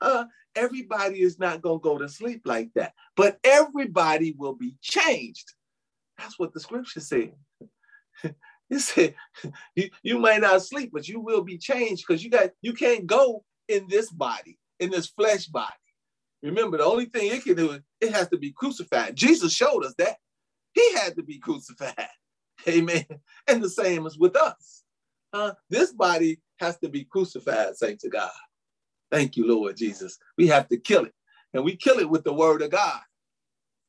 uh, 0.00 0.24
everybody 0.54 1.22
is 1.22 1.38
not 1.38 1.62
gonna 1.62 1.80
go 1.80 1.98
to 1.98 2.08
sleep 2.08 2.42
like 2.44 2.70
that, 2.74 2.92
but 3.16 3.38
everybody 3.42 4.34
will 4.38 4.54
be 4.54 4.76
changed. 4.80 5.54
That's 6.18 6.38
what 6.38 6.52
the 6.54 6.60
scripture 6.60 7.00
said. 7.00 7.32
it 8.70 8.78
said 8.78 9.14
you, 9.74 9.90
you 10.02 10.18
might 10.18 10.40
not 10.40 10.62
sleep, 10.62 10.90
but 10.92 11.08
you 11.08 11.20
will 11.20 11.42
be 11.42 11.58
changed 11.58 12.04
because 12.06 12.22
you 12.22 12.30
got 12.30 12.50
you 12.62 12.72
can't 12.72 13.06
go 13.06 13.44
in 13.68 13.86
this 13.88 14.10
body, 14.10 14.58
in 14.78 14.90
this 14.90 15.08
flesh 15.08 15.46
body. 15.46 15.74
Remember, 16.46 16.78
the 16.78 16.84
only 16.84 17.06
thing 17.06 17.32
it 17.32 17.42
can 17.44 17.56
do, 17.56 17.72
is 17.72 17.80
it 18.00 18.12
has 18.12 18.28
to 18.28 18.38
be 18.38 18.52
crucified. 18.52 19.16
Jesus 19.16 19.52
showed 19.52 19.84
us 19.84 19.94
that. 19.98 20.16
He 20.72 20.94
had 20.94 21.16
to 21.16 21.22
be 21.22 21.38
crucified. 21.38 22.08
Amen. 22.68 23.04
And 23.48 23.62
the 23.62 23.68
same 23.68 24.06
is 24.06 24.16
with 24.16 24.36
us. 24.36 24.84
Uh, 25.32 25.52
this 25.68 25.92
body 25.92 26.40
has 26.58 26.78
to 26.78 26.88
be 26.88 27.04
crucified, 27.04 27.76
saints 27.76 28.04
of 28.04 28.12
God. 28.12 28.30
Thank 29.10 29.36
you, 29.36 29.46
Lord 29.46 29.76
Jesus. 29.76 30.18
We 30.38 30.46
have 30.48 30.68
to 30.68 30.76
kill 30.76 31.04
it. 31.04 31.14
And 31.52 31.64
we 31.64 31.76
kill 31.76 31.98
it 31.98 32.08
with 32.08 32.22
the 32.24 32.32
word 32.32 32.62
of 32.62 32.70
God. 32.70 33.00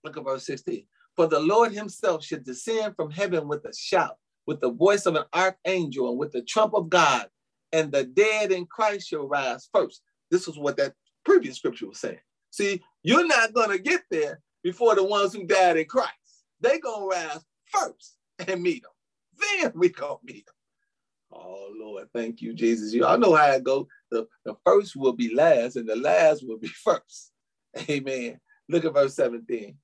Look 0.04 0.18
at 0.18 0.24
verse 0.24 0.46
16. 0.46 0.86
For 1.16 1.28
the 1.28 1.40
Lord 1.40 1.74
himself 1.74 2.24
should 2.24 2.44
descend 2.44 2.96
from 2.96 3.12
heaven 3.12 3.48
with 3.48 3.66
a 3.66 3.74
shout, 3.76 4.18
with 4.46 4.62
the 4.62 4.72
voice 4.72 5.06
of 5.06 5.16
an 5.16 5.26
archangel, 5.34 6.10
and 6.10 6.18
with 6.18 6.32
the 6.32 6.44
trump 6.44 6.74
of 6.74 6.90
God, 6.90 7.28
and 7.72 7.92
the 7.92 8.04
dead 8.04 8.52
in 8.52 8.66
Christ 8.66 9.10
shall 9.10 9.28
rise 9.28 9.70
first. 9.74 10.02
This 10.32 10.48
is 10.48 10.58
what 10.58 10.78
that 10.78 10.94
previous 11.26 11.58
scripture 11.58 11.88
was 11.88 12.00
saying. 12.00 12.20
See, 12.52 12.82
you're 13.04 13.28
not 13.28 13.54
going 13.54 13.70
to 13.70 13.80
get 13.80 14.02
there 14.10 14.42
before 14.64 14.96
the 14.96 15.04
ones 15.04 15.34
who 15.34 15.46
died 15.46 15.78
in 15.78 15.86
Christ. 15.86 16.12
They 16.62 16.80
going 16.80 17.10
to 17.10 17.16
rise 17.16 17.46
first 17.66 18.18
and 18.48 18.62
meet 18.62 18.84
them. 18.84 18.92
Then 19.62 19.72
we 19.76 19.90
going 19.90 20.18
to 20.18 20.34
meet 20.34 20.46
them. 20.46 20.56
Oh, 21.32 21.72
Lord, 21.78 22.08
thank 22.14 22.42
you, 22.42 22.54
Jesus. 22.54 22.94
You 22.94 23.06
all 23.06 23.18
know 23.18 23.36
how 23.36 23.52
it 23.52 23.64
goes. 23.64 23.86
The, 24.12 24.28
the 24.46 24.56
first 24.66 24.96
will 24.96 25.14
be 25.14 25.34
last 25.34 25.76
and 25.76 25.88
the 25.88 25.96
last 25.96 26.48
will 26.48 26.58
be 26.58 26.68
first. 26.84 27.32
Amen. 27.90 28.40
Look 28.70 28.86
at 28.86 28.94
verse 28.94 29.16
17. 29.16 29.76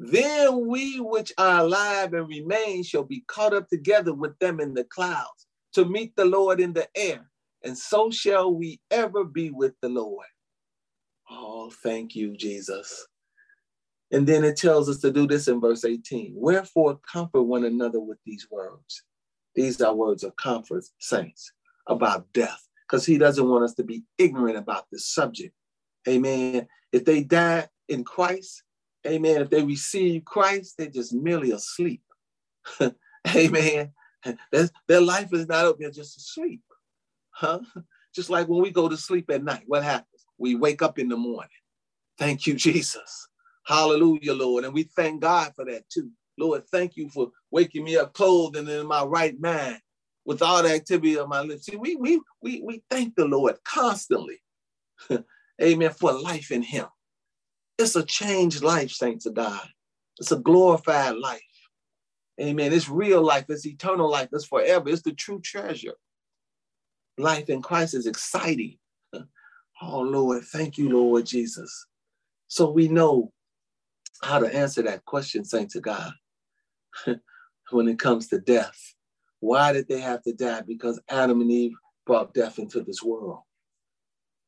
Then 0.00 0.66
we 0.66 1.00
which 1.00 1.32
are 1.38 1.60
alive 1.60 2.14
and 2.14 2.28
remain 2.28 2.84
shall 2.84 3.04
be 3.04 3.24
caught 3.26 3.54
up 3.54 3.68
together 3.68 4.12
with 4.12 4.38
them 4.38 4.60
in 4.60 4.74
the 4.74 4.84
clouds 4.84 5.46
to 5.72 5.84
meet 5.84 6.14
the 6.16 6.24
Lord 6.24 6.60
in 6.60 6.72
the 6.72 6.88
air. 6.94 7.28
And 7.64 7.76
so 7.76 8.10
shall 8.10 8.54
we 8.54 8.80
ever 8.90 9.24
be 9.24 9.50
with 9.50 9.74
the 9.82 9.88
Lord. 9.88 10.26
Oh, 11.30 11.70
thank 11.82 12.14
you, 12.16 12.36
Jesus. 12.36 13.06
And 14.10 14.26
then 14.26 14.44
it 14.44 14.56
tells 14.56 14.88
us 14.88 14.98
to 15.00 15.10
do 15.10 15.26
this 15.26 15.48
in 15.48 15.60
verse 15.60 15.84
18. 15.84 16.32
Wherefore, 16.34 16.98
comfort 17.10 17.42
one 17.42 17.64
another 17.64 18.00
with 18.00 18.18
these 18.24 18.46
words. 18.50 19.02
These 19.54 19.80
are 19.82 19.94
words 19.94 20.24
of 20.24 20.36
comfort, 20.36 20.84
saints, 20.98 21.52
about 21.86 22.32
death, 22.32 22.66
because 22.86 23.04
he 23.04 23.18
doesn't 23.18 23.48
want 23.48 23.64
us 23.64 23.74
to 23.74 23.84
be 23.84 24.04
ignorant 24.16 24.56
about 24.56 24.86
this 24.90 25.06
subject. 25.06 25.54
Amen. 26.08 26.66
If 26.92 27.04
they 27.04 27.22
die 27.22 27.68
in 27.88 28.04
Christ, 28.04 28.62
amen, 29.06 29.42
if 29.42 29.50
they 29.50 29.62
receive 29.62 30.24
Christ, 30.24 30.74
they're 30.78 30.88
just 30.88 31.12
merely 31.12 31.50
asleep. 31.50 32.02
amen. 33.34 33.92
Their, 34.52 35.00
life 35.00 35.32
is 35.32 35.46
not 35.46 35.66
up, 35.66 35.76
they're 35.78 35.90
just 35.90 36.16
asleep. 36.16 36.62
Huh? 37.30 37.60
Just 38.14 38.30
like 38.30 38.48
when 38.48 38.62
we 38.62 38.70
go 38.70 38.88
to 38.88 38.96
sleep 38.96 39.30
at 39.30 39.44
night, 39.44 39.64
what 39.66 39.82
happens? 39.82 40.17
We 40.38 40.54
wake 40.54 40.82
up 40.82 40.98
in 40.98 41.08
the 41.08 41.16
morning. 41.16 41.50
Thank 42.18 42.46
you, 42.46 42.54
Jesus. 42.54 43.28
Hallelujah, 43.66 44.34
Lord. 44.34 44.64
And 44.64 44.74
we 44.74 44.84
thank 44.84 45.20
God 45.20 45.52
for 45.54 45.64
that 45.66 45.88
too. 45.88 46.10
Lord, 46.38 46.66
thank 46.68 46.96
you 46.96 47.08
for 47.08 47.30
waking 47.50 47.84
me 47.84 47.96
up 47.96 48.14
clothed 48.14 48.56
and 48.56 48.68
in 48.68 48.86
my 48.86 49.02
right 49.04 49.38
mind 49.38 49.80
with 50.24 50.42
all 50.42 50.62
the 50.62 50.72
activity 50.72 51.18
of 51.18 51.28
my 51.28 51.40
lips. 51.40 51.66
See, 51.66 51.76
we, 51.76 51.96
we, 51.96 52.20
we, 52.42 52.62
we 52.62 52.82
thank 52.90 53.14
the 53.14 53.24
Lord 53.24 53.56
constantly. 53.64 54.40
Amen. 55.62 55.90
For 55.90 56.12
life 56.12 56.50
in 56.50 56.62
Him. 56.62 56.86
It's 57.78 57.96
a 57.96 58.04
changed 58.04 58.62
life, 58.62 58.90
saints 58.90 59.26
of 59.26 59.34
God. 59.34 59.66
It's 60.18 60.32
a 60.32 60.36
glorified 60.36 61.16
life. 61.16 61.42
Amen. 62.40 62.72
It's 62.72 62.88
real 62.88 63.22
life. 63.22 63.46
It's 63.48 63.66
eternal 63.66 64.10
life. 64.10 64.28
It's 64.32 64.44
forever. 64.44 64.88
It's 64.88 65.02
the 65.02 65.12
true 65.12 65.40
treasure. 65.40 65.94
Life 67.16 67.48
in 67.48 67.62
Christ 67.62 67.94
is 67.94 68.06
exciting. 68.06 68.78
Oh, 69.80 70.00
Lord, 70.00 70.44
thank 70.44 70.76
you, 70.78 70.90
Lord 70.90 71.26
Jesus. 71.26 71.86
So 72.48 72.70
we 72.70 72.88
know 72.88 73.32
how 74.22 74.40
to 74.40 74.52
answer 74.52 74.82
that 74.82 75.04
question, 75.04 75.44
saints 75.44 75.74
to 75.74 75.80
God, 75.80 76.12
when 77.70 77.88
it 77.88 77.98
comes 77.98 78.28
to 78.28 78.40
death. 78.40 78.94
Why 79.40 79.72
did 79.72 79.88
they 79.88 80.00
have 80.00 80.22
to 80.22 80.32
die? 80.32 80.62
Because 80.62 81.00
Adam 81.08 81.40
and 81.40 81.50
Eve 81.50 81.74
brought 82.04 82.34
death 82.34 82.58
into 82.58 82.80
this 82.80 83.02
world 83.02 83.40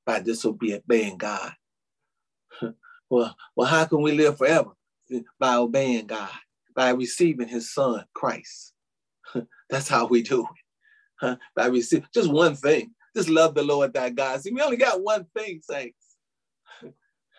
by 0.05 0.21
disobeying 0.21 1.19
God. 1.19 1.53
well, 3.11 3.37
well, 3.55 3.69
how 3.69 3.85
can 3.85 4.03
we 4.03 4.13
live 4.13 4.39
forever? 4.39 4.71
By 5.39 5.57
obeying 5.57 6.07
God, 6.07 6.31
by 6.75 6.91
receiving 6.91 7.49
his 7.49 7.73
son, 7.73 8.05
Christ. 8.15 8.73
That's 9.71 9.89
how 9.89 10.07
we 10.07 10.23
do 10.23 10.47
it. 11.23 11.39
by 11.55 11.67
receiving 11.67 12.09
just 12.13 12.31
one 12.31 12.57
thing. 12.57 12.95
Just 13.17 13.29
love 13.29 13.55
the 13.55 13.63
Lord 13.63 13.93
thy 13.93 14.11
God. 14.11 14.41
See, 14.41 14.53
we 14.53 14.61
only 14.61 14.77
got 14.77 15.03
one 15.03 15.27
thing, 15.37 15.61
saints. 15.63 16.17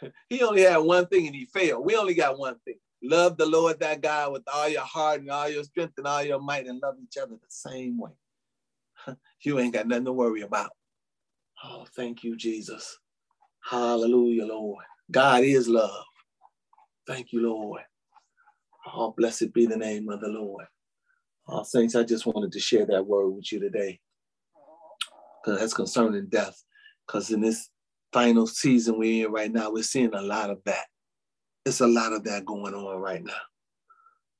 he 0.29 0.43
only 0.43 0.63
had 0.63 0.77
one 0.77 1.07
thing 1.07 1.27
and 1.27 1.35
he 1.35 1.45
failed. 1.45 1.85
We 1.85 1.95
only 1.95 2.13
got 2.13 2.37
one 2.37 2.55
thing. 2.65 2.75
Love 3.03 3.37
the 3.37 3.45
Lord 3.45 3.79
thy 3.79 3.95
God 3.95 4.33
with 4.33 4.43
all 4.53 4.69
your 4.69 4.81
heart 4.81 5.21
and 5.21 5.31
all 5.31 5.49
your 5.49 5.63
strength 5.63 5.93
and 5.97 6.05
all 6.05 6.23
your 6.23 6.39
might 6.39 6.67
and 6.67 6.79
love 6.81 6.95
each 7.01 7.17
other 7.17 7.35
the 7.35 7.39
same 7.49 7.97
way. 7.97 8.11
you 9.41 9.59
ain't 9.59 9.73
got 9.73 9.87
nothing 9.87 10.05
to 10.05 10.11
worry 10.13 10.41
about. 10.41 10.71
Oh, 11.63 11.85
thank 11.95 12.23
you, 12.23 12.35
Jesus. 12.35 12.97
Hallelujah, 13.63 14.45
Lord. 14.45 14.83
God 15.09 15.43
is 15.43 15.67
love. 15.67 16.05
Thank 17.07 17.31
you, 17.33 17.47
Lord. 17.47 17.81
Oh, 18.93 19.13
blessed 19.15 19.53
be 19.53 19.65
the 19.65 19.77
name 19.77 20.09
of 20.09 20.21
the 20.21 20.27
Lord. 20.27 20.65
Oh, 21.47 21.63
saints, 21.63 21.95
I 21.95 22.03
just 22.03 22.25
wanted 22.25 22.51
to 22.51 22.59
share 22.59 22.85
that 22.87 23.05
word 23.05 23.29
with 23.29 23.51
you 23.51 23.59
today. 23.59 23.99
That's 25.45 25.73
concerning 25.73 26.27
death. 26.27 26.63
Because 27.05 27.31
in 27.31 27.41
this 27.41 27.69
final 28.13 28.47
season 28.47 28.97
we're 28.97 29.27
in 29.27 29.31
right 29.31 29.51
now, 29.51 29.71
we're 29.71 29.83
seeing 29.83 30.13
a 30.13 30.21
lot 30.21 30.49
of 30.49 30.59
that. 30.65 30.85
It's 31.65 31.81
a 31.81 31.87
lot 31.87 32.13
of 32.13 32.23
that 32.23 32.45
going 32.45 32.73
on 32.73 32.99
right 32.99 33.23
now. 33.23 33.33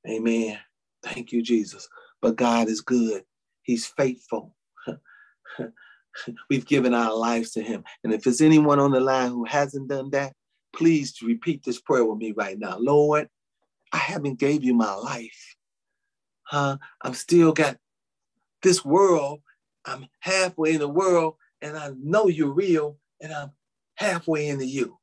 Amen. 0.08 0.58
Thank 1.02 1.32
you, 1.32 1.42
Jesus. 1.42 1.88
But 2.20 2.36
God 2.36 2.68
is 2.68 2.80
good. 2.80 3.22
He's 3.62 3.86
faithful. 3.86 4.54
We've 6.50 6.66
given 6.66 6.94
our 6.94 7.14
lives 7.14 7.52
to 7.52 7.62
him. 7.62 7.84
And 8.04 8.12
if 8.12 8.22
there's 8.22 8.40
anyone 8.40 8.78
on 8.78 8.90
the 8.90 9.00
line 9.00 9.30
who 9.30 9.44
hasn't 9.44 9.88
done 9.88 10.10
that, 10.10 10.34
please 10.72 11.20
repeat 11.22 11.64
this 11.64 11.80
prayer 11.80 12.04
with 12.04 12.18
me 12.18 12.32
right 12.36 12.58
now. 12.58 12.78
Lord, 12.78 13.28
I 13.92 13.98
haven't 13.98 14.38
gave 14.38 14.64
you 14.64 14.74
my 14.74 14.94
life. 14.94 15.56
Huh? 16.44 16.78
I'm 17.02 17.14
still 17.14 17.52
got 17.52 17.76
this 18.62 18.84
world. 18.84 19.40
I'm 19.84 20.06
halfway 20.20 20.74
in 20.74 20.80
the 20.80 20.88
world 20.88 21.34
and 21.60 21.76
I 21.76 21.90
know 22.00 22.28
you're 22.28 22.52
real 22.52 22.98
and 23.20 23.32
I'm 23.32 23.52
halfway 23.96 24.48
into 24.48 24.66
you. 24.66 24.98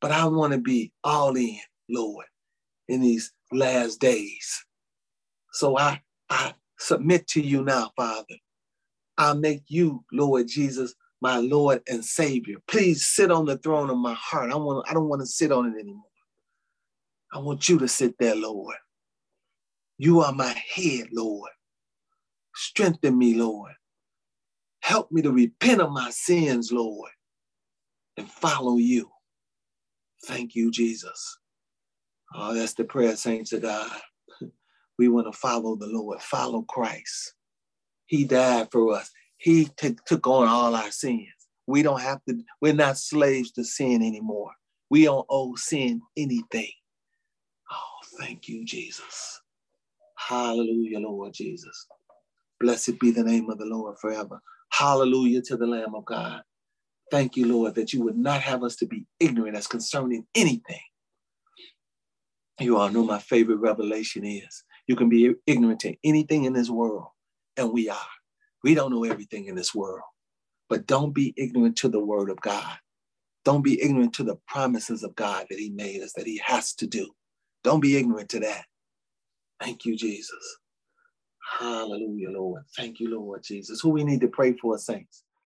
But 0.00 0.12
I 0.12 0.24
want 0.26 0.52
to 0.52 0.58
be 0.58 0.92
all 1.04 1.36
in, 1.36 1.58
Lord, 1.88 2.26
in 2.88 3.00
these 3.00 3.32
last 3.52 4.00
days. 4.00 4.64
So 5.52 5.76
I, 5.76 6.00
I 6.30 6.54
submit 6.78 7.26
to 7.28 7.40
you 7.40 7.62
now, 7.62 7.90
Father. 7.96 8.36
I 9.18 9.34
make 9.34 9.64
you, 9.68 10.04
Lord 10.12 10.48
Jesus, 10.48 10.94
my 11.20 11.36
Lord 11.36 11.82
and 11.88 12.04
Savior. 12.04 12.56
Please 12.66 13.04
sit 13.06 13.30
on 13.30 13.44
the 13.44 13.58
throne 13.58 13.90
of 13.90 13.98
my 13.98 14.14
heart. 14.14 14.50
I 14.50 14.56
want 14.56 14.88
I 14.88 14.94
don't 14.94 15.08
want 15.08 15.20
to 15.20 15.26
sit 15.26 15.52
on 15.52 15.66
it 15.66 15.78
anymore. 15.78 16.04
I 17.32 17.38
want 17.38 17.68
you 17.68 17.78
to 17.78 17.88
sit 17.88 18.16
there, 18.18 18.34
Lord. 18.34 18.76
You 19.98 20.20
are 20.20 20.32
my 20.32 20.54
head, 20.74 21.08
Lord. 21.12 21.50
Strengthen 22.54 23.16
me, 23.16 23.34
Lord. 23.34 23.72
Help 24.82 25.12
me 25.12 25.22
to 25.22 25.30
repent 25.30 25.80
of 25.80 25.92
my 25.92 26.10
sins, 26.10 26.72
Lord, 26.72 27.10
and 28.16 28.28
follow 28.28 28.76
you. 28.76 29.10
Thank 30.26 30.54
you, 30.54 30.70
Jesus. 30.70 31.38
Oh, 32.34 32.54
that's 32.54 32.74
the 32.74 32.84
prayer, 32.84 33.16
saints 33.16 33.52
of 33.52 33.62
God. 33.62 33.90
We 34.98 35.08
want 35.08 35.32
to 35.32 35.38
follow 35.38 35.76
the 35.76 35.86
Lord, 35.86 36.20
follow 36.20 36.60
Christ. 36.60 37.32
He 38.04 38.24
died 38.24 38.68
for 38.70 38.92
us. 38.92 39.10
He 39.38 39.64
t- 39.64 39.96
took 40.04 40.26
on 40.26 40.46
all 40.46 40.74
our 40.74 40.90
sins. 40.90 41.28
We 41.66 41.82
don't 41.82 42.02
have 42.02 42.18
to, 42.28 42.38
we're 42.60 42.74
not 42.74 42.98
slaves 42.98 43.50
to 43.52 43.64
sin 43.64 44.02
anymore. 44.02 44.50
We 44.90 45.04
don't 45.04 45.24
owe 45.30 45.54
sin 45.54 46.02
anything. 46.18 46.72
Oh, 47.72 48.06
thank 48.18 48.46
you, 48.46 48.62
Jesus. 48.66 49.40
Hallelujah, 50.18 50.98
Lord 50.98 51.32
Jesus. 51.32 51.86
Blessed 52.60 52.98
be 53.00 53.10
the 53.10 53.24
name 53.24 53.50
of 53.50 53.58
the 53.58 53.64
Lord 53.64 53.96
forever. 53.98 54.40
Hallelujah 54.70 55.42
to 55.42 55.56
the 55.56 55.66
Lamb 55.66 55.94
of 55.94 56.04
God. 56.04 56.42
Thank 57.10 57.36
you, 57.36 57.46
Lord, 57.46 57.74
that 57.74 57.92
you 57.92 58.02
would 58.02 58.16
not 58.16 58.40
have 58.42 58.62
us 58.62 58.76
to 58.76 58.86
be 58.86 59.06
ignorant 59.18 59.56
as 59.56 59.66
concerning 59.66 60.26
anything. 60.34 60.80
You 62.60 62.76
all 62.76 62.90
know 62.90 63.04
my 63.04 63.18
favorite 63.18 63.56
revelation 63.56 64.24
is 64.24 64.64
you 64.86 64.94
can 64.94 65.08
be 65.08 65.34
ignorant 65.46 65.80
to 65.80 65.96
anything 66.04 66.44
in 66.44 66.52
this 66.52 66.70
world 66.70 67.08
and 67.56 67.72
we 67.72 67.88
are. 67.88 67.96
We 68.62 68.74
don't 68.74 68.92
know 68.92 69.04
everything 69.04 69.46
in 69.46 69.54
this 69.54 69.74
world, 69.74 70.02
but 70.68 70.86
don't 70.86 71.14
be 71.14 71.32
ignorant 71.36 71.76
to 71.78 71.88
the 71.88 72.04
word 72.04 72.28
of 72.30 72.40
God. 72.40 72.76
Don't 73.44 73.62
be 73.62 73.82
ignorant 73.82 74.12
to 74.14 74.24
the 74.24 74.36
promises 74.46 75.02
of 75.02 75.14
God 75.16 75.46
that 75.48 75.58
He 75.58 75.70
made 75.70 76.02
us, 76.02 76.12
that 76.14 76.26
He 76.26 76.40
has 76.44 76.74
to 76.74 76.86
do. 76.86 77.10
Don't 77.64 77.80
be 77.80 77.96
ignorant 77.96 78.28
to 78.30 78.40
that. 78.40 78.66
Thank 79.60 79.86
you, 79.86 79.96
Jesus. 79.96 80.58
Hallelujah, 81.42 82.30
Lord. 82.30 82.62
Thank 82.76 83.00
you, 83.00 83.10
Lord 83.18 83.42
Jesus. 83.42 83.80
Who 83.80 83.90
we 83.90 84.04
need 84.04 84.20
to 84.20 84.28
pray 84.28 84.54
for, 84.54 84.78
saints? 84.78 85.24